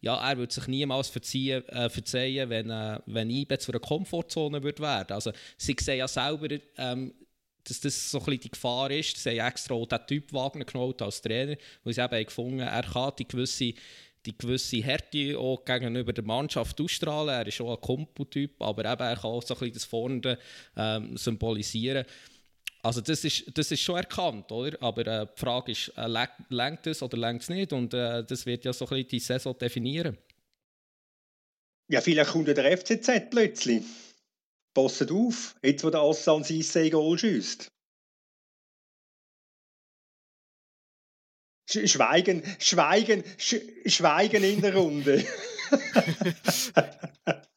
ja, 0.00 0.30
er 0.30 0.38
würde 0.38 0.52
sich 0.52 0.66
niemals 0.66 1.08
verziehen, 1.08 1.66
äh, 1.68 1.88
verzeihen, 1.88 2.50
wenn, 2.50 2.70
äh, 2.70 2.98
wenn 3.06 3.30
IBE 3.30 3.58
zu 3.58 3.72
einer 3.72 3.80
Komfortzone 3.80 4.62
wird 4.62 4.80
werden. 4.80 5.12
Also 5.12 5.32
sie 5.56 5.76
sehen 5.80 5.98
ja 5.98 6.08
selber, 6.08 6.48
ähm, 6.76 7.14
dass 7.64 7.80
das 7.80 8.10
so 8.10 8.18
ein 8.18 8.24
bisschen 8.24 8.40
die 8.40 8.50
Gefahr 8.50 8.90
ist. 8.90 9.16
Sie 9.16 9.40
haben 9.40 9.48
extra 9.48 9.74
auch 9.74 9.86
diesen 9.86 10.06
Typ 10.06 10.32
Wagner 10.32 10.64
genommen 10.64 10.94
als 11.00 11.22
Trainer, 11.22 11.56
weil 11.84 11.94
sie 11.94 12.02
eben 12.02 12.24
gefunden 12.24 12.60
er 12.60 12.82
kann 12.82 13.12
die 13.18 13.28
gewisse 13.28 13.74
die 14.24 14.38
gewisse 14.38 14.76
Härte 14.76 15.36
auch 15.36 15.64
gegenüber 15.64 16.12
der 16.12 16.24
Mannschaft 16.24 16.80
ausstrahlen. 16.80 17.34
Er 17.34 17.46
ist 17.46 17.60
auch 17.60 17.74
ein 17.74 17.80
Kompotyp, 17.80 18.60
aber 18.62 18.84
eben 18.84 19.02
er 19.02 19.16
kann 19.16 19.30
auch 19.30 19.42
so 19.42 19.54
ein 19.54 19.58
bisschen 19.58 19.74
das 19.74 19.84
Vorne 19.84 20.38
ähm, 20.76 21.16
symbolisieren. 21.16 22.04
Also 22.84 23.00
das 23.00 23.24
ist, 23.24 23.56
das 23.56 23.70
ist 23.70 23.80
schon 23.80 23.96
erkannt, 23.96 24.50
oder? 24.50 24.76
Aber 24.82 25.06
äh, 25.06 25.26
die 25.26 25.40
Frage 25.40 25.70
ist, 25.70 25.92
äh, 25.96 26.08
lenkt 26.48 26.86
es 26.88 27.00
oder 27.00 27.16
lenkt 27.16 27.44
es 27.44 27.48
nicht? 27.48 27.72
Und 27.72 27.94
äh, 27.94 28.24
das 28.24 28.44
wird 28.44 28.64
ja 28.64 28.72
so 28.72 28.84
ein 28.86 28.88
bisschen 28.88 29.08
die 29.08 29.20
Saison 29.20 29.56
definieren. 29.56 30.18
Ja, 31.88 32.00
vielleicht 32.00 32.30
kommt 32.30 32.48
der 32.48 32.76
FCZ 32.76 33.30
plötzlich. 33.30 33.84
Passet 34.74 35.12
auf, 35.12 35.54
jetzt 35.62 35.84
wo 35.84 35.90
der 35.90 36.00
Assan 36.00 36.42
Sisse 36.42 36.90
Goal 36.90 37.18
schießt. 37.18 37.68
Schweigen, 41.70 42.42
Schweigen, 42.58 43.22
Sch 43.38 43.56
Schweigen 43.86 44.42
in 44.42 44.60
der 44.60 44.74
Runde. 44.74 45.24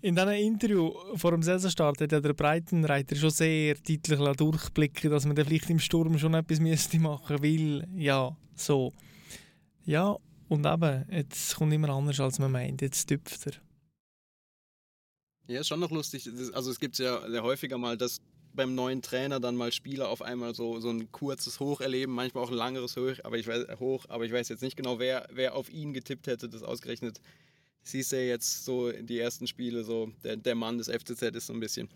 In 0.00 0.14
diesem 0.14 0.30
Interview 0.30 0.92
vor 1.16 1.32
dem 1.32 1.42
Saisonstart 1.42 2.00
hat 2.00 2.12
der 2.12 2.32
Breitenreiter 2.32 3.16
schon 3.16 3.30
sehr 3.30 3.74
deutlich 3.74 4.36
durchblicken 4.36 5.10
dass 5.10 5.26
man 5.26 5.34
dann 5.34 5.46
vielleicht 5.46 5.70
im 5.70 5.80
Sturm 5.80 6.16
schon 6.18 6.34
etwas 6.34 6.60
müsste 6.60 7.00
machen 7.00 7.42
will. 7.42 7.84
Ja, 7.96 8.36
so. 8.54 8.92
Ja, 9.84 10.16
und 10.48 10.64
eben, 10.64 11.04
jetzt 11.10 11.56
kommt 11.56 11.72
immer 11.72 11.88
anders, 11.88 12.20
als 12.20 12.38
man 12.38 12.52
meint. 12.52 12.80
Jetzt 12.80 13.08
tüpft 13.08 13.46
er. 13.46 13.54
Ja, 15.48 15.60
ist 15.60 15.68
schon 15.68 15.80
noch 15.80 15.90
lustig. 15.90 16.28
Also 16.52 16.70
es 16.70 16.78
gibt 16.78 16.96
ja 16.98 17.28
sehr 17.28 17.42
häufiger 17.42 17.76
mal, 17.76 17.96
dass 17.96 18.20
beim 18.54 18.74
neuen 18.74 19.02
Trainer 19.02 19.40
dann 19.40 19.56
mal 19.56 19.72
Spieler 19.72 20.08
auf 20.08 20.22
einmal 20.22 20.54
so, 20.54 20.78
so 20.80 20.90
ein 20.90 21.10
kurzes 21.10 21.58
Hoch 21.58 21.80
erleben, 21.80 22.12
manchmal 22.12 22.44
auch 22.44 22.50
ein 22.50 22.56
langeres 22.56 22.96
Hoch, 22.96 23.14
aber 23.24 23.38
ich 23.38 23.46
weiß, 23.46 23.78
hoch, 23.78 24.04
aber 24.08 24.24
ich 24.24 24.32
weiß 24.32 24.48
jetzt 24.48 24.62
nicht 24.62 24.76
genau, 24.76 24.98
wer, 24.98 25.28
wer 25.32 25.54
auf 25.54 25.70
ihn 25.70 25.92
getippt 25.92 26.26
hätte, 26.26 26.48
das 26.48 26.62
ausgerechnet. 26.62 27.20
Siehst 27.88 28.12
du 28.12 28.16
ja 28.16 28.22
jetzt 28.22 28.66
so 28.66 28.90
in 28.90 29.06
die 29.06 29.18
ersten 29.18 29.46
Spiele, 29.46 29.82
so 29.82 30.12
der, 30.22 30.36
der 30.36 30.54
Mann 30.54 30.76
des 30.76 30.88
FCZ 30.88 31.22
ist 31.22 31.46
so 31.46 31.54
ein 31.54 31.60
bisschen. 31.60 31.88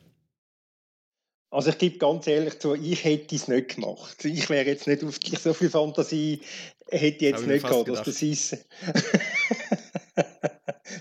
Also 1.51 1.68
ich 1.68 1.76
gebe 1.76 1.99
ganz 1.99 2.26
ehrlich 2.26 2.59
zu, 2.61 2.74
ich 2.74 3.05
hätte 3.05 3.34
es 3.34 3.47
nicht 3.47 3.74
gemacht. 3.74 4.24
Ich 4.24 4.49
wäre 4.49 4.64
jetzt 4.64 4.86
nicht 4.86 5.05
auf 5.05 5.18
so 5.18 5.53
viel 5.53 5.68
Fantasie, 5.68 6.40
hätte 6.88 7.26
jetzt 7.26 7.47
nicht 7.47 7.66
gehabt, 7.66 7.88
dass 7.88 8.05
das 8.05 8.22
ist. 8.22 8.53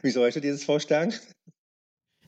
Wieso 0.01 0.25
hast 0.25 0.35
du 0.35 0.41
dir 0.41 0.51
das 0.51 0.65
fast 0.65 0.89
gedacht? 0.89 1.21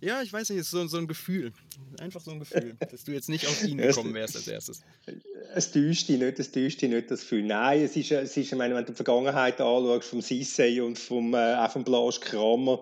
Ja, 0.04 0.22
ich 0.22 0.34
weiß 0.34 0.50
nicht, 0.50 0.60
es 0.60 0.66
ist 0.66 0.72
so, 0.72 0.86
so 0.86 0.98
ein 0.98 1.08
Gefühl. 1.08 1.54
Einfach 1.98 2.20
so 2.20 2.32
ein 2.32 2.40
Gefühl, 2.40 2.76
dass 2.92 3.06
du 3.06 3.14
jetzt 3.14 3.30
nicht 3.30 3.48
auf 3.48 3.64
ihn 3.64 3.78
gekommen 3.78 4.14
wärst 4.14 4.36
als 4.36 4.48
erstes. 4.50 4.82
Es 5.56 5.72
täuscht 5.72 6.10
dich 6.10 6.20
nicht, 6.20 6.40
es 6.40 6.52
täuscht 6.52 6.82
dich 6.82 6.90
nicht, 6.90 7.10
das 7.10 7.22
Gefühl. 7.22 7.44
Nein, 7.44 7.84
es 7.84 7.96
ist, 7.96 8.12
es 8.12 8.36
ist 8.36 8.52
ich 8.52 8.58
meine, 8.58 8.76
wenn 8.76 8.84
du 8.84 8.92
die 8.92 8.98
Vergangenheit 8.98 9.62
anschaust, 9.62 10.10
vom 10.10 10.22
Sissay 10.22 10.82
und 10.82 11.00
vom, 11.00 11.34
äh, 11.34 11.56
auch 11.56 11.72
vom 11.72 11.86
Blas 11.86 12.20
Kramer, 12.20 12.82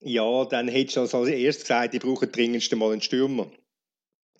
ja, 0.00 0.44
dann 0.44 0.68
hättest 0.68 0.96
du 0.96 1.00
als 1.00 1.28
erstes 1.28 1.64
gesagt, 1.64 1.94
ich 1.94 2.00
brauche 2.00 2.28
dringendst 2.28 2.74
mal 2.76 2.92
einen 2.92 3.02
Stürmer. 3.02 3.50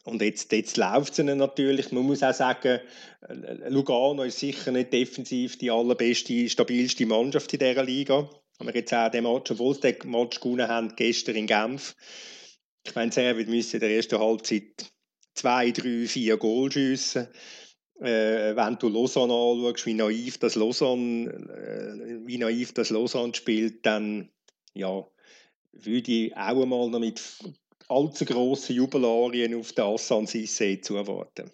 Und 0.04 0.22
jetzt, 0.22 0.50
jetzt 0.52 0.76
läuft 0.76 1.18
es 1.18 1.24
natürlich. 1.24 1.92
Man 1.92 2.04
muss 2.04 2.22
auch 2.22 2.32
sagen, 2.32 2.80
Lugano 3.68 4.22
ist 4.22 4.38
sicher 4.38 4.70
nicht 4.70 4.92
defensiv 4.92 5.58
die 5.58 5.70
allerbeste, 5.70 6.48
stabilste 6.48 7.04
Mannschaft 7.04 7.52
in 7.52 7.58
dieser 7.58 7.84
Liga. 7.84 8.30
Haben 8.60 8.68
wir 8.68 8.74
jetzt 8.74 8.92
auch 8.92 9.10
den 9.10 9.24
Match, 9.24 9.50
obwohl 9.52 9.74
sie 9.74 9.80
den 9.80 10.10
Match 10.10 10.38
gewonnen 10.38 10.68
haben, 10.68 10.94
gestern 10.94 11.34
in 11.34 11.46
Genf. 11.46 11.96
Ich 12.86 12.94
meine, 12.94 13.10
Servet 13.10 13.48
müssen 13.48 13.76
in 13.76 13.80
der 13.80 13.96
ersten 13.96 14.18
Halbzeit 14.18 14.92
zwei, 15.34 15.70
drei, 15.70 16.06
vier 16.06 16.36
Goal 16.36 16.70
schiessen. 16.70 17.28
Äh, 18.00 18.54
wenn 18.54 18.76
du 18.78 18.90
Lausanne 18.90 19.32
anschaust, 19.32 19.86
wie 19.86 19.94
naiv 19.94 20.36
das 20.36 20.56
Lausanne, 20.56 21.30
äh, 21.30 22.26
wie 22.26 22.36
naiv 22.36 22.74
das 22.74 22.90
Lausanne 22.90 23.34
spielt, 23.34 23.86
dann 23.86 24.28
ja, 24.74 25.06
würde 25.72 26.12
ich 26.12 26.36
auch 26.36 26.62
einmal 26.62 26.90
noch 26.90 27.00
mit 27.00 27.22
allzu 27.88 28.26
grossen 28.26 28.76
Jubilarien 28.76 29.54
auf 29.54 29.72
den 29.72 29.84
Assan 29.84 30.26
Sissé 30.26 30.82
zuwarten. 30.82 31.50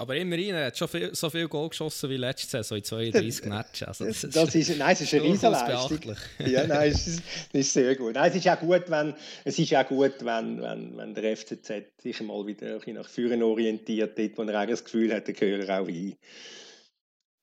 Aber 0.00 0.16
immerhin, 0.16 0.54
er 0.54 0.68
hat 0.68 0.78
schon 0.78 0.88
viel, 0.88 1.14
so 1.14 1.28
viel 1.28 1.46
Goal 1.46 1.68
geschossen 1.68 2.08
wie 2.08 2.16
letzte 2.16 2.48
Saison 2.48 2.78
in 2.78 2.84
32 2.84 3.44
Matches. 3.50 3.86
Also 3.86 4.06
das, 4.06 4.20
das 4.22 4.54
ist, 4.54 4.78
nein, 4.78 4.94
es 4.94 5.02
ist 5.02 5.12
eine 5.12 5.24
Riesenleistung. 5.24 6.16
ja, 6.46 6.66
nein, 6.66 6.90
es 6.90 7.06
ist, 7.06 7.22
es 7.52 7.60
ist, 7.60 7.72
sehr 7.74 7.94
gut. 7.96 8.14
Nein, 8.14 8.30
es 8.30 8.36
ist 8.36 8.48
auch 8.48 8.58
gut, 8.58 8.84
wenn, 8.88 9.14
es 9.44 9.58
ist 9.58 9.74
auch 9.74 9.86
gut, 9.86 10.14
wenn, 10.24 10.62
wenn, 10.62 10.96
wenn 10.96 11.14
der 11.14 11.36
FCZ 11.36 12.00
sich 12.00 12.18
mal 12.22 12.46
wieder 12.46 12.80
ein 12.86 12.94
nach 12.94 13.10
vorne 13.10 13.44
orientiert, 13.44 14.18
dort, 14.18 14.38
wo 14.38 14.42
er 14.44 14.62
auch 14.62 14.66
das 14.66 14.84
Gefühl 14.84 15.12
hat, 15.12 15.26
der 15.26 15.34
gehört 15.34 15.68
auch 15.68 15.86
hin. 15.86 16.16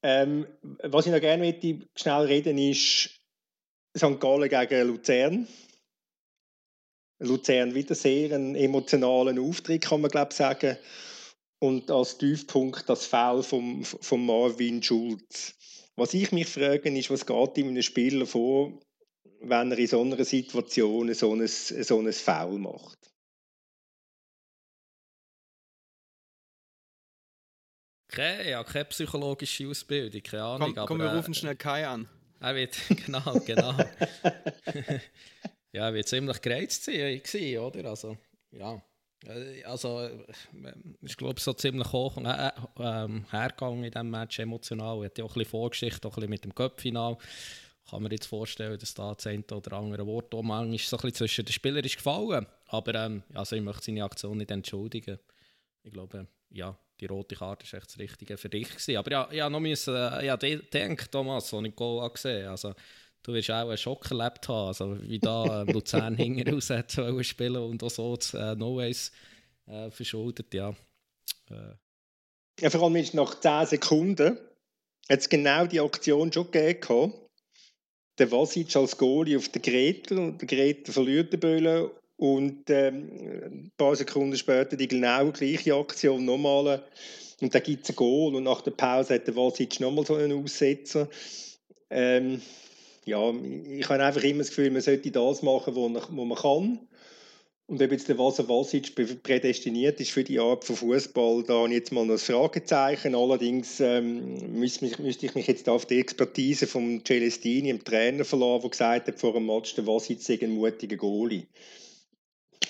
Ähm, 0.01 0.47
was 0.81 1.05
ich 1.05 1.11
noch 1.11 1.21
gerne 1.21 1.43
möchte, 1.43 1.85
schnell 1.95 2.25
reden, 2.25 2.57
ist 2.57 3.11
St. 3.95 4.19
Gallen 4.19 4.49
gegen 4.49 4.87
Luzern. 4.87 5.47
Luzern 7.19 7.75
wieder 7.75 7.93
sehr 7.93 8.33
einen 8.33 8.55
emotionalen 8.55 9.37
Auftritt, 9.37 9.83
kann 9.83 10.01
man 10.01 10.09
glaube 10.09 10.33
sagen. 10.33 10.77
Und 11.59 11.89
als 11.89 12.17
Tiefpunkt 12.17 12.87
das 12.87 13.07
Foul 13.07 13.41
von 13.41 13.83
vom 13.83 14.25
Marvin 14.25 14.81
Schulz. 14.83 15.55
Was 15.95 16.13
ich 16.13 16.31
mich 16.31 16.47
frage, 16.47 16.95
ist, 16.95 17.09
was 17.09 17.25
geht 17.25 17.57
ihm 17.57 17.69
einem 17.69 17.81
Spieler 17.81 18.27
vor, 18.27 18.79
wenn 19.41 19.71
er 19.71 19.79
in 19.79 19.87
so 19.87 20.01
einer 20.01 20.23
Situation 20.23 21.11
so 21.15 21.33
ein, 21.33 21.47
so 21.47 21.99
ein 21.99 22.13
Foul 22.13 22.59
macht? 22.59 23.11
Okay, 28.09 28.51
ja, 28.51 28.63
keine 28.63 28.85
psychologische 28.85 29.67
Ausbildung, 29.67 30.21
keine 30.21 30.43
Ahnung. 30.43 30.73
Komm, 30.75 30.85
komm 30.85 30.97
wir 30.99 31.13
rufen 31.13 31.33
äh, 31.33 31.35
schnell 31.35 31.55
Kai 31.55 31.87
an. 31.87 32.07
Er 32.39 32.55
wird, 32.55 32.77
genau, 33.05 33.39
genau. 33.45 33.73
ja, 35.71 35.93
wird 35.93 36.07
ziemlich 36.07 36.41
gereizt 36.41 36.85
sein, 36.85 37.57
oder? 37.57 37.89
Also, 37.89 38.17
ja. 38.51 38.81
Äh, 39.25 39.63
also, 39.63 40.01
äh, 40.01 40.25
ich 41.01 41.17
glaube, 41.17 41.39
so 41.39 41.53
ziemlich 41.53 41.91
hoch 41.91 42.17
äh, 42.17 42.47
äh, 42.79 43.21
hergegangen 43.31 43.83
in 43.83 43.91
diesem 43.91 44.09
Match 44.09 44.39
emotional. 44.39 44.99
Er 44.99 45.05
hat 45.05 45.17
ja 45.17 45.25
auch 45.25 45.29
ein 45.29 45.39
bisschen 45.39 45.49
Vorgeschichte, 45.51 46.07
auch 46.07 46.11
ein 46.11 46.15
bisschen 46.15 46.29
mit 46.29 46.43
dem 46.43 46.55
Cup-Final. 46.55 47.17
Kann 47.89 48.03
man 48.03 48.11
jetzt 48.11 48.25
vorstellen, 48.25 48.77
dass 48.77 48.93
da 48.93 49.13
das 49.13 49.27
eine 49.27 49.43
oder 49.49 49.73
andere 49.73 50.05
Wort 50.05 50.33
auch 50.35 50.43
manchmal 50.43 50.77
so 50.77 50.97
ein 50.97 51.01
bisschen 51.01 51.15
zwischen 51.15 51.45
den 51.45 51.53
Spielern 51.53 51.85
ist 51.85 51.95
gefallen. 51.95 52.45
Aber 52.67 52.95
ähm, 52.95 53.23
also 53.33 53.55
ich 53.55 53.61
möchte 53.61 53.85
seine 53.85 54.03
Aktion 54.03 54.37
nicht 54.37 54.51
entschuldigen. 54.51 55.19
Ich 55.83 55.93
glaube, 55.93 56.27
ja, 56.49 56.77
die 56.99 57.05
rote 57.05 57.35
Karte 57.35 57.71
war 57.71 57.79
echt 57.79 57.87
das 57.87 57.99
Richtige 57.99 58.37
für 58.37 58.49
dich. 58.49 58.69
Gewesen. 58.69 58.97
Aber 58.97 59.11
ja, 59.11 59.31
ja 59.31 59.49
noch 59.49 59.61
müssen, 59.61 59.93
ja, 59.95 60.35
denkt 60.35 61.11
Thomas, 61.11 61.53
als 61.53 61.65
ich 61.65 61.75
Goal 61.75 62.09
gesehen 62.09 62.41
habe. 62.41 62.51
Also, 62.51 62.73
du 63.27 63.33
wirst 63.33 63.51
auch 63.51 63.67
einen 63.67 63.77
Schock 63.77 64.09
erlebt 64.09 64.47
haben, 64.47 64.67
also 64.67 64.97
wie 65.01 65.19
da 65.19 65.63
äh, 65.63 65.71
Luzern 65.71 66.15
hinten 66.15 66.49
raus 66.49 66.69
hat 66.69 66.97
spielen 67.21 67.57
und 67.57 67.83
auch 67.83 67.89
so 67.89 68.15
das 68.15 68.33
äh, 68.33 68.55
No-Ways 68.55 69.11
äh, 69.67 69.91
verschuldet, 69.91 70.53
ja. 70.53 70.69
Äh. 71.49 71.75
Ja, 72.59 72.69
vor 72.69 72.83
allem 72.83 72.95
ist 72.95 73.13
nach 73.13 73.39
10 73.39 73.67
Sekunden 73.67 74.37
hat 75.09 75.19
es 75.19 75.29
genau 75.29 75.65
die 75.67 75.79
Aktion 75.79 76.33
schon 76.33 76.49
gegeben. 76.49 77.13
Der 78.17 78.31
Vasic 78.31 78.75
als 78.75 78.97
Goalie 78.97 79.37
auf 79.37 79.49
der 79.49 79.61
Gretel 79.61 80.17
und 80.17 80.41
der 80.41 80.47
Gretel 80.47 80.91
verliert 80.91 81.31
den 81.31 81.39
Böllen 81.39 81.91
und 82.15 82.67
ähm, 82.69 83.11
ein 83.45 83.71
paar 83.77 83.95
Sekunden 83.95 84.35
später 84.35 84.75
die 84.75 84.87
genau 84.87 85.31
gleiche 85.31 85.75
Aktion 85.75 86.25
nochmal 86.25 86.83
und 87.41 87.53
da 87.53 87.59
gibt 87.59 87.83
es 87.83 87.91
ein 87.91 87.95
Goal 87.95 88.35
und 88.35 88.43
nach 88.43 88.61
der 88.61 88.71
Pause 88.71 89.15
hat 89.15 89.27
der 89.27 89.35
Vasic 89.35 89.79
nochmal 89.79 90.05
so 90.05 90.15
einen 90.15 90.43
Aussetzer. 90.43 91.07
Ähm, 91.91 92.41
ja, 93.07 93.31
ich 93.31 93.89
habe 93.89 94.03
einfach 94.03 94.23
immer 94.23 94.39
das 94.39 94.49
Gefühl, 94.49 94.69
man 94.69 94.81
sollte 94.81 95.11
das 95.11 95.41
machen, 95.41 95.75
was 95.75 96.09
man 96.09 96.35
kann. 96.35 96.79
Und 97.69 97.81
ob 97.81 97.91
jetzt 97.91 98.07
der 98.07 98.17
Vasa 98.17 98.47
Vasic 98.47 98.95
prädestiniert 99.23 99.99
ist 99.99 100.11
für 100.11 100.23
die 100.23 100.39
Art 100.39 100.63
von 100.63 100.77
Fußball, 100.77 101.43
da 101.43 101.55
habe 101.55 101.67
ich 101.67 101.73
jetzt 101.73 101.91
mal 101.91 102.05
noch 102.05 102.13
ein 102.13 102.19
Fragezeichen. 102.19 103.13
Allerdings 103.13 103.81
ähm, 103.81 104.57
müsste, 104.57 104.85
mich, 104.85 104.97
müsste, 104.99 105.25
ich 105.25 105.35
mich 105.35 105.47
jetzt 105.47 105.67
auf 105.67 105.85
die 105.85 105.99
Expertise 105.99 106.65
von 106.65 107.03
Celestini, 107.05 107.67
dem 107.67 107.83
Trainer, 107.83 108.23
verlassen, 108.23 108.61
der 108.61 108.69
gesagt 108.69 109.07
hat 109.09 109.19
vor 109.19 109.33
dem 109.33 109.47
Match, 109.47 109.75
der 109.75 109.85
Vasic 109.85 110.21
sei 110.21 110.39
ein 110.41 110.51
mutiger 110.51 110.95
Goalie. 110.95 111.47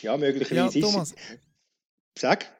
Ja, 0.01 0.17
möglicherweise 0.17 0.79
ja, 0.79 0.85
Thomas, 0.88 1.11
ist 1.11 1.19
es. 1.19 2.21
Sag. 2.21 2.51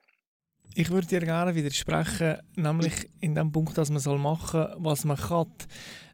Ich 0.76 0.92
würde 0.92 1.08
dir 1.08 1.22
gerne 1.22 1.56
widersprechen, 1.56 2.38
nämlich 2.56 3.10
in 3.20 3.34
dem 3.34 3.52
Punkt, 3.52 3.76
dass 3.80 3.90
man 3.90 4.00
soll 4.00 4.20
machen, 4.20 4.68
was 4.78 5.06
man 5.06 5.18
kann. 5.18 5.52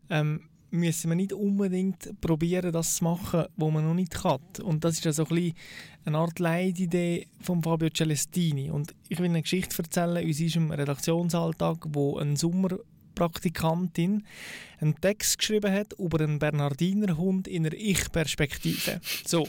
Ähm, 0.10 0.50
müssen 0.74 1.10
wir 1.12 1.16
nicht 1.16 1.34
unbedingt 1.34 2.20
probieren, 2.20 2.72
das 2.72 2.96
zu 2.96 3.04
machen, 3.04 3.46
was 3.56 3.72
man 3.72 3.88
noch 3.88 3.94
nicht 3.94 4.16
kann. 4.16 4.40
Und 4.64 4.84
das 4.84 4.96
ist 4.96 5.06
ja 5.06 5.14
so 5.14 5.24
ein 5.26 5.30
bisschen 5.30 5.54
eine 6.06 6.18
Art 6.18 6.40
Leitidee 6.40 7.28
von 7.42 7.62
Fabio 7.62 7.90
Celestini. 7.90 8.72
Und 8.72 8.96
ich 9.08 9.20
will 9.20 9.30
eine 9.30 9.44
Geschichte 9.44 9.78
erzählen 9.78 10.28
aus 10.28 10.40
unserem 10.40 10.72
Redaktionsalltag, 10.72 11.78
wo 11.90 12.18
ein 12.18 12.36
Sommerpraktikantin 12.36 14.24
einen 14.80 15.00
Text 15.00 15.38
geschrieben 15.38 15.72
hat 15.72 15.94
über 16.00 16.20
einen 16.22 16.40
Bernardinerhund 16.40 17.48
in 17.48 17.66
einer 17.66 17.76
Ich-Perspektive. 17.76 19.00
So. 19.26 19.48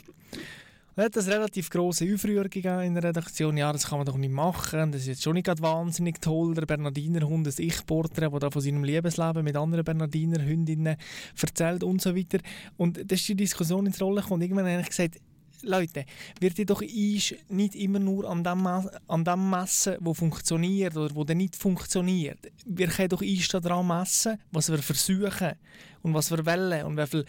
Es 0.97 1.05
hat 1.05 1.19
eine 1.19 1.27
relativ 1.27 1.71
grosse 1.71 2.05
Aufrührung 2.15 2.53
in 2.53 2.95
der 2.95 3.03
Redaktion. 3.03 3.57
Ja, 3.57 3.73
das 3.73 3.89
kann 3.89 3.99
man 3.99 4.07
doch 4.07 4.17
nicht 4.17 4.31
machen. 4.31 4.93
Das 4.93 5.01
ist 5.01 5.09
jetzt 5.09 5.23
schon 5.25 5.35
nicht 5.35 5.49
wahnsinnig 5.61 6.21
toll. 6.21 6.55
Der 6.55 6.67
Bernardiner 6.67 7.27
Hund, 7.27 7.49
das 7.49 7.59
Ich-Porträt, 7.59 8.31
der 8.31 8.39
da 8.39 8.49
von 8.49 8.63
seinem 8.63 8.85
Liebesleben 8.85 9.43
mit 9.43 9.57
anderen 9.57 9.85
Bernardiner 9.85 10.41
Hündinnen 10.45 10.97
erzählt 11.41 11.83
und 11.83 12.01
so 12.01 12.15
weiter. 12.15 12.39
Und 12.77 13.11
das 13.11 13.19
ist 13.19 13.29
die 13.29 13.35
Diskussion 13.35 13.87
ins 13.87 14.01
Rollen 14.01 14.23
gekommen. 14.23 14.43
Irgendwann 14.43 14.69
habe 14.69 14.83
ich 14.83 14.89
gesagt, 14.89 15.19
Leute, 15.63 16.05
wird 16.39 16.61
ihr 16.61 16.67
doch 16.67 16.81
nicht 16.81 17.75
immer 17.75 17.99
nur 17.99 18.31
an 18.31 18.45
dem, 18.45 18.65
an 18.65 19.25
dem 19.25 19.51
messen, 19.51 19.97
wo 19.99 20.15
funktioniert 20.15 20.97
oder 20.97 21.13
wo 21.13 21.25
nicht 21.25 21.57
funktioniert. 21.57 22.39
Wir 22.67 22.87
können 22.87 23.09
doch 23.09 23.23
Eis 23.23 23.49
daran 23.49 23.89
messen, 23.89 24.39
was 24.53 24.71
wir 24.71 24.79
versuchen 24.79 25.55
und 26.03 26.15
was 26.15 26.31
wir 26.31 26.47
wollen 26.47 26.85
und 26.85 26.97
wie 26.97 27.07
viel 27.07 27.25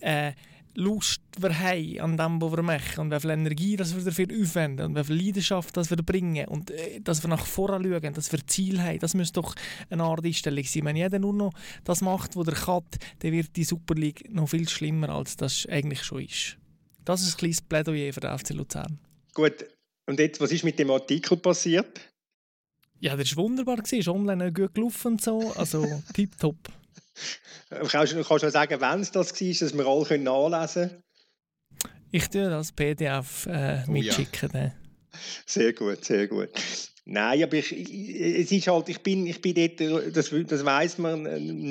äh, 0.00 0.32
Lust 0.76 1.20
wir 1.38 1.58
haben 1.58 2.00
an 2.00 2.16
dem, 2.16 2.42
was 2.42 2.52
wir 2.52 2.62
machen 2.62 3.00
und 3.00 3.10
wie 3.10 3.20
viel 3.20 3.30
Energie 3.30 3.76
das 3.76 3.94
wir 3.94 4.04
dafür 4.04 4.26
aufwenden 4.40 4.86
und 4.86 4.96
wie 4.96 5.04
viel 5.04 5.26
Leidenschaft 5.26 5.76
das 5.76 5.90
wir 5.90 5.96
bringen 5.98 6.46
und 6.48 6.70
äh, 6.70 7.00
dass 7.00 7.22
wir 7.22 7.28
nach 7.28 7.46
vorne 7.46 7.82
schauen, 7.82 8.14
dass 8.14 8.32
wir 8.32 8.46
Ziel 8.46 8.80
haben, 8.80 8.98
das 8.98 9.14
müsste 9.14 9.40
doch 9.40 9.54
eine 9.90 10.02
Art 10.02 10.24
Einstellung 10.24 10.64
sein. 10.64 10.84
Wenn 10.84 10.96
jeder 10.96 11.18
nur 11.18 11.32
noch 11.32 11.52
das 11.84 12.00
macht, 12.00 12.36
was 12.36 12.48
er 12.48 12.54
kann, 12.54 12.84
dann 13.20 13.32
wird 13.32 13.56
die 13.56 13.64
Super 13.64 13.94
League 13.94 14.32
noch 14.32 14.48
viel 14.48 14.68
schlimmer, 14.68 15.10
als 15.10 15.36
das 15.36 15.66
eigentlich 15.68 16.02
schon 16.02 16.22
ist. 16.22 16.56
Das 17.04 17.22
ist 17.22 17.34
ein 17.34 17.38
kleines 17.38 17.62
Plädoyer 17.62 18.12
für 18.12 18.20
den 18.20 18.38
FC 18.38 18.50
Luzern. 18.50 18.98
Gut, 19.34 19.66
und 20.06 20.18
jetzt, 20.18 20.40
was 20.40 20.52
ist 20.52 20.64
mit 20.64 20.78
dem 20.78 20.90
Artikel 20.90 21.36
passiert? 21.36 22.00
Ja, 23.00 23.16
das 23.16 23.36
war 23.36 23.44
wunderbar, 23.44 23.78
ist 23.78 24.08
online 24.08 24.52
gut 24.52 24.74
gelaufen 24.74 25.12
und 25.12 25.22
so, 25.22 25.52
also 25.56 25.86
tipptopp. 26.14 26.56
Kannst 27.88 28.12
du 28.12 28.22
kannst 28.22 28.50
sagen, 28.50 28.80
wenn 28.80 29.00
es 29.00 29.10
das 29.10 29.32
war, 29.32 29.48
dass 29.48 29.76
wir 29.76 29.86
alle 29.86 30.18
nachlesen 30.18 30.90
können? 30.90 31.02
Ich 32.10 32.28
tue 32.28 32.48
das 32.48 32.72
PDF 32.72 33.46
äh, 33.46 33.84
mitschicken. 33.86 34.50
Oh, 34.52 34.56
ja. 34.56 34.72
Sehr 35.46 35.72
gut, 35.72 36.04
sehr 36.04 36.28
gut. 36.28 36.50
Nein, 37.06 37.42
aber 37.42 37.54
ich, 37.54 37.70
es 37.70 38.50
ist 38.50 38.66
halt, 38.66 38.88
ich 38.88 39.02
bin, 39.02 39.26
ich 39.26 39.42
bin 39.42 39.54
dort, 39.54 40.16
das, 40.16 40.30
das 40.30 40.64
weiß 40.64 40.98
man, 40.98 41.24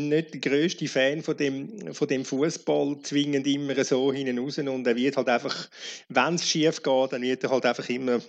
nicht 0.08 0.34
der 0.34 0.42
größte 0.42 0.88
Fan 0.88 1.24
von 1.24 1.36
dem, 1.38 1.94
von 1.94 2.08
dem 2.08 2.24
Fußball, 2.24 3.00
zwingend 3.02 3.48
immer 3.48 3.84
so 3.84 4.14
hinten 4.14 4.38
raus 4.38 4.60
und 4.60 4.86
er 4.86 4.96
wird 4.96 5.18
halt 5.18 5.30
einfach, 5.30 5.70
wenn 6.10 6.36
es 6.36 6.48
schief 6.48 6.84
geht, 6.84 7.14
dann 7.14 7.24
wird 7.24 7.44
er 7.44 7.50
halt 7.50 7.66
einfach 7.66 7.90
immer 7.90 8.22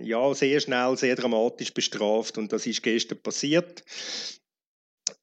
ja, 0.00 0.32
sehr 0.32 0.60
schnell, 0.60 0.96
sehr 0.96 1.16
dramatisch 1.16 1.74
bestraft 1.74 2.38
und 2.38 2.52
das 2.52 2.66
ist 2.66 2.82
gestern 2.82 3.18
passiert. 3.18 3.82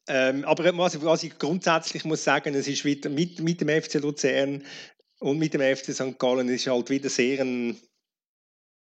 Ähm, 0.07 0.43
aber 0.45 0.77
was, 0.77 1.23
ich 1.23 1.37
grundsätzlich 1.37 2.05
muss 2.05 2.23
sagen, 2.23 2.55
es 2.55 2.67
ist 2.67 2.85
wieder 2.85 3.09
mit, 3.09 3.39
mit 3.39 3.61
dem 3.61 3.69
FC 3.69 3.95
Luzern 3.95 4.63
und 5.19 5.37
mit 5.37 5.53
dem 5.53 5.61
FC 5.61 5.93
St. 5.93 6.17
Gallen 6.17 6.49
ist 6.49 6.67
halt 6.67 6.89
wieder 6.89 7.09
sehr 7.09 7.41
ein 7.41 7.79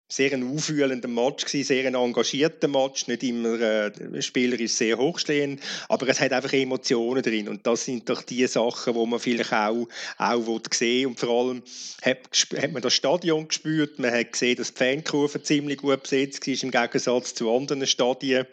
sehr 0.09 0.31
ein 0.31 0.55
aufwühlender 0.55 1.09
Match 1.09 1.45
gewesen, 1.45 1.67
sehr 1.67 1.85
ein 1.85 1.95
engagierter 1.95 2.69
Match, 2.69 3.07
nicht 3.07 3.23
immer 3.23 3.59
äh, 3.59 4.21
spielerisch 4.21 4.71
sehr 4.71 4.97
hochstehend, 4.97 5.61
aber 5.89 6.07
es 6.07 6.21
hat 6.21 6.31
einfach 6.31 6.53
Emotionen 6.53 7.21
drin 7.21 7.49
und 7.49 7.67
das 7.67 7.85
sind 7.85 8.09
doch 8.09 8.21
die 8.21 8.47
Sachen, 8.47 8.95
wo 8.95 9.05
man 9.05 9.19
vielleicht 9.19 9.51
auch, 9.51 9.87
auch 10.17 10.61
sehen 10.71 11.07
und 11.07 11.19
vor 11.19 11.29
allem 11.29 11.61
hat, 12.01 12.19
hat 12.55 12.71
man 12.71 12.81
das 12.81 12.93
Stadion 12.93 13.49
gespürt, 13.49 13.99
man 13.99 14.13
hat 14.13 14.31
gesehen, 14.31 14.55
dass 14.55 14.73
die 14.73 14.77
Fankurve 14.77 15.43
ziemlich 15.43 15.79
gut 15.79 16.03
besetzt 16.03 16.47
ist 16.47 16.63
im 16.63 16.71
Gegensatz 16.71 17.33
zu 17.33 17.53
anderen 17.53 17.85
Stadien. 17.85 18.45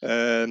Äh, 0.00 0.48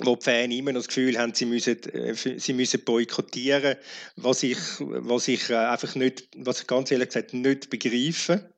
wo 0.00 0.16
die 0.16 0.24
Fans 0.24 0.54
immer 0.54 0.72
noch 0.72 0.80
das 0.80 0.88
Gefühl 0.88 1.18
haben, 1.18 1.34
sie 1.34 1.46
müssen, 1.46 1.82
äh, 1.92 2.14
sie 2.14 2.52
müssen 2.52 2.84
boykottieren, 2.84 3.76
was 4.16 4.42
ich, 4.42 4.58
was 4.78 5.28
ich 5.28 5.50
äh, 5.50 5.56
einfach 5.56 5.94
nicht, 5.94 6.28
was 6.36 6.60
ich 6.60 6.66
ganz 6.66 6.90
ehrlich 6.90 7.08
gesagt 7.08 7.34
nicht 7.34 7.70
begreife 7.70 8.54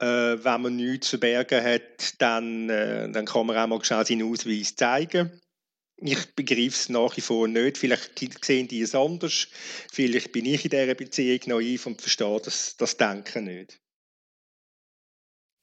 äh, 0.00 0.04
wenn 0.44 0.62
man 0.62 0.76
nichts 0.76 1.08
zu 1.08 1.18
bergen 1.18 1.64
hat, 1.64 2.20
dann, 2.20 2.68
äh, 2.68 3.10
dann 3.10 3.24
kann 3.24 3.46
man 3.46 3.56
auch 3.56 3.66
mal 3.66 3.84
schnell 3.84 4.04
seinen 4.04 4.30
Ausweis 4.30 4.76
zeigen. 4.76 5.40
Ich 5.98 6.34
begreife 6.34 6.68
es 6.68 6.88
nach 6.90 7.16
wie 7.16 7.22
vor 7.22 7.48
nicht. 7.48 7.78
Vielleicht 7.78 8.44
sehen 8.44 8.68
die 8.68 8.82
es 8.82 8.94
anders. 8.94 9.48
Vielleicht 9.90 10.32
bin 10.32 10.44
ich 10.44 10.64
in 10.64 10.70
dieser 10.70 10.94
Beziehung 10.94 11.40
naiv 11.46 11.86
und 11.86 12.02
verstehe 12.02 12.40
das, 12.44 12.76
das 12.76 12.98
Denken 12.98 13.44
nicht. 13.44 13.80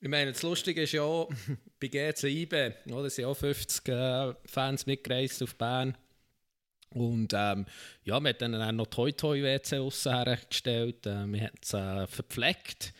Ich 0.04 0.10
meine, 0.10 0.34
das 0.34 0.43
Lustige 0.43 0.82
ist 0.82 0.91
ja, 0.91 1.01
bei 1.80 1.88
GC 1.88 2.24
IB, 2.26 2.74
oder, 2.91 3.10
sind 3.10 3.24
auch 3.24 3.38
50 3.38 3.88
äh, 3.88 4.34
Fans 4.45 4.86
mitgereist 4.86 5.41
auf 5.41 5.56
Bern. 5.56 5.95
Und 6.89 7.32
ähm, 7.34 7.66
ja, 8.04 8.20
wir 8.20 8.34
haben 8.34 8.38
dann 8.38 8.76
noch 8.76 8.88
Toy 8.88 9.14
Toy 9.14 9.41
WC 9.41 9.78
aussen 9.78 10.14
hergestellt. 10.14 11.08
Äh, 11.08 11.26
wir 11.28 11.43
haben 11.43 11.58
es 11.62 11.74
äh, 11.74 12.06
verpflegt. 12.08 12.93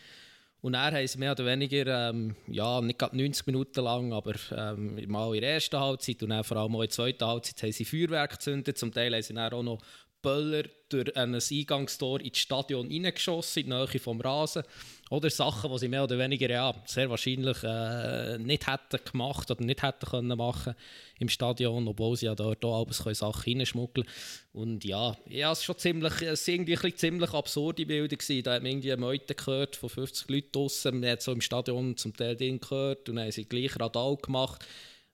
Und 0.62 0.76
er 0.76 0.94
haben 0.94 1.06
sie 1.06 1.18
mehr 1.18 1.34
oder 1.34 1.46
weniger, 1.46 2.10
ähm, 2.10 2.38
ja, 2.48 2.80
nicht 2.80 2.98
gerade 2.98 3.18
90 3.18 3.48
Minuten 3.48 3.84
lang, 3.84 4.14
aber 4.14 4.36
ähm, 4.56 4.96
mal 5.12 5.36
in 5.36 5.42
der 5.42 5.56
ersten 5.56 5.78
Halbzeit 5.78 6.24
und 6.24 6.30
dann 6.30 6.46
vor 6.46 6.56
allem 6.56 6.74
auch 6.74 6.84
in 6.84 6.88
der 6.88 6.90
zweiten 6.90 7.26
Halbzeit 7.26 7.64
haben 7.64 7.72
sie 7.74 7.84
Feuerwerk 7.84 8.32
gezündet. 8.32 8.78
Zum 8.78 8.94
Teil 8.94 9.14
haben 9.14 9.22
sie 9.22 9.34
dann 9.34 9.52
auch 9.52 9.62
noch 9.62 9.82
Böller 10.24 10.64
durch 10.90 11.16
ein 11.16 11.36
Eingangstor 11.36 12.22
ins 12.22 12.40
Stadion 12.40 12.88
reingeschossen, 12.88 13.64
in 13.64 13.70
die 13.70 13.76
Nähe 13.76 14.00
vom 14.00 14.22
Rasen. 14.22 14.64
Oder 15.10 15.30
Sachen, 15.30 15.72
die 15.72 15.78
sie 15.78 15.88
mehr 15.90 16.06
oder 16.06 16.18
weniger 16.18 16.50
ja, 16.50 16.74
sehr 16.86 17.10
wahrscheinlich 17.10 17.58
äh, 17.64 18.40
nicht 18.40 18.66
hätten 18.66 19.00
gemacht 19.12 19.52
oder 19.52 19.64
nicht 19.64 19.84
hätten 19.84 20.08
können 20.08 20.36
machen 20.38 20.74
im 21.20 21.30
Stadion, 21.30 21.88
obwohl 21.88 22.16
sie 22.16 22.26
ja 22.26 22.36
dort 22.36 22.66
auch 22.66 22.92
Sachen 22.92 23.58
reinschmuggeln 23.58 24.08
Und 24.54 24.84
ja, 24.84 25.16
ja, 25.28 25.52
es 25.52 25.60
war 25.60 25.64
schon 25.66 25.78
ziemlich, 25.78 26.22
es 26.22 26.48
irgendwie 26.48 26.78
ein 26.78 26.98
ziemlich 26.98 27.32
absurde 27.32 27.86
Bilder. 27.86 28.16
Gewesen. 28.16 28.44
Da 28.44 28.54
hat 28.54 28.64
man 28.64 28.72
irgendwie 28.72 28.96
Meute 28.96 29.36
gehört 29.36 29.76
von 29.76 29.90
50 29.90 30.30
Leuten 30.30 30.52
draussen. 30.52 31.00
Man 31.00 31.10
hat 31.12 31.22
so 31.22 31.32
im 31.32 31.42
Stadion 31.42 31.96
zum 31.98 32.16
Teil 32.16 32.36
den 32.36 32.60
gehört 32.60 33.10
und 33.10 33.18
dann 33.18 33.26
haben 33.26 33.32
sie 33.32 33.46
gleich 33.46 33.80
Radal 33.80 34.16
gemacht. 34.18 34.66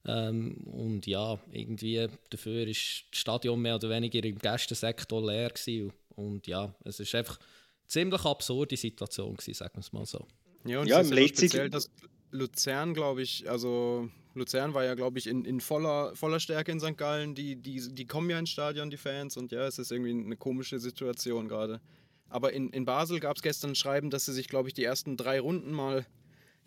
Ähm, 0.06 0.56
und 0.66 1.06
ja, 1.08 1.38
irgendwie 1.52 2.08
dafür 2.30 2.68
ist 2.68 3.06
das 3.12 3.20
Stadion 3.20 3.62
mehr 3.62 3.76
oder 3.76 3.90
weniger 3.90 4.24
im 4.24 4.38
Gästensektor 4.38 5.26
leer 5.26 5.50
gewesen. 5.50 5.92
Und 6.16 6.48
ja, 6.48 6.74
es 6.84 7.00
ist 7.00 7.14
einfach 7.16 7.38
eine 7.38 7.88
ziemlich 7.88 8.26
absurde 8.26 8.78
Situation 8.78 9.36
gewesen, 9.36 9.54
sagen 9.54 9.76
wir 9.76 9.82
es 9.82 9.92
mal 9.92 10.06
so. 10.06 10.26
Ja, 10.66 10.82
und 10.82 10.88
ja, 10.88 11.02
es 11.02 11.10
ist 11.10 11.18
ja 11.18 11.28
speziell, 11.28 11.70
dass 11.70 11.90
Luzern, 12.32 12.94
glaube 12.94 13.22
ich, 13.22 13.50
also 13.50 14.10
Luzern 14.36 14.74
war 14.74 14.84
ja, 14.84 14.96
glaube 14.96 15.20
ich, 15.20 15.28
in, 15.28 15.46
in 15.46 15.60
voller, 15.60 16.16
voller 16.16 16.40
Stärke 16.40 16.72
in 16.72 16.80
St. 16.80 16.98
Gallen. 16.98 17.36
Die, 17.36 17.56
die, 17.56 17.94
die 17.94 18.06
kommen 18.06 18.30
ja 18.30 18.40
ins 18.40 18.50
Stadion, 18.50 18.90
die 18.90 18.98
Fans, 18.98 19.38
und 19.38 19.52
ja, 19.52 19.66
es 19.66 19.80
ist 19.80 19.92
irgendwie 19.92 20.12
eine 20.12 20.38
komische 20.38 20.80
Situation 20.80 21.48
gerade. 21.48 21.82
Aber 22.30 22.54
in, 22.54 22.70
in 22.70 22.86
Basel 22.86 23.20
gab 23.20 23.38
es 23.38 23.42
gestern 23.42 23.72
ein 23.72 23.76
Schreiben, 23.76 24.10
dass 24.10 24.26
sie 24.26 24.34
sich, 24.34 24.48
glaube 24.48 24.70
ich, 24.70 24.74
die 24.74 24.84
ersten 24.84 25.18
drei 25.18 25.40
Runden 25.40 25.72
mal 25.72 26.06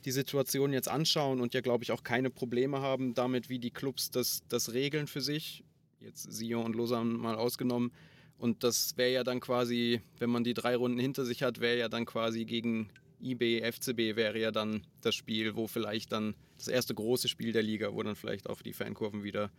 die 0.04 0.10
Situation 0.10 0.72
jetzt 0.72 0.88
anschauen 0.88 1.40
und 1.40 1.54
ja, 1.54 1.60
glaube 1.60 1.84
ich, 1.84 1.92
auch 1.92 2.02
keine 2.02 2.30
Probleme 2.30 2.80
haben 2.80 3.14
damit, 3.14 3.48
wie 3.48 3.58
die 3.58 3.70
Clubs 3.70 4.10
das, 4.10 4.42
das 4.48 4.72
regeln 4.72 5.06
für 5.06 5.20
sich. 5.20 5.64
Jetzt 6.00 6.32
Sion 6.32 6.64
und 6.64 6.76
Lausanne 6.76 7.14
mal 7.14 7.36
ausgenommen. 7.36 7.92
Und 8.36 8.64
das 8.64 8.96
wäre 8.96 9.12
ja 9.12 9.24
dann 9.24 9.38
quasi, 9.38 10.00
wenn 10.18 10.30
man 10.30 10.42
die 10.42 10.54
drei 10.54 10.74
Runden 10.74 10.98
hinter 10.98 11.24
sich 11.24 11.44
hat, 11.44 11.60
wäre 11.60 11.78
ja 11.78 11.88
dann 11.88 12.06
quasi 12.06 12.44
gegen 12.44 12.90
IB, 13.20 13.60
FCB 13.62 14.16
wäre 14.16 14.38
ja 14.40 14.50
dann 14.50 14.84
das 15.00 15.14
Spiel, 15.14 15.54
wo 15.54 15.68
vielleicht 15.68 16.10
dann 16.10 16.34
das 16.58 16.66
erste 16.66 16.94
große 16.94 17.28
Spiel 17.28 17.52
der 17.52 17.62
Liga, 17.62 17.94
wo 17.94 18.02
dann 18.02 18.16
vielleicht 18.16 18.50
auch 18.50 18.62
die 18.62 18.72
Fankurven 18.72 19.22
wieder 19.22 19.52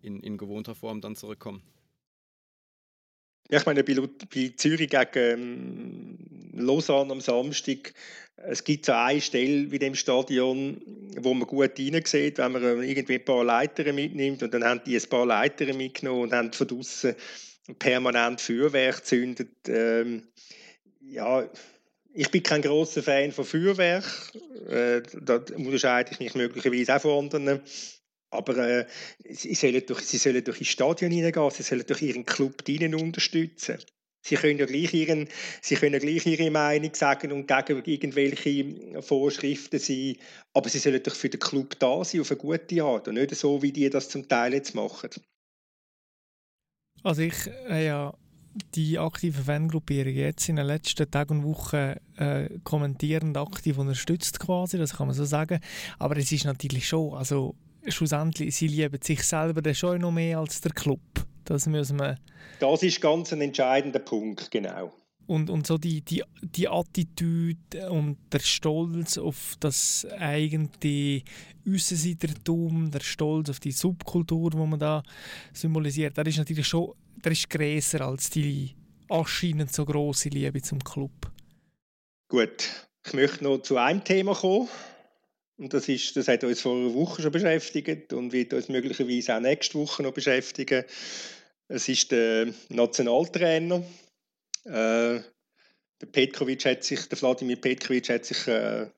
in, 0.00 0.20
in 0.20 0.38
gewohnter 0.38 0.74
Form 0.74 1.02
dann 1.02 1.16
zurückkommen. 1.16 1.62
Ja, 3.50 3.58
ich 3.58 3.66
meine, 3.66 3.84
bei, 3.84 4.54
Zürich 4.56 4.96
gegen 4.96 5.36
Lausanne 6.56 7.12
am 7.12 7.20
Samstag, 7.20 7.94
es 8.36 8.64
gibt 8.64 8.86
so 8.86 8.92
eine 8.92 9.20
Stelle 9.20 9.70
wie 9.70 9.78
dem 9.78 9.94
Stadion, 9.94 10.82
wo 11.20 11.34
man 11.34 11.46
gut 11.46 11.76
hineinsieht, 11.76 12.38
wenn 12.38 12.52
man 12.52 12.82
irgendwie 12.82 13.14
ein 13.14 13.24
paar 13.24 13.44
Leiter 13.44 13.90
mitnimmt 13.92 14.42
und 14.42 14.52
dann 14.52 14.64
haben 14.64 14.82
die 14.84 14.96
ein 14.96 15.08
paar 15.08 15.26
Leiter 15.26 15.72
mitgenommen 15.72 16.22
und 16.22 16.32
haben 16.32 16.52
von 16.52 16.66
draußen 16.66 17.14
permanent 17.78 18.40
Feuerwerk 18.40 18.98
gezündet. 18.98 19.50
Ähm, 19.68 20.24
ja, 21.00 21.48
ich 22.12 22.30
bin 22.30 22.42
kein 22.42 22.62
großer 22.62 23.02
Fan 23.02 23.32
von 23.32 23.44
Feuerwerk. 23.44 24.04
Äh, 24.68 25.02
da 25.20 25.36
unterscheide 25.56 26.12
ich 26.12 26.20
mich 26.20 26.34
möglicherweise 26.34 26.96
auch 26.96 27.02
von 27.02 27.24
anderen. 27.24 27.60
Aber 28.30 28.56
äh, 28.56 28.86
sie, 29.30 29.54
sollen 29.54 29.84
doch, 29.86 30.00
sie 30.00 30.18
sollen 30.18 30.42
durch 30.42 30.58
ins 30.58 30.68
Stadion 30.68 31.10
hineingehen, 31.10 31.50
sie 31.50 31.62
sollen 31.62 31.84
durch 31.86 32.02
ihren 32.02 32.26
Club 32.26 32.62
unterstützen. 32.68 33.78
Sie 34.26 34.36
können 34.36 34.58
ja 34.58 34.64
gleich, 34.64 34.94
ihren, 34.94 35.28
sie 35.60 35.74
können 35.74 36.00
gleich 36.00 36.24
ihre 36.24 36.50
Meinung 36.50 36.94
sagen 36.94 37.30
und 37.30 37.46
gegen 37.46 37.84
irgendwelche 37.84 39.02
Vorschriften 39.02 39.78
sein, 39.78 40.16
aber 40.54 40.70
sie 40.70 40.78
sollen 40.78 41.02
doch 41.02 41.14
für 41.14 41.28
den 41.28 41.40
Club 41.40 41.78
da 41.78 42.02
sein, 42.02 42.22
auf 42.22 42.30
eine 42.30 42.40
gute 42.40 42.82
Art 42.82 43.06
und 43.06 43.14
nicht 43.14 43.34
so, 43.34 43.60
wie 43.60 43.72
die 43.72 43.90
das 43.90 44.08
zum 44.08 44.26
Teil 44.26 44.54
jetzt 44.54 44.74
machen. 44.74 45.10
Also 47.02 47.20
ich 47.20 47.34
äh, 47.68 47.84
ja 47.84 48.14
die 48.74 48.98
aktive 48.98 49.42
Fangruppierung 49.42 50.14
jetzt 50.14 50.48
in 50.48 50.56
den 50.56 50.66
letzten 50.66 51.10
Tagen 51.10 51.38
und 51.38 51.44
Wochen 51.44 51.96
äh, 52.16 52.48
kommentierend 52.62 53.36
aktiv 53.36 53.76
unterstützt 53.78 54.38
quasi, 54.38 54.78
das 54.78 54.96
kann 54.96 55.08
man 55.08 55.16
so 55.16 55.24
sagen. 55.24 55.60
Aber 55.98 56.16
es 56.16 56.32
ist 56.32 56.44
natürlich 56.44 56.88
schon, 56.88 57.14
also 57.14 57.56
schlussendlich, 57.88 58.54
sie 58.54 58.68
lieben 58.68 59.02
sich 59.02 59.22
selber 59.22 59.74
schon 59.74 60.00
noch 60.00 60.12
mehr 60.12 60.38
als 60.38 60.60
der 60.60 60.72
Club. 60.72 61.00
Das 61.44 61.66
müssen 61.66 61.98
wir... 61.98 62.18
Das 62.60 62.82
ist 62.82 63.00
ganz 63.00 63.32
ein 63.32 63.40
entscheidender 63.40 63.98
Punkt, 63.98 64.50
genau. 64.50 64.92
Und, 65.26 65.48
und 65.48 65.66
so 65.66 65.78
die, 65.78 66.02
die, 66.02 66.22
die 66.42 66.68
Attitüde 66.68 67.90
und 67.90 68.18
der 68.30 68.40
Stolz 68.40 69.16
auf 69.16 69.54
das 69.58 70.06
eigene 70.18 70.68
Aussenseitertum, 71.66 72.90
der 72.90 73.00
Stolz 73.00 73.48
auf 73.48 73.60
die 73.60 73.72
Subkultur, 73.72 74.50
die 74.50 74.56
man 74.58 74.78
da 74.78 75.02
symbolisiert, 75.52 76.16
der 76.16 76.26
ist 76.26 76.38
natürlich 76.38 76.66
schon 76.66 76.92
der 77.24 77.32
ist 77.32 77.48
grösser 77.48 78.02
als 78.02 78.28
die 78.30 78.74
anscheinend 79.08 79.72
so 79.72 79.84
große 79.84 80.28
Liebe 80.28 80.60
zum 80.60 80.82
Club. 80.82 81.30
Gut, 82.28 82.88
ich 83.06 83.12
möchte 83.14 83.44
noch 83.44 83.58
zu 83.58 83.76
einem 83.78 84.04
Thema 84.04 84.34
kommen. 84.34 84.68
Und 85.56 85.72
das, 85.72 85.88
ist, 85.88 86.16
das 86.16 86.26
hat 86.26 86.42
uns 86.42 86.60
vor 86.60 86.76
einer 86.76 86.94
Woche 86.94 87.22
schon 87.22 87.30
beschäftigt 87.30 88.12
und 88.12 88.32
wird 88.32 88.52
uns 88.52 88.68
möglicherweise 88.68 89.36
auch 89.36 89.40
nächste 89.40 89.78
Woche 89.78 90.02
noch 90.02 90.12
beschäftigen. 90.12 90.84
Es 91.68 91.88
ist 91.88 92.10
der 92.10 92.52
Nationaltrainer. 92.70 93.84
Äh, 94.64 95.20
der 96.00 96.06
Petkovic 96.10 96.64
hat 96.64 96.82
sich, 96.82 97.08
der 97.08 97.16
Vladimir 97.16 97.56
Petkovic 97.56 98.08
hat 98.08 98.24
sich, 98.24 98.48
äh, 98.48 98.90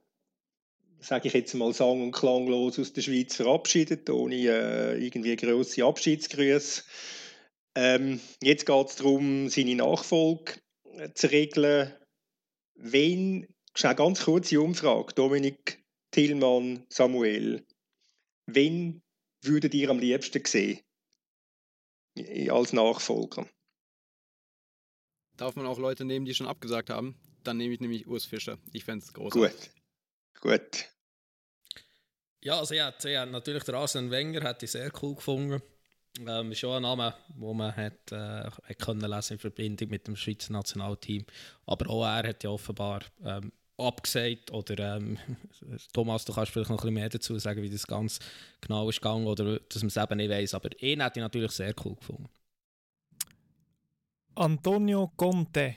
sage 0.99 1.29
ich 1.29 1.35
jetzt 1.35 1.55
mal, 1.55 1.75
sang- 1.75 2.03
und 2.03 2.13
klanglos 2.13 2.79
aus 2.79 2.93
der 2.93 3.03
Schweiz 3.03 3.37
verabschiedet, 3.37 4.09
ohne 4.09 4.37
äh, 4.37 5.05
irgendwie 5.05 5.37
grosse 5.37 5.85
Abschiedsgrüße. 5.85 6.83
Ähm, 7.75 8.19
jetzt 8.43 8.65
geht 8.65 8.87
es 8.89 8.97
darum, 8.97 9.51
seine 9.51 9.75
Nachfolge 9.75 10.55
zu 11.13 11.31
regeln. 11.31 11.93
Wen, 12.75 13.47
schnell 13.75 13.95
ganz 13.95 14.25
kurze 14.25 14.61
Umfrage, 14.61 15.13
Dominik 15.15 15.86
Tillmann, 16.17 16.87
Samuel. 16.89 17.63
Wen 18.47 19.03
würdet 19.43 19.75
ihr 19.75 19.91
am 19.91 19.99
liebsten 19.99 20.43
sehen 20.47 20.81
als 22.49 22.73
Nachfolger? 22.73 23.47
Darf 25.37 25.57
man 25.57 25.67
auch 25.67 25.79
Leute 25.79 26.07
nehmen, 26.07 26.25
die 26.25 26.33
schon 26.33 26.47
abgesagt 26.47 26.89
haben? 26.89 27.21
Dann 27.45 27.59
nehme 27.59 27.75
ich 27.75 27.81
nämlich 27.81 28.07
Urs 28.07 28.25
Fischer. 28.25 28.57
Ich 28.73 28.85
fände 28.85 29.05
es 29.05 29.13
großartig. 29.13 29.71
Gut. 30.41 30.41
Gut. 30.41 30.85
Ja, 32.43 32.61
also 32.61 32.73
hätte 32.75 33.27
natürlich 33.27 33.65
der 33.65 33.75
Arsene 33.75 34.11
Wenger 34.11 34.41
hätte 34.43 34.65
ich 34.65 34.71
sehr 34.71 34.91
cool 35.03 35.17
gefunden. 35.17 35.61
Ähm, 36.27 36.55
schon 36.55 36.77
ein 36.77 36.83
Name, 36.83 37.15
den 37.29 37.57
man 37.57 37.77
hat, 37.77 38.11
äh, 38.11 38.45
hat 38.45 38.79
können 38.79 39.11
lesen 39.11 39.35
in 39.35 39.39
Verbindung 39.39 39.91
mit 39.91 40.07
dem 40.07 40.17
Schweizer 40.17 40.55
Nationalteam. 40.55 41.27
Aber 41.67 41.91
auch 41.91 42.07
er 42.07 42.27
hat 42.27 42.43
ja 42.43 42.49
offenbar 42.49 43.03
ähm, 43.23 43.53
abgesagt. 43.79 44.53
Oder 44.53 44.97
ähm, 44.97 45.19
Thomas, 45.93 46.25
du 46.25 46.33
kannst 46.33 46.53
vielleicht 46.53 46.71
noch 46.71 46.79
ein 46.79 46.83
bisschen 46.83 46.95
mehr 46.95 47.09
dazu 47.09 47.39
sagen, 47.39 47.63
wie 47.63 47.71
das 47.71 47.87
ganz 47.87 48.19
genau 48.61 48.89
ist 48.89 49.01
gegangen 49.01 49.27
oder 49.27 49.59
dass 49.61 49.83
man 49.83 49.89
es 49.89 49.97
eben 49.97 50.17
nicht 50.17 50.31
weiß. 50.31 50.55
Aber 50.55 50.71
ihn 50.83 51.01
hätte 51.01 51.21
ich 51.21 51.23
natürlich 51.23 51.53
sehr 51.53 51.75
cool 51.85 51.95
gefunden. 51.97 52.29
Antonio 54.35 55.13
Conte. 55.17 55.77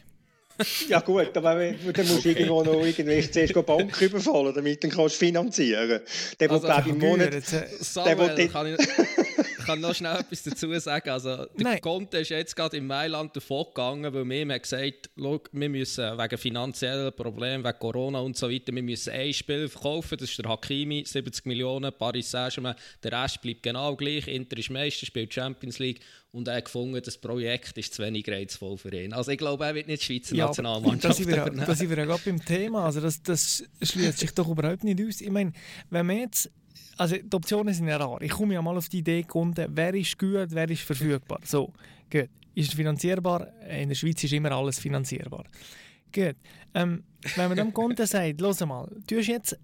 ja 0.90 1.00
gut, 1.00 1.36
aber 1.38 1.72
dann 1.72 2.08
musst 2.08 2.26
du 2.26 2.30
irgendwo 2.30 2.64
noch 2.64 2.86
irgendwie 2.86 3.32
zuerst 3.32 3.56
eine 3.56 3.64
Bank 3.64 4.02
überfallen, 4.02 4.54
damit 4.54 4.84
du 4.84 4.90
kannst 4.90 5.16
finanzieren 5.16 5.90
kannst. 5.90 6.40
Der, 6.40 6.52
also, 6.52 6.68
glaube 6.68 6.90
im 6.90 6.98
Monat... 6.98 7.44
Samuel, 7.44 8.36
der, 8.36 8.48
kann 8.50 8.68
ich, 8.68 8.78
kann 9.70 9.82
noch 9.82 9.94
schnell 9.94 10.20
etwas 10.20 10.44
dazu 10.44 10.80
sagen. 10.80 11.10
Also, 11.10 11.36
der 11.36 11.48
Nein. 11.58 11.82
Conte 11.82 12.18
ist 12.18 12.30
jetzt 12.30 12.56
gerade 12.56 12.78
in 12.78 12.88
Mailand 12.88 13.36
davon 13.36 13.66
gegangen, 13.66 14.14
weil 14.14 14.26
mir 14.26 14.54
hat 14.54 14.64
gesagt, 14.64 15.10
wir 15.16 15.70
müssen 15.70 16.18
wegen 16.18 16.38
finanziellen 16.38 17.14
Problemen, 17.14 17.64
wegen 17.64 17.80
Corona 17.80 18.20
und 18.20 18.36
so 18.36 18.50
weiter, 18.50 18.74
wir 18.74 18.84
müssen 18.84 19.14
ein 19.14 19.34
Spiel 19.34 19.68
verkaufen. 19.68 20.18
Das 20.18 20.30
ist 20.30 20.40
der 20.40 20.50
Hakimi, 20.50 21.04
70 21.06 21.46
Millionen, 21.46 21.92
Paris 21.98 22.32
Saint-Germain. 22.32 22.76
Der 23.04 23.12
Rest 23.12 23.42
bleibt 23.42 23.64
genau 23.64 23.96
gleich. 23.96 24.28
Inter 24.28 24.58
ist 24.58 24.70
Meister, 24.70 25.06
spielt 25.06 25.34
Champions 25.34 25.80
League. 25.80 26.02
Und 26.32 26.48
er 26.48 26.58
hat 26.58 26.66
gefunden, 26.66 27.02
das 27.04 27.18
Projekt 27.18 27.78
ist 27.78 27.94
zu 27.94 28.04
wenig 28.04 28.30
reizvoll 28.30 28.78
für 28.78 28.94
ihn. 28.94 29.14
Also 29.14 29.32
ich 29.32 29.38
glaube, 29.38 29.66
er 29.66 29.74
wird 29.74 29.88
nicht 29.88 30.02
die 30.02 30.06
Schweizer 30.06 30.36
ja, 30.36 30.46
Nationalmannschaft 30.46 31.20
übernehmen. 31.20 31.64
Da 31.66 31.74
sind 31.74 31.90
wir 31.90 31.98
ja 31.98 32.06
gerade 32.06 32.22
beim 32.24 32.44
Thema. 32.46 32.86
Also 32.86 33.02
das, 33.02 33.22
das 33.24 33.64
schließt 33.82 34.20
sich 34.20 34.32
doch 34.36 34.48
überhaupt 34.48 34.84
nicht 34.84 35.02
aus. 35.02 35.22
Ich 35.22 35.32
meine, 35.32 35.54
wenn 35.90 36.06
man 36.06 36.18
jetzt 36.18 36.52
also 36.98 37.16
die 37.16 37.36
Optionen 37.36 37.74
sind 37.74 37.88
ja 37.88 37.98
rar. 37.98 38.22
Ich 38.22 38.32
komme 38.32 38.54
ja 38.54 38.62
mal 38.62 38.76
auf 38.78 38.90
die 38.90 39.00
Idee 39.00 39.22
gefunden, 39.22 39.68
wer 39.70 39.94
ist 39.94 40.18
gut, 40.20 40.50
wer 40.52 40.70
ist 40.70 40.82
verfügbar. 40.82 41.40
So, 41.46 41.74
gut. 42.12 42.30
Ist 42.56 42.70
es 42.70 42.74
finanzierbar? 42.74 43.48
In 43.70 43.90
der 43.90 43.96
Schweiz 43.96 44.24
ist 44.24 44.34
immer 44.34 44.52
alles 44.52 44.80
finanzierbar. 44.80 45.46
Gut. 46.14 46.36
Ähm, 46.74 47.04
wenn 47.36 47.48
man 47.48 47.58
dem 47.58 47.74
Kunden 47.74 48.06
sagt, 48.06 48.42
los 48.42 48.60
mal, 48.66 48.90
du 49.08 49.18
hast 49.18 49.28
jetzt 49.28 49.58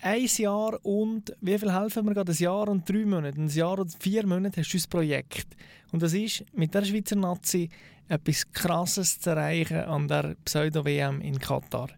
ein 0.00 0.24
Jahr 0.24 0.78
und 0.84 1.34
wie 1.40 1.58
viel 1.58 1.72
helfen 1.72 2.06
wir 2.06 2.14
gerade? 2.14 2.32
Ein 2.32 2.38
Jahr 2.38 2.68
und 2.68 2.88
drei 2.88 3.04
Monate, 3.04 3.38
ein 3.38 3.48
Jahr 3.48 3.78
und 3.78 3.94
vier 4.00 4.26
Monate 4.26 4.60
hast 4.60 4.72
du 4.72 4.78
ein 4.78 4.84
Projekt. 4.88 5.56
Und 5.92 6.02
das 6.02 6.14
ist 6.14 6.44
mit 6.54 6.72
der 6.74 6.84
Schweizer 6.84 7.16
Nazi 7.16 7.68
etwas 8.08 8.50
Krasses 8.52 9.20
zu 9.20 9.30
erreichen 9.30 9.80
an 9.80 10.08
der 10.08 10.34
Pseudo-WM 10.44 11.20
in 11.20 11.38
Katar. 11.38 11.90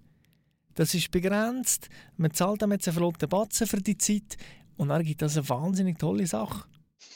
Das 0.75 0.95
ist 0.95 1.11
begrenzt, 1.11 1.89
man 2.16 2.33
zahlt 2.33 2.62
damit 2.62 2.87
einen 2.87 2.97
flotten 2.97 3.29
Batzen 3.29 3.66
für 3.66 3.81
die 3.81 3.99
Zeit. 3.99 4.37
Und 4.77 4.89
dann 4.89 5.03
gibt 5.05 5.23
das 5.23 5.37
eine 5.37 5.49
wahnsinnig 5.49 5.99
tolle 5.99 6.27
Sache. 6.27 6.64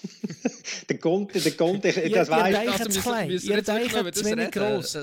der 0.89 0.99
Conte, 0.99 1.41
der 1.41 1.53
Conte, 1.53 1.93
das 2.11 2.29
weiß 2.29 2.89
ich. 2.89 2.95
Zu 2.95 3.01
klein, 3.01 3.31
ihr 3.31 3.63
denkt 3.63 4.15
zu 4.15 4.25
wenig 4.25 4.51
gross. 4.51 4.99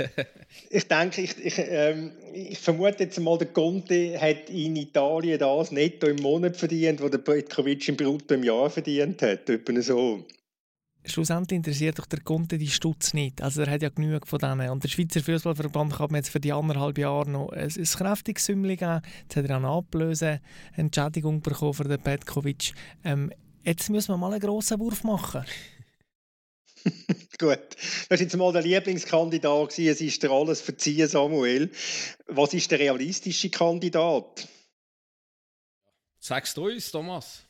ich 0.70 0.88
denke, 0.88 1.22
ich, 1.22 1.36
ich, 1.44 1.54
ähm, 1.58 2.12
ich, 2.32 2.58
vermute 2.58 3.04
jetzt 3.04 3.20
mal, 3.20 3.36
der 3.38 3.48
Conte 3.48 4.18
hat 4.20 4.48
in 4.48 4.76
Italien 4.76 5.38
das 5.38 5.70
netto 5.70 6.06
im 6.06 6.16
Monat 6.16 6.56
verdient, 6.56 7.00
was 7.02 7.10
der 7.10 7.18
Petkovic 7.18 7.88
im 7.88 7.96
Brutto 7.96 8.34
im 8.34 8.44
Jahr 8.44 8.70
verdient 8.70 9.20
hat. 9.22 9.48
Etwa 9.48 9.82
so 9.82 10.24
schlussendlich 11.04 11.56
interessiert 11.56 11.98
doch 11.98 12.06
der 12.06 12.20
Kunde 12.20 12.58
die 12.58 12.68
Stutz 12.68 13.14
nicht. 13.14 13.42
Also 13.42 13.62
er 13.62 13.70
hat 13.70 13.82
ja 13.82 13.88
genug 13.88 14.26
von 14.26 14.38
denen. 14.38 14.70
Und 14.70 14.84
der 14.84 14.88
Schweizer 14.88 15.22
Fußballverband 15.22 15.98
hat 15.98 16.10
mir 16.10 16.18
jetzt 16.18 16.30
für 16.30 16.40
die 16.40 16.52
anderthalb 16.52 16.98
Jahre 16.98 17.28
noch 17.28 17.48
ein, 17.50 17.72
ein 17.76 17.84
kräftiges 17.84 18.44
Sümmchen 18.46 18.76
gegeben. 18.76 19.02
Jetzt 19.22 19.36
hat 19.36 19.44
er 19.46 19.56
eine 19.56 19.68
Ablöse, 19.68 20.40
Entschädigung 20.74 21.40
bekommen 21.40 21.74
für 21.74 21.84
den 21.84 22.00
Petkovic. 22.00 22.72
Ähm, 23.04 23.32
jetzt 23.64 23.90
müssen 23.90 24.12
wir 24.12 24.16
mal 24.16 24.32
einen 24.32 24.40
grossen 24.40 24.78
Wurf 24.80 25.04
machen. 25.04 25.44
Gut, 27.38 27.76
das 27.78 28.10
war 28.10 28.18
jetzt 28.18 28.36
mal 28.36 28.52
der 28.52 28.62
Lieblingskandidat. 28.62 29.78
Es 29.78 30.00
ist 30.00 30.22
dir 30.22 30.30
alles 30.30 30.60
verziehen, 30.60 31.08
Samuel. 31.08 31.70
Was 32.26 32.54
ist 32.54 32.70
der 32.70 32.78
realistische 32.78 33.50
Kandidat? 33.50 34.48
Sagst 36.18 36.56
du 36.56 36.66
uns, 36.66 36.90
Thomas? 36.90 37.44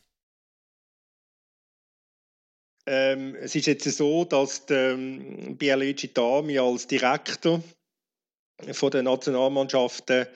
Ähm, 2.87 3.37
es 3.37 3.55
ist 3.55 3.67
jetzt 3.67 3.85
so, 3.85 4.25
dass 4.25 4.67
der 4.67 4.93
ähm, 4.93 5.57
Pierluigi 5.57 6.13
Dami 6.13 6.59
als 6.59 6.87
Direktor 6.87 7.63
von 8.73 8.91
der 8.91 9.03
Nationalmannschaften 9.03 10.27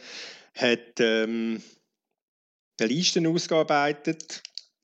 hat 0.54 1.00
ähm, 1.00 1.62
eine 2.78 2.88
Liste 2.88 3.26
ausgearbeitet 3.28 4.42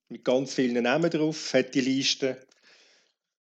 mit 0.09 0.25
ganz 0.25 0.55
vielen 0.55 0.83
Namen 0.83 1.11
drauf, 1.11 1.55
hat 1.55 1.75
die 1.75 1.81
Liste 1.81 2.45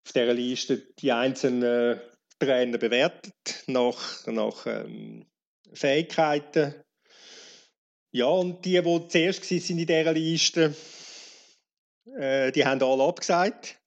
auf 0.06 0.12
dieser 0.12 0.34
Liste 0.34 0.78
die 1.00 1.12
einzelnen 1.12 2.00
Trainer 2.40 2.78
bewertet 2.78 3.64
nach, 3.68 4.28
nach 4.28 4.66
ähm, 4.66 5.26
Fähigkeiten. 5.74 6.76
Ja, 8.12 8.26
und 8.26 8.64
die, 8.66 8.82
die 8.82 9.08
zuerst 9.08 9.50
waren 9.50 9.80
in 9.80 9.88
dieser 9.88 10.14
Liste, 10.14 10.76
äh, 12.18 12.52
die 12.52 12.66
haben 12.66 12.84
alle 12.84 13.04
abgesagt. 13.04 13.80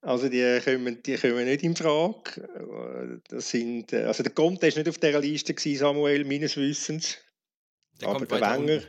Also 0.00 0.28
die 0.28 0.60
kommen, 0.64 1.02
die 1.02 1.16
kommen 1.16 1.44
nicht 1.46 1.62
in 1.62 1.74
Frage. 1.74 3.20
Das 3.28 3.50
sind, 3.50 3.92
äh, 3.92 4.04
also 4.04 4.22
der 4.22 4.32
Conte 4.32 4.62
war 4.62 4.78
nicht 4.78 4.88
auf 4.88 4.98
dieser 4.98 5.20
Liste, 5.20 5.54
gewesen, 5.54 5.78
Samuel, 5.78 6.24
meines 6.24 6.56
Wissens. 6.56 7.18
Der 8.00 8.08
Aber 8.08 8.26
der 8.26 8.40
Wenger... 8.40 8.82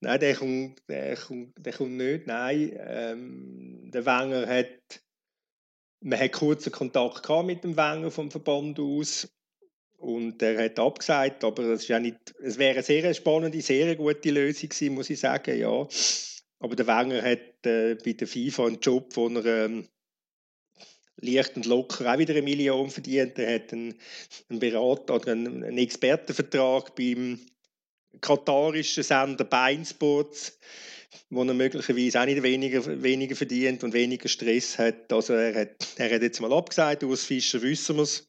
Nein, 0.00 0.18
der 0.18 0.34
kommt, 0.34 0.82
der 0.88 1.16
kommt, 1.16 1.54
der 1.64 1.72
kommt 1.72 1.92
nicht. 1.92 2.26
Nein, 2.26 2.72
ähm, 2.78 3.90
der 3.92 4.04
Wenger 4.06 4.46
hat... 4.46 5.02
Man 6.00 6.18
hat 6.18 6.32
kurzen 6.32 6.72
Kontakt 6.72 7.22
gehabt 7.22 7.46
mit 7.46 7.62
dem 7.62 7.76
Wenger 7.76 8.10
vom 8.10 8.30
Verband 8.30 8.80
aus. 8.80 9.28
Und 9.98 10.42
er 10.42 10.64
hat 10.64 10.80
abgesagt, 10.80 11.44
aber 11.44 11.62
es, 11.62 11.88
ist 11.88 12.00
nicht, 12.00 12.34
es 12.42 12.58
wäre 12.58 12.74
eine 12.74 12.82
sehr 12.82 13.14
spannende, 13.14 13.60
sehr 13.60 13.94
gute 13.94 14.30
Lösung 14.32 14.68
gewesen, 14.68 14.94
muss 14.94 15.10
ich 15.10 15.20
sagen, 15.20 15.56
ja. 15.56 15.86
Aber 16.58 16.74
der 16.74 16.86
Wenger 16.88 17.22
hat 17.22 17.64
äh, 17.66 17.94
bei 17.94 18.14
der 18.14 18.26
FIFA 18.26 18.66
einen 18.66 18.80
Job, 18.80 19.14
wo 19.14 19.28
er 19.28 19.66
ähm, 19.66 19.88
leicht 21.22 21.56
und 21.56 21.66
locker 21.66 22.12
auch 22.12 22.18
wieder 22.18 22.34
eine 22.34 22.42
Million 22.42 22.90
verdient. 22.90 23.38
Er 23.38 23.54
hat 23.54 23.72
einen, 23.72 23.94
einen 24.50 24.58
Berater 24.58 25.14
oder 25.14 25.32
einen, 25.32 25.64
einen 25.64 25.78
Expertenvertrag 25.78 26.94
beim 26.94 27.40
katarischen 28.20 29.02
Sender 29.02 29.44
Beinsports, 29.44 30.58
wo 31.30 31.44
er 31.44 31.54
möglicherweise 31.54 32.20
auch 32.20 32.26
nicht 32.26 32.42
weniger, 32.42 33.02
weniger 33.02 33.36
verdient 33.36 33.82
und 33.84 33.94
weniger 33.94 34.28
Stress 34.28 34.78
hat. 34.78 35.12
Also 35.12 35.32
er 35.32 35.54
hat, 35.54 35.88
er 35.96 36.14
hat 36.14 36.22
jetzt 36.22 36.40
mal 36.40 36.52
abgesagt, 36.52 37.04
aus 37.04 37.24
Fischer 37.24 37.62
wissen 37.62 37.96
wir 37.96 38.02
es. 38.02 38.28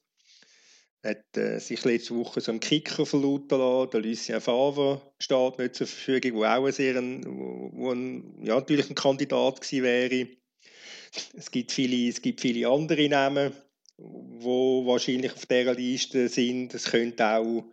Er 1.02 1.12
hat 1.12 1.38
äh, 1.38 1.60
sich 1.60 1.84
letzte 1.84 2.16
Woche 2.16 2.40
so 2.40 2.52
einen 2.52 2.62
Kicker 2.62 3.06
verlauten 3.06 3.60
lassen. 3.60 3.92
Der 3.92 4.02
Lucien 4.02 4.40
Favre 4.40 5.02
steht 5.20 5.60
nicht 5.60 5.76
zur 5.76 5.88
Verfügung, 5.88 6.36
wo 6.36 6.46
auch 6.46 6.66
ein 6.66 6.72
sehr 6.72 6.96
ein, 6.96 7.26
wo 7.26 7.92
ein, 7.92 8.42
ja, 8.42 8.56
natürlich 8.56 8.90
ein 8.90 8.96
Kandidat 8.96 9.60
gewesen 9.60 9.84
wäre. 9.84 10.28
Es 11.36 11.52
gibt 11.52 11.72
viele, 11.72 12.10
es 12.10 12.22
gibt 12.22 12.42
viele 12.42 12.68
andere 12.68 13.08
Namen, 13.10 13.54
die 13.98 14.46
wahrscheinlich 14.46 15.32
auf 15.34 15.46
dieser 15.46 15.74
Liste 15.74 16.28
sind. 16.28 16.74
Es 16.74 16.86
könnte 16.86 17.26
auch 17.26 17.64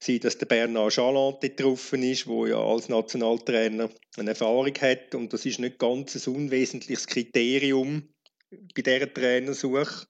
sein, 0.00 0.20
dass 0.20 0.38
der 0.38 0.46
Bernard 0.46 0.92
Chaland 0.92 1.40
getroffen 1.40 2.02
ist, 2.02 2.26
der 2.26 2.48
ja 2.48 2.60
als 2.60 2.88
Nationaltrainer 2.88 3.88
eine 4.16 4.30
Erfahrung 4.30 4.74
hat. 4.80 5.14
Und 5.14 5.32
das 5.32 5.46
ist 5.46 5.60
nicht 5.60 5.78
ganz 5.78 6.14
ein 6.26 6.34
unwesentliches 6.34 7.06
Kriterium 7.06 8.08
bei 8.50 8.82
dieser 8.82 9.12
Trainersuche, 9.12 10.06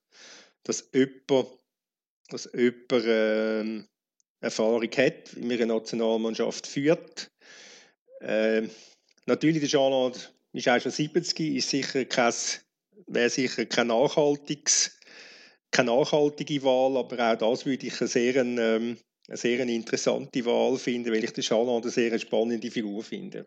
dass 0.64 0.88
jemand, 0.92 1.48
dass 2.28 2.48
jemand 2.54 2.92
äh, 2.92 3.84
Erfahrung 4.40 4.90
hat, 4.96 5.36
wie 5.36 5.40
man 5.40 5.56
eine 5.56 5.66
Nationalmannschaft 5.66 6.66
führt. 6.66 7.30
Äh, 8.20 8.68
natürlich, 9.26 9.60
der 9.60 9.68
Chaland 9.68 10.32
ist 10.52 10.68
auch 10.68 10.80
schon 10.80 10.92
70, 10.92 11.56
ist 11.56 11.70
sicher 11.70 12.04
kein 12.04 12.32
wäre 13.06 13.30
sicher 13.30 13.66
kein 13.66 13.88
nachhaltiges, 13.88 14.98
keine 15.70 15.90
nachhaltige 15.90 16.62
Wahl, 16.62 16.96
aber 16.96 17.32
auch 17.32 17.38
das 17.38 17.66
würde 17.66 17.86
ich 17.86 18.00
eine 18.00 18.08
sehr, 18.08 18.36
ähm, 18.36 18.98
eine 19.28 19.36
sehr 19.36 19.60
interessante 19.60 20.44
Wahl 20.44 20.78
finden, 20.78 21.12
weil 21.12 21.24
ich 21.24 21.32
den 21.32 21.44
Schaland 21.44 21.84
eine 21.84 21.92
sehr 21.92 22.18
spannende 22.18 22.70
Figur 22.70 23.02
finde. 23.02 23.46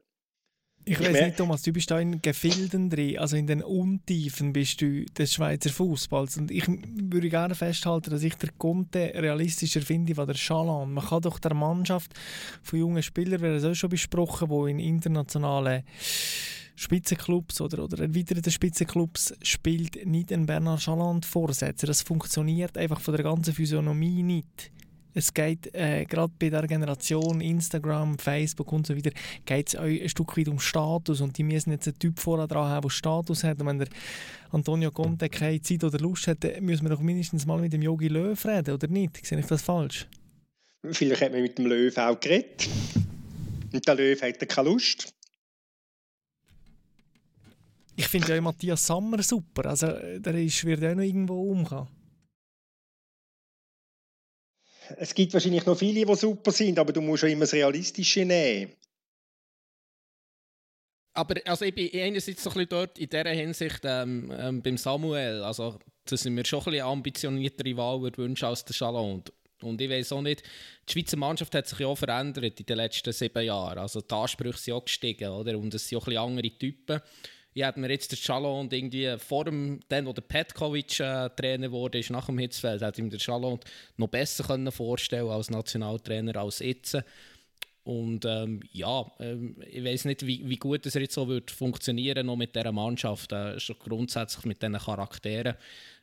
Ich, 0.84 0.99
ich 0.99 1.08
weiß 1.08 1.22
nicht, 1.22 1.38
Thomas, 1.38 1.62
du 1.62 1.72
bist 1.72 1.91
da 1.91 1.99
in 1.99 2.22
Gefilden 2.22 2.89
drin, 2.89 3.20
also 3.20 3.36
in 3.36 3.45
den 3.45 3.62
Untiefen 3.62 4.52
bist 4.52 4.82
du 4.82 5.06
des 5.06 5.34
Schweizer 5.34 5.70
Fußballs. 5.70 6.38
Und 6.38 6.49
ich 6.49 6.68
würde 6.68 7.30
gerne 7.30 7.54
festhalten, 7.54 8.10
dass 8.10 8.24
ich 8.24 8.34
der 8.36 8.49
Conte 8.58 9.12
realistischer 9.14 9.82
finde 9.82 10.18
als 10.18 10.28
der 10.28 10.34
Schalan. 10.34 10.91
Man 10.91 11.06
kann 11.06 11.22
doch 11.22 11.38
der 11.38 11.54
Mannschaft 11.54 12.14
von 12.64 12.80
jungen 12.80 13.04
Spielern, 13.04 13.41
wir 13.41 13.49
haben 13.49 13.58
es 13.58 13.64
auch 13.64 13.76
schon 13.76 13.91
besprochen, 13.91 14.49
die 14.49 14.72
in 14.72 14.80
internationalen 14.80 15.84
Spitzenclubs 16.82 17.62
oder, 17.62 17.84
oder 17.84 18.00
erweiterten 18.00 18.50
Spitzenclubs 18.50 19.36
spielt 19.44 20.04
nicht 20.04 20.34
ein 20.34 20.48
Bernard 20.48 20.82
Chaland 20.82 21.28
Vorsätze. 21.28 21.86
Das 21.86 22.02
funktioniert 22.02 22.76
einfach 22.76 23.00
von 23.00 23.14
der 23.14 23.24
ganzen 23.24 23.54
Physiognomie 23.54 24.24
nicht. 24.24 24.72
es 25.14 25.32
geht 25.32 25.74
äh, 25.76 26.06
gerade 26.06 26.34
bei 26.40 26.50
der 26.50 26.66
Generation 26.66 27.40
Instagram, 27.40 28.18
Facebook 28.18 28.72
und 28.72 28.88
so 28.88 28.96
weiter, 28.96 29.12
geht 29.46 29.68
es 29.68 29.76
ein 29.76 30.10
Stück 30.10 30.36
weit 30.36 30.48
um 30.48 30.60
Status 30.60 31.22
und 31.22 31.38
die 31.38 31.44
müssen 31.44 31.70
jetzt 31.70 31.88
einen 31.88 32.00
Typ 32.00 32.20
vorher 32.20 32.48
dran 32.48 32.68
haben, 32.68 32.82
der 32.82 32.90
Status 32.90 33.44
hat 33.44 33.62
und 33.62 33.68
wenn 33.68 33.78
der 33.78 33.90
Antonio 34.50 34.90
Conte 34.90 35.30
keine 35.30 35.62
Zeit 35.62 35.84
oder 35.84 36.00
Lust 36.00 36.28
hat, 36.28 36.44
müssen 36.62 36.86
wir 36.86 36.90
doch 36.90 37.02
mindestens 37.02 37.46
mal 37.46 37.60
mit 37.60 37.74
dem 37.74 37.84
Yogi 37.84 38.08
Löw 38.08 38.44
reden, 38.44 38.74
oder 38.74 38.88
nicht? 38.88 39.24
Sehe 39.24 39.40
ich 39.40 39.46
das 39.46 39.62
falsch? 39.62 40.08
Vielleicht 40.90 41.22
hat 41.22 41.32
man 41.32 41.44
mit 41.44 41.60
dem 41.60 41.68
Löw 41.68 41.96
auch 41.96 42.20
geredet 42.20 42.68
und 43.72 43.88
der 43.88 43.96
Löw 43.96 44.20
hat 44.20 44.50
keine 44.50 44.70
Lust. 44.70 45.14
Ich 48.02 48.08
finde 48.08 48.34
ja 48.34 48.41
Matthias 48.41 48.88
Sammer 48.88 49.22
super, 49.22 49.68
also 49.68 49.86
der 49.88 50.34
ist, 50.34 50.66
wird 50.66 50.84
auch 50.84 50.95
noch 50.95 51.04
irgendwo 51.04 51.52
umgehen 51.52 51.88
es 54.97 55.14
gibt 55.14 55.34
wahrscheinlich 55.34 55.66
noch 55.66 55.78
viele, 55.78 56.06
die 56.06 56.16
super 56.16 56.52
sind, 56.52 56.78
aber 56.80 56.91
du 56.91 56.99
musst 56.99 57.24
auch 57.24 57.30
immer 57.30 57.41
das 57.41 57.54
Realistische 57.54 58.26
nehmen. 58.26 58.74
Aber 61.14 61.36
also 61.45 61.64
ich 61.64 61.76
bin 61.76 61.89
einerseits 61.93 62.43
so 62.43 62.49
ein 62.49 62.54
bisschen 62.56 62.70
dort 62.70 62.97
in 62.97 63.10
dieser 63.10 63.30
Hinsicht 63.30 63.82
ähm, 63.84 64.34
ähm, 64.38 64.62
beim 64.62 64.78
Samuel, 64.78 65.43
also 65.43 65.80
dass 66.06 66.26
ich 66.26 66.32
mir 66.32 66.45
schon 66.45 66.60
ein 66.60 66.66
bisschen 66.66 66.86
ambitioniertere 66.86 67.78
Wahl 67.78 68.02
wünschen 68.18 68.45
als 68.45 68.66
der 68.66 68.76
Chalon. 68.76 69.24
Und 69.62 69.80
ich 69.80 69.89
weiß 69.89 70.14
auch 70.14 70.22
nicht, 70.22 70.43
die 70.89 70.93
Schweizer 70.93 71.18
Mannschaft 71.18 71.54
hat 71.54 71.68
sich 71.68 71.80
ja 71.80 71.88
auch 71.88 71.97
verändert 71.97 72.60
in 72.60 72.66
den 72.66 72.78
letzten 72.78 73.14
sieben 73.14 73.45
Jahren. 73.45 73.78
Also 73.78 74.02
die 74.02 74.14
Ansprüche 74.14 74.58
sind 74.58 74.74
auch 74.74 74.86
gestiegen, 74.86 75.30
oder? 75.30 75.58
Und 75.58 75.74
es 75.74 75.88
sind 75.88 75.99
auch 75.99 76.04
ein 76.04 76.14
bisschen 76.14 76.24
andere 76.24 76.58
Typen 76.58 77.02
ich 77.54 77.64
hätte 77.64 77.80
mir 77.80 77.89
jetzt 77.89 78.12
den 78.12 78.18
Chalon 78.18 78.70
irgendwie 78.72 79.16
vor 79.18 79.45
dem, 79.45 79.80
dann, 79.89 80.06
wo 80.06 80.14
der 80.14 80.22
Petkovic 80.22 80.99
äh, 80.99 81.30
Trainer 81.30 81.72
wurde, 81.72 81.99
ist 81.99 82.10
nach 82.10 82.28
dem 82.28 82.38
Hitzfeld, 82.38 82.82
hätte 82.82 83.02
ich 83.02 83.12
mir 83.12 83.18
den 83.18 83.60
noch 83.97 84.08
besser 84.08 84.43
können 84.43 84.72
vorstellen 84.72 85.30
als 85.30 85.49
Nationaltrainer 85.49 86.36
als 86.38 86.60
jetzt. 86.60 86.97
Und 87.84 88.26
ähm, 88.26 88.60
ja, 88.72 89.12
ähm, 89.20 89.56
ich 89.68 89.84
weiß 89.84 90.06
nicht, 90.06 90.26
wie, 90.26 90.47
wie 90.47 90.58
gut 90.58 90.86
es 90.86 90.93
jetzt 90.93 91.16
so 91.16 91.28
wird 91.28 91.49
funktionieren 91.49 92.28
noch 92.28 92.36
mit 92.36 92.56
dieser 92.56 92.72
Mannschaft, 92.72 93.32
äh, 93.32 93.60
schon 93.60 93.76
grundsätzlich 93.80 94.45
mit 94.45 94.62
diesen 94.62 94.78
Charakteren. 94.78 95.56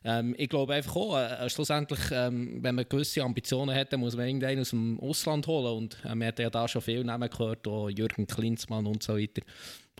Ähm, 0.05 0.35
ich 0.37 0.49
glaube 0.49 0.75
einfach 0.75 0.97
auch, 0.97 1.17
äh, 1.17 1.49
schlussendlich, 1.49 2.01
ähm, 2.11 2.59
wenn 2.63 2.75
man 2.75 2.89
gewisse 2.89 3.23
Ambitionen 3.23 3.77
hat, 3.77 3.97
muss 3.97 4.17
man 4.17 4.27
irgendeinen 4.27 4.61
aus 4.61 4.71
dem 4.71 4.99
Ausland 4.99 5.47
holen. 5.47 5.77
Und 5.77 5.99
äh, 6.05 6.17
man 6.17 6.27
hat 6.27 6.41
ja 6.41 6.51
da 6.51 6.67
schon 6.67 6.83
viel 6.83 7.05
Namen 7.05 7.31
gehört, 7.31 7.67
auch 7.69 7.89
Jürgen 7.89 8.27
Klinsmann 8.27 8.87
und 8.87 9.05
so 9.05 9.17
weiter. 9.17 9.43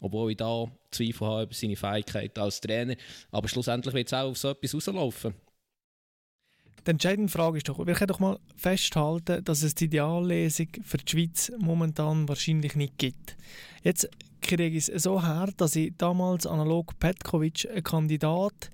Obwohl 0.01 0.31
ich 0.31 0.37
da 0.37 0.67
Zweifel 0.91 1.27
habe 1.27 1.43
über 1.45 1.55
seine 1.55 1.77
Fähigkeiten 1.77 2.41
als 2.41 2.61
Trainer. 2.61 2.97
Aber 3.31 3.49
schlussendlich 3.49 3.95
wird 3.95 4.09
es 4.09 4.15
auch 4.15 4.31
auf 4.31 4.39
so 4.39 4.51
etwas 4.51 4.75
rauslaufen. 4.75 5.35
Die 6.87 6.91
entscheidende 6.93 7.31
Frage 7.31 7.59
ist 7.59 7.69
doch, 7.69 7.85
wir 7.87 7.95
können 7.95 8.09
doch 8.09 8.21
mal 8.21 8.39
festhalten, 8.57 9.45
dass 9.45 9.63
es 9.63 9.75
die 9.75 9.87
Ideallesung 9.87 10.69
für 10.83 10.97
die 10.97 11.11
Schweiz 11.11 11.53
momentan 11.59 12.29
wahrscheinlich 12.29 12.77
nicht 12.77 12.97
gibt. 12.99 13.37
Jetzt 13.83 14.09
kriege 14.41 14.77
ich 14.77 14.89
es 14.89 15.03
so 15.03 15.23
her, 15.23 15.51
dass 15.57 15.77
ich 15.77 15.95
damals 15.99 16.47
analog 16.47 16.99
Petkovic 16.99 17.69
einen 17.71 17.83
Kandidat 17.83 18.71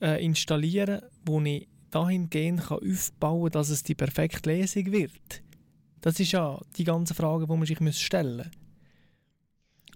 äh, 0.00 0.24
installieren 0.24 1.02
wo 1.24 1.40
ich 1.40 1.68
dahingehend 1.90 2.62
kann 2.62 2.78
aufbauen 2.78 3.44
kann, 3.44 3.52
dass 3.52 3.68
es 3.68 3.82
die 3.82 3.94
perfekte 3.94 4.50
Lesung 4.50 4.92
wird. 4.92 5.42
Das 6.00 6.18
ist 6.20 6.32
ja 6.32 6.60
die 6.76 6.84
ganze 6.84 7.14
Frage, 7.14 7.46
die 7.46 7.52
man 7.52 7.66
sich 7.66 7.98
stellen 7.98 8.36
muss. 8.36 8.59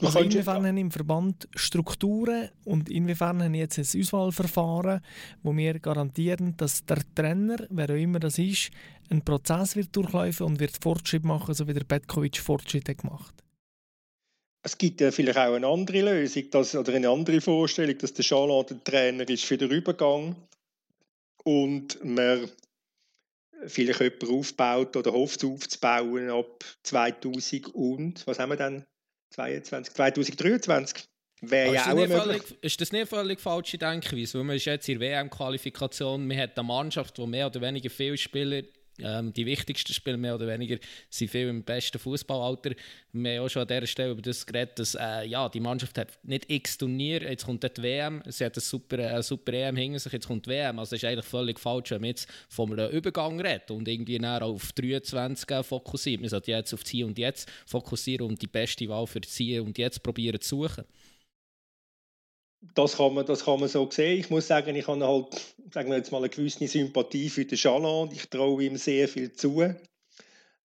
Also 0.06 0.20
inwiefern 0.20 0.66
haben 0.66 0.76
im 0.76 0.90
Verband 0.90 1.48
Strukturen 1.54 2.50
und 2.64 2.88
inwiefern 2.88 3.42
haben 3.42 3.54
jetzt 3.54 3.78
ein 3.78 4.00
Auswahlverfahren, 4.00 5.00
wo 5.42 5.56
wir 5.56 5.78
garantieren, 5.78 6.56
dass 6.56 6.84
der 6.84 6.98
Trainer, 7.14 7.56
wer 7.70 7.90
auch 7.90 7.94
immer 7.94 8.20
das 8.20 8.38
ist, 8.38 8.70
einen 9.10 9.24
Prozess 9.24 9.76
wird 9.76 9.94
durchlaufen 9.94 10.46
und 10.46 10.60
wird 10.60 10.78
Fortschritt 10.82 11.24
machen, 11.24 11.54
so 11.54 11.68
wie 11.68 11.74
der 11.74 11.84
Petkovic 11.84 12.38
Fortschritte 12.38 12.94
gemacht. 12.94 13.34
Es 14.62 14.78
gibt 14.78 15.00
ja 15.02 15.10
vielleicht 15.10 15.38
auch 15.38 15.54
eine 15.54 15.66
andere 15.66 16.00
Lösung 16.00 16.50
dass, 16.50 16.74
oder 16.74 16.94
eine 16.94 17.10
andere 17.10 17.40
Vorstellung, 17.40 17.98
dass 17.98 18.14
der 18.14 18.24
Chaland 18.24 18.70
der 18.70 18.82
Trainer 18.82 19.28
ist 19.28 19.44
für 19.44 19.58
den 19.58 19.70
Übergang 19.70 20.36
und 21.44 22.02
man 22.02 22.48
vielleicht 23.66 24.00
jemanden 24.00 24.38
aufbaut 24.38 24.96
oder 24.96 25.12
hofft 25.12 25.44
aufzubauen 25.44 26.30
ab 26.30 26.64
2000 26.82 27.74
und, 27.74 28.26
was 28.26 28.38
haben 28.38 28.50
wir 28.50 28.56
dann, 28.56 28.84
22, 29.34 29.94
2023. 29.94 31.04
Wäre 31.40 31.74
ja 31.74 31.92
auch 31.92 32.06
völlig, 32.06 32.42
ist 32.62 32.80
das 32.80 32.92
nicht 32.92 33.08
völlig 33.08 33.40
falsche 33.40 33.76
Denkweise? 33.76 34.38
Weil 34.38 34.44
man 34.44 34.56
ist 34.56 34.64
jetzt 34.64 34.88
in 34.88 34.98
der 34.98 35.08
WM-Qualifikation, 35.08 36.26
man 36.26 36.38
hat 36.38 36.56
eine 36.56 36.66
Mannschaft, 36.66 37.18
die 37.18 37.26
mehr 37.26 37.46
oder 37.46 37.60
weniger 37.60 37.90
viele 37.90 38.16
Spieler 38.16 38.62
ähm, 39.00 39.32
die 39.32 39.44
wichtigsten 39.46 39.92
Spieler 39.92 40.16
mehr 40.16 40.34
oder 40.34 40.46
weniger 40.46 40.76
sind 41.10 41.30
viel 41.30 41.48
im 41.48 41.64
besten 41.64 41.98
Fußballalter. 41.98 42.72
Wir 43.12 43.38
haben 43.38 43.44
auch 43.44 43.48
schon 43.48 43.62
an 43.62 43.68
dieser 43.68 43.86
Stelle 43.86 44.12
über 44.12 44.22
das 44.22 44.46
geredet, 44.46 44.78
dass 44.78 44.94
äh, 44.94 45.26
ja, 45.26 45.48
die 45.48 45.60
Mannschaft 45.60 45.98
hat 45.98 46.18
nicht 46.22 46.50
x 46.50 46.78
Turnier, 46.78 47.22
jetzt 47.22 47.44
kommt 47.44 47.62
die 47.62 47.82
WM, 47.82 48.22
sie 48.26 48.44
hat 48.44 48.56
eine 48.56 48.60
super, 48.60 48.98
eine 48.98 49.22
super 49.22 49.52
EM 49.52 49.76
hinter 49.76 49.98
sich, 49.98 50.12
jetzt 50.12 50.26
kommt 50.26 50.46
die 50.46 50.50
WM. 50.50 50.78
Also 50.78 50.94
es 50.94 51.02
ist 51.02 51.08
eigentlich 51.08 51.24
völlig 51.24 51.58
falsch, 51.58 51.90
wenn 51.90 52.02
man 52.02 52.08
jetzt 52.08 52.28
von 52.48 52.72
einem 52.72 52.90
Übergang 52.90 53.40
redet 53.40 53.70
und 53.70 53.88
irgendwie 53.88 54.24
auf 54.24 54.72
23 54.72 55.64
fokussiert. 55.64 56.20
Man 56.20 56.30
sollte 56.30 56.52
jetzt 56.52 56.72
auf 56.72 56.82
das 56.82 56.90
Hier 56.90 57.06
und 57.06 57.18
Jetzt 57.18 57.50
fokussieren 57.66 58.28
und 58.28 58.40
die 58.40 58.46
beste 58.46 58.88
Wahl 58.88 59.06
für 59.06 59.20
das 59.20 59.34
Hier 59.34 59.64
und 59.64 59.76
Jetzt 59.78 60.02
probieren 60.02 60.40
zu 60.40 60.62
suchen 60.62 60.84
das 62.74 62.96
kann, 62.96 63.14
man, 63.14 63.26
das 63.26 63.44
kann 63.44 63.60
man 63.60 63.68
so 63.68 63.90
sehen. 63.90 64.18
Ich 64.18 64.30
muss 64.30 64.46
sagen, 64.46 64.74
ich 64.74 64.86
habe 64.86 65.06
halt, 65.06 65.54
sagen 65.72 65.90
wir 65.90 65.96
jetzt 65.96 66.12
mal, 66.12 66.18
eine 66.18 66.28
gewisse 66.28 66.66
Sympathie 66.66 67.28
für 67.28 67.44
den 67.44 67.58
Chaland. 67.58 68.12
Ich 68.12 68.28
traue 68.28 68.64
ihm 68.64 68.76
sehr 68.76 69.08
viel 69.08 69.32
zu. 69.32 69.74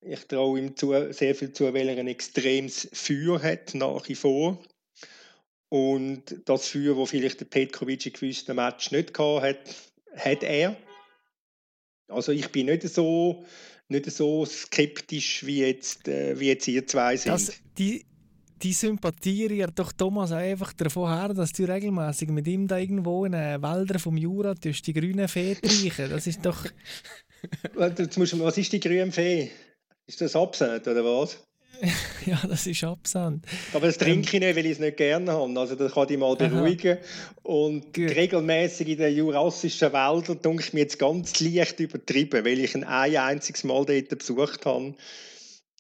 Ich 0.02 0.26
traue 0.28 0.60
ihm 0.60 0.78
zu, 0.78 0.93
sehr 1.12 1.36
viel 1.36 1.52
zu, 1.52 1.74
weil 1.74 1.89
er 1.89 1.97
ein 1.97 2.08
extremes 2.08 2.88
Feuer 2.93 3.41
hat, 3.41 3.74
nach 3.74 4.08
wie 4.08 4.16
vor. 4.16 4.64
Und 5.68 6.41
das 6.45 6.68
Feuer, 6.68 6.95
das 6.95 7.10
vielleicht 7.10 7.41
der 7.41 7.45
Petkovic 7.45 8.06
in 8.06 8.14
gewissen 8.14 8.56
Match 8.56 8.91
nicht 8.91 9.14
gehabt 9.14 9.43
hat, 9.43 9.76
hat 10.16 10.43
er. 10.43 10.76
Also 12.08 12.32
ich 12.32 12.50
bin 12.50 12.68
nicht 12.68 12.88
so, 12.89 13.45
nicht 13.88 14.10
so 14.10 14.45
skeptisch, 14.45 15.45
wie 15.45 15.60
jetzt, 15.60 16.08
äh, 16.08 16.39
wie 16.39 16.47
jetzt 16.47 16.68
ihr 16.68 16.88
zwei 16.88 17.18
sind. 17.18 17.34
Das, 17.34 17.52
die, 17.78 18.06
die 18.62 18.74
sympathieren 18.74 19.72
doch 19.76 19.91
Thomas 19.91 20.32
einfach 20.32 20.74
davon 20.74 21.10
her, 21.10 21.34
dass 21.34 21.51
du 21.53 21.64
regelmäßig 21.64 22.30
mit 22.30 22.47
ihm 22.47 22.68
da 22.68 22.78
irgendwo 22.78 23.26
in 23.26 23.32
den 23.32 23.62
Wäldern 23.62 23.99
vom 23.99 24.18
Jura 24.18 24.53
durch 24.53 24.82
die 24.82 24.93
grünen 24.93 25.28
Fee 25.28 25.57
reichen. 25.64 26.10
Das 26.10 26.28
ist 26.28 26.45
doch. 26.45 26.66
Was 27.74 28.57
ist 28.57 28.74
die 28.74 28.80
grüne 28.80 29.12
Fee? 29.12 29.49
Ist 30.07 30.22
das 30.22 30.36
Absent 30.36 30.88
oder 30.88 31.05
was? 31.05 31.38
ja, 32.26 32.39
das 32.47 32.68
ist 32.68 32.84
Absent. 32.84 33.45
Aber 33.74 33.88
das 33.88 33.97
trinke 33.97 34.36
ich 34.36 34.41
nicht, 34.41 34.55
weil 34.55 34.66
ich 34.66 34.74
es 34.74 34.80
nicht 34.80 34.97
gerne 34.97 35.32
habe. 35.32 35.60
Also 35.60 35.76
das 35.76 35.93
kann 35.93 36.07
ich 36.10 36.18
mal 36.18 36.36
beruhigen. 36.36 36.97
Aha. 36.97 37.43
Und 37.43 37.93
Gut. 37.93 38.10
regelmäßig 38.16 38.89
in 38.89 38.97
den 38.97 39.16
jurassischen 39.16 39.93
Wäldern 39.93 40.41
denke 40.41 40.64
ich 40.64 40.74
mir 40.74 40.82
jetzt 40.82 40.99
ganz 40.99 41.39
leicht 41.39 41.80
übertrieben, 41.80 42.43
weil 42.43 42.60
ich 42.60 42.76
ein 42.76 42.84
einziges 42.84 43.64
Mal 43.64 43.86
dort 43.86 44.18
besucht 44.18 44.66
habe. 44.66 44.95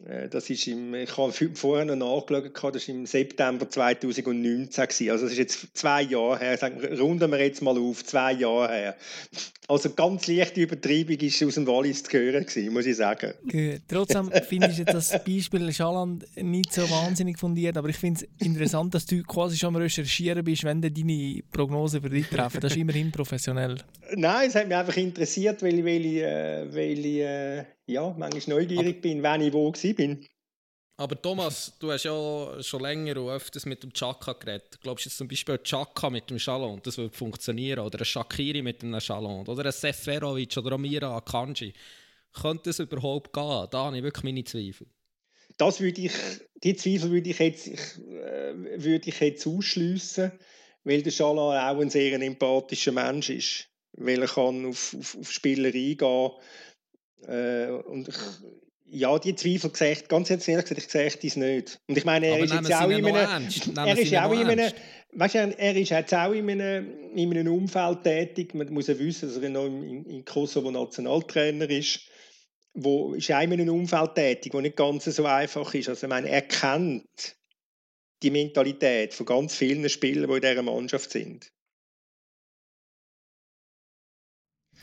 Äh, 0.07 0.29
das 0.29 0.49
ist 0.49 0.67
im, 0.67 0.93
ich 0.93 1.17
habe 1.17 1.31
vorher 1.31 1.85
noch 1.85 1.95
nachgeschaut, 1.95 2.75
das 2.75 2.87
war 2.87 2.95
im 2.95 3.05
September 3.05 3.69
2019. 3.69 5.09
Also 5.09 5.25
das 5.25 5.33
ist 5.33 5.37
jetzt 5.37 5.77
zwei 5.77 6.03
Jahre 6.03 6.39
her. 6.39 6.57
Sagen, 6.57 6.79
runden 6.97 7.31
wir 7.31 7.39
jetzt 7.39 7.61
mal 7.61 7.77
auf, 7.77 8.03
zwei 8.05 8.33
Jahre 8.33 8.73
her. 8.73 8.95
Also 9.67 9.91
ganz 9.91 10.25
leichte 10.27 10.61
Übertreibung 10.61 11.17
ist 11.17 11.43
aus 11.43 11.53
dem 11.55 11.67
Wallis 11.67 12.03
zu 12.03 12.17
hören, 12.17 12.45
gewesen, 12.45 12.73
muss 12.73 12.87
ich 12.87 12.97
sagen. 12.97 13.33
Gut. 13.43 13.81
Trotzdem 13.87 14.31
finde 14.47 14.71
ich 14.71 14.83
das 14.83 15.11
Beispiel 15.23 15.71
Schaland 15.71 16.25
nicht 16.35 16.73
so 16.73 16.89
wahnsinnig 16.89 17.37
fundiert, 17.37 17.77
aber 17.77 17.89
ich 17.89 17.97
finde 17.97 18.25
es 18.25 18.45
interessant, 18.45 18.95
dass 18.95 19.05
du 19.05 19.21
quasi 19.23 19.57
schon 19.57 19.75
am 19.75 19.81
Recherchieren 19.81 20.43
bist, 20.43 20.63
wenn 20.63 20.81
du 20.81 20.89
deine 20.89 21.41
Prognose 21.51 22.01
für 22.01 22.09
dich 22.09 22.27
treffen. 22.27 22.59
Das 22.61 22.71
ist 22.71 22.79
immerhin 22.79 23.11
professionell. 23.11 23.77
Nein, 24.15 24.47
es 24.47 24.55
hat 24.55 24.67
mich 24.67 24.75
einfach 24.75 24.97
interessiert, 24.97 25.61
weil 25.61 25.77
ich, 25.77 25.85
weil 25.85 26.05
äh, 26.05 26.73
weil 26.73 27.05
äh, 27.05 27.65
ja, 27.89 28.15
manchmal 28.17 28.57
neugierig 28.57 28.95
aber, 28.95 29.01
bin, 29.01 29.23
wenn 29.23 29.41
ich 29.41 29.53
wo 29.53 29.71
bin. 29.71 30.25
Aber 30.97 31.21
Thomas, 31.21 31.73
du 31.79 31.91
hast 31.91 32.03
ja 32.03 32.61
schon 32.61 32.81
länger 32.81 33.21
und 33.21 33.29
öfters 33.29 33.65
mit 33.65 33.81
dem 33.83 33.93
Chaka 33.93 34.33
geredet. 34.33 34.79
Glaubst 34.81 35.05
du 35.05 35.09
jetzt 35.09 35.17
zum 35.17 35.29
Beispiel 35.29 35.57
Chaka 35.59 36.09
mit 36.09 36.29
dem 36.29 36.37
Chalon, 36.37 36.81
das 36.83 36.97
würde 36.97 37.15
funktionieren? 37.15 37.79
Oder 37.79 37.99
ein 37.99 38.05
Shakiri 38.05 38.61
mit 38.61 38.83
einem 38.83 38.99
Chalon? 38.99 39.47
Oder 39.47 39.65
ein 39.65 39.71
Seferovic 39.71 40.57
oder 40.57 40.73
Amira 40.73 41.15
Akanji? 41.15 41.73
Könnte 42.33 42.63
das 42.65 42.79
überhaupt 42.79 43.31
gehen? 43.31 43.67
Da 43.71 43.85
habe 43.85 43.97
ich 43.97 44.03
wirklich 44.03 44.23
meine 44.23 44.43
Zweifel. 44.43 44.87
Das 45.57 45.79
würde 45.79 46.01
ich, 46.01 46.11
die 46.63 46.75
Zweifel 46.75 47.11
würde 47.11 47.29
ich 47.29 47.39
jetzt, 47.39 47.67
ich, 47.67 47.79
äh, 47.79 48.83
würde 48.83 49.09
ich 49.09 49.19
jetzt 49.19 49.47
ausschliessen, 49.47 50.33
weil 50.83 51.01
der 51.01 51.13
Chalon 51.13 51.55
auch 51.55 51.79
ein 51.79 51.89
sehr 51.89 52.19
empathischer 52.21 52.91
Mensch 52.91 53.29
ist. 53.29 53.69
Weil 53.93 54.21
er 54.21 54.27
kann 54.27 54.65
auf, 54.65 54.95
auf, 54.99 55.17
auf 55.17 55.31
Spieler 55.31 55.69
eingehen 55.73 56.31
äh, 57.27 57.69
und 57.69 58.07
ich, 58.07 58.15
ja, 58.91 59.19
die 59.19 59.35
Zweifel 59.35 59.69
gesagt, 59.69 60.09
ganz 60.09 60.29
ehrlich 60.29 60.45
gesagt, 60.45 60.71
ich 60.77 60.87
sehe 60.87 61.11
dies 61.21 61.35
nicht. 61.35 61.79
Und 61.87 61.97
ich 61.97 62.05
meine, 62.05 62.27
er 62.27 62.35
Aber 62.35 62.43
ist 62.43 62.53
jetzt 62.53 62.73
auch 62.73 62.89
in 62.89 63.05
einem, 63.05 63.15
er 63.15 63.97
ist 63.97 64.15
auch 64.15 64.31
in 64.31 64.47
einem, 64.47 64.71
weißt 65.13 65.35
du, 65.35 65.55
er 65.57 65.75
ist 65.75 65.89
jetzt 65.89 66.13
auch 66.13 66.31
in 66.31 66.49
einem, 66.49 67.15
in 67.15 67.31
einem 67.31 67.53
Umfeld 67.53 68.03
tätig. 68.03 68.53
Man 68.55 68.71
muss 68.73 68.87
ja 68.87 68.97
wissen, 68.97 69.29
dass 69.29 69.37
er 69.37 69.49
noch 69.49 69.65
in, 69.65 70.05
in 70.05 70.25
Kosovo 70.25 70.71
Nationaltrainer 70.71 71.69
ist. 71.69 72.01
wo 72.73 73.13
ist 73.13 73.31
auch 73.31 73.41
in 73.41 73.53
einem 73.53 73.69
Umfeld 73.69 74.15
tätig, 74.15 74.53
wo 74.53 74.61
nicht 74.61 74.75
ganz 74.75 75.05
so 75.05 75.25
einfach 75.25 75.73
ist. 75.73 75.89
Also 75.89 76.07
ich 76.07 76.09
meine, 76.09 76.29
er 76.29 76.41
kennt 76.41 77.35
die 78.23 78.31
Mentalität 78.31 79.13
von 79.13 79.25
ganz 79.25 79.55
vielen 79.55 79.87
Spielern, 79.87 80.29
die 80.29 80.35
in 80.35 80.41
dieser 80.41 80.63
Mannschaft 80.63 81.11
sind. 81.11 81.51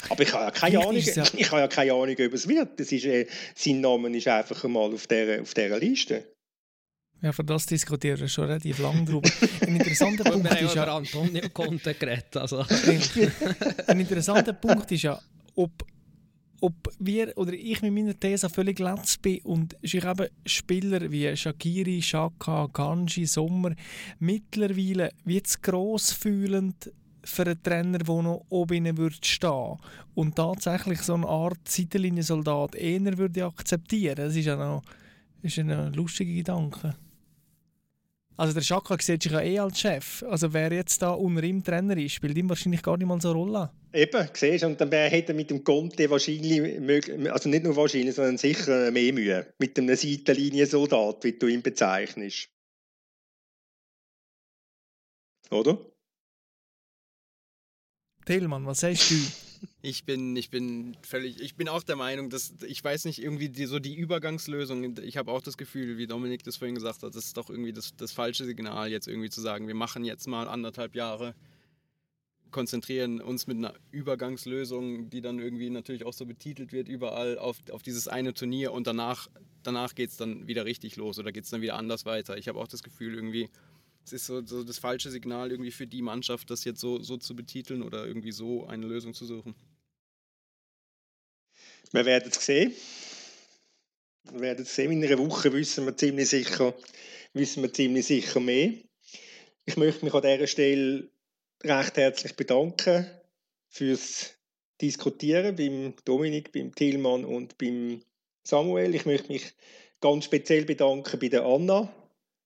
Aber 0.09 0.23
ich 0.23 0.33
habe 0.33 0.45
ja 0.45 0.51
keine 0.51 0.79
Ahnung, 0.81 0.97
ja. 0.97 1.25
ich 1.37 1.51
habe 1.51 1.61
ja 1.61 1.69
keine 1.69 1.93
Ahnung, 1.93 2.17
ob 2.19 2.33
es 2.33 2.49
wird. 2.49 2.79
Das 2.79 2.93
ist, 2.93 3.05
äh, 3.05 3.27
sein 3.55 3.81
Name 3.81 4.17
ist 4.17 4.29
einfach 4.29 4.63
einmal 4.65 4.93
auf 4.93 5.07
dieser, 5.07 5.41
auf 5.41 5.55
dieser 5.55 5.79
Liste. 5.79 6.25
Ja, 7.23 7.33
für 7.33 7.45
das 7.45 7.65
diskutieren 7.67 8.21
wir 8.21 8.29
schon 8.29 8.45
relativ 8.45 8.79
lange 8.79 9.05
drüber. 9.05 9.29
Ein 9.63 9.77
interessanter 9.77 10.25
Punkt 10.31 10.61
ist 10.61 10.75
ja... 10.75 10.85
Antonio 10.97 11.49
Conte 11.49 11.95
geredet, 11.95 12.37
also. 12.37 12.59
Ein 13.87 14.01
interessanter 14.01 14.53
Punkt 14.53 14.93
ist 14.93 15.03
ja, 15.03 15.19
ob, 15.55 15.73
ob 16.61 16.75
wir 16.99 17.33
oder 17.37 17.55
ich 17.55 17.81
mit 17.81 17.95
meiner 17.95 18.19
These 18.19 18.51
völlig 18.51 18.79
letzt 18.79 19.23
bin 19.23 19.41
und 19.45 19.77
ich 19.81 19.95
eben 19.95 20.29
Spieler 20.45 21.11
wie 21.11 21.35
Shakiri, 21.35 22.03
Shaka, 22.03 22.69
Kanji, 22.71 23.25
Sommer 23.25 23.75
mittlerweile 24.19 25.11
wie 25.25 25.43
zu 25.43 25.59
gross 25.61 26.13
fühlend 26.13 26.93
für 27.27 27.43
einen 27.43 27.63
Trainer, 27.63 27.99
der 27.99 28.23
noch 28.23 28.47
oben 28.49 28.97
würde 28.97 29.17
stehen 29.23 29.77
und 30.15 30.37
tatsächlich 30.37 31.01
so 31.03 31.15
eine 31.15 31.27
Art 31.27 31.69
Seitenliniensoldat 31.69 32.75
eher 32.75 33.19
würde 33.19 33.45
akzeptieren. 33.45 34.17
Das 34.17 34.35
ist 34.37 34.47
ja 34.47 34.57
noch 34.57 34.83
ein 35.43 35.93
lustiger 35.93 36.33
Gedanke. 36.33 36.95
Also 38.39 38.53
der 38.53 38.61
Schaka 38.61 38.99
sieht 39.01 39.23
sich 39.23 39.33
ja 39.33 39.41
eh 39.41 39.59
als 39.59 39.81
Chef. 39.81 40.23
Also 40.29 40.53
wer 40.53 40.71
jetzt 40.71 41.01
da 41.01 41.13
unter 41.13 41.43
ihm 41.43 41.65
Trainer 41.65 41.97
ist, 41.97 42.13
spielt 42.13 42.37
ihm 42.37 42.51
wahrscheinlich 42.51 42.83
gar 42.83 42.99
nicht 42.99 43.07
mal 43.07 43.19
so 43.19 43.31
eine 43.31 43.39
Rolle. 43.39 43.71
Eben, 43.95 44.29
siehst 44.35 44.65
und 44.65 44.79
dann 44.79 44.93
hätte 44.93 45.33
er 45.33 45.35
mit 45.35 45.49
dem 45.49 45.65
Conte 45.65 46.11
wahrscheinlich, 46.11 46.61
also 47.33 47.49
nicht 47.49 47.65
nur 47.65 47.77
wahrscheinlich, 47.77 48.15
sondern 48.15 48.37
sicher 48.37 48.91
mehr 48.91 49.13
Mühe. 49.15 49.47
Mit 49.59 49.79
einem 49.79 49.97
Seitenliniensoldat, 49.97 51.25
wie 51.25 51.33
du 51.33 51.47
ihn 51.47 51.63
bezeichnest. 51.63 52.51
Oder? 55.51 55.79
Tillmann, 58.27 58.67
was 58.67 58.81
sagst 58.81 59.11
du? 59.11 59.15
Ich 59.81 60.05
bin, 60.05 60.37
ich 60.37 60.51
bin 60.51 60.97
völlig, 61.03 61.41
ich 61.41 61.55
bin 61.55 61.69
auch 61.69 61.83
der 61.83 61.97
Meinung, 61.97 62.29
dass 62.29 62.53
ich 62.67 62.83
weiß 62.83 63.05
nicht, 63.05 63.23
irgendwie 63.23 63.49
die, 63.49 63.67
so 63.67 63.79
die 63.79 63.95
Übergangslösung, 63.95 64.99
ich 64.99 65.17
habe 65.17 65.31
auch 65.31 65.41
das 65.41 65.57
Gefühl, 65.57 65.97
wie 65.97 66.07
Dominik 66.07 66.43
das 66.43 66.57
vorhin 66.57 66.75
gesagt 66.75 67.03
hat, 67.03 67.15
das 67.15 67.25
ist 67.25 67.37
doch 67.37 67.49
irgendwie 67.49 67.73
das, 67.73 67.97
das 67.97 68.13
falsche 68.13 68.45
Signal, 68.45 68.91
jetzt 68.91 69.07
irgendwie 69.07 69.31
zu 69.31 69.41
sagen, 69.41 69.69
wir 69.69 69.75
machen 69.75 70.05
jetzt 70.05 70.27
mal 70.27 70.49
anderthalb 70.49 70.95
Jahre, 70.97 71.35
konzentrieren 72.51 73.21
uns 73.21 73.47
mit 73.47 73.59
einer 73.59 73.75
Übergangslösung, 73.93 75.09
die 75.09 75.21
dann 75.21 75.39
irgendwie 75.39 75.71
natürlich 75.71 76.05
auch 76.05 76.13
so 76.13 76.27
betitelt 76.27 76.73
wird, 76.73 76.89
überall 76.89 77.39
auf, 77.39 77.59
auf 77.71 77.83
dieses 77.83 78.09
eine 78.09 78.35
Turnier 78.35 78.73
und 78.73 78.87
danach, 78.87 79.29
danach 79.63 79.95
geht 79.95 80.11
es 80.11 80.17
dann 80.17 80.49
wieder 80.49 80.65
richtig 80.65 80.97
los 80.97 81.19
oder 81.19 81.33
geht 81.33 81.45
es 81.45 81.51
dann 81.51 81.61
wieder 81.61 81.77
anders 81.77 82.05
weiter. 82.05 82.37
Ich 82.37 82.49
habe 82.49 82.59
auch 82.59 82.69
das 82.69 82.83
Gefühl, 82.83 83.15
irgendwie, 83.15 83.49
es 84.07 84.13
ist 84.13 84.27
so, 84.27 84.45
so, 84.47 84.63
das 84.63 84.79
falsche 84.79 85.11
Signal 85.11 85.51
irgendwie 85.51 85.73
für 85.73 85.87
die 85.87 86.01
Mannschaft, 86.01 86.49
das 86.51 86.65
jetzt 86.65 86.81
so, 86.81 87.03
so 87.03 87.17
zu 87.17 87.35
betiteln 87.35 87.83
oder 87.83 88.07
irgendwie 88.07 88.31
so 88.31 88.65
eine 88.67 88.87
Lösung 88.87 89.15
zu 89.15 89.27
suchen. 89.27 89.55
Wir 91.91 92.05
werden 92.05 92.31
es 92.31 92.45
sehen. 92.45 92.73
Wir 94.31 94.41
werden 94.41 94.63
es 94.63 94.75
sehen. 94.75 94.93
In 94.93 95.05
einer 95.05 95.19
Woche 95.19 95.53
wissen 95.53 95.87
wir 95.87 95.97
ziemlich 95.97 96.29
sicher, 96.29 96.73
wissen 97.33 97.63
wir 97.65 97.73
ziemlich 97.73 98.07
sicher 98.07 98.39
mehr. 98.39 98.75
Ich 99.65 99.77
möchte 99.77 100.05
mich 100.05 100.15
an 100.15 100.23
dieser 100.23 100.47
Stelle 100.47 101.09
recht 101.65 101.97
herzlich 101.97 102.37
bedanken 102.37 103.11
fürs 103.69 104.35
Diskutieren 104.81 105.57
beim 105.57 105.95
Dominik, 106.05 106.53
beim 106.53 106.73
Tillmann 106.75 107.25
und 107.25 107.59
beim 107.59 108.03
Samuel. 108.45 108.95
Ich 108.95 109.07
möchte 109.07 109.33
mich 109.33 109.53
ganz 110.01 110.27
speziell 110.27 110.65
bedanken 110.65 111.19
bei 111.19 111.29
der 111.29 111.45
Anna, 111.45 111.93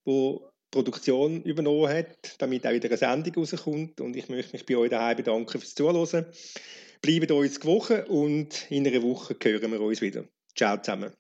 wo 0.05 0.50
Produktion 0.71 1.43
übernommen 1.43 1.89
hat, 1.89 2.37
damit 2.39 2.67
auch 2.67 2.73
wieder 2.73 2.89
eine 2.89 2.97
Sendung 2.97 3.35
rauskommt. 3.35 4.01
Und 4.01 4.17
ich 4.17 4.29
möchte 4.29 4.53
mich 4.53 4.67
bei 4.67 4.77
euch 4.77 4.91
daheim 4.91 5.17
bedanken 5.17 5.59
fürs 5.59 5.75
Zuhören. 5.75 6.27
Bleibt 7.03 7.31
uns 7.31 7.61
gewogen 7.61 8.05
und 8.05 8.71
in 8.71 8.87
einer 8.87 9.03
Woche 9.03 9.37
hören 9.43 9.73
wir 9.73 9.81
uns 9.81 10.01
wieder. 10.01 10.25
Ciao 10.55 10.77
zusammen. 10.77 11.13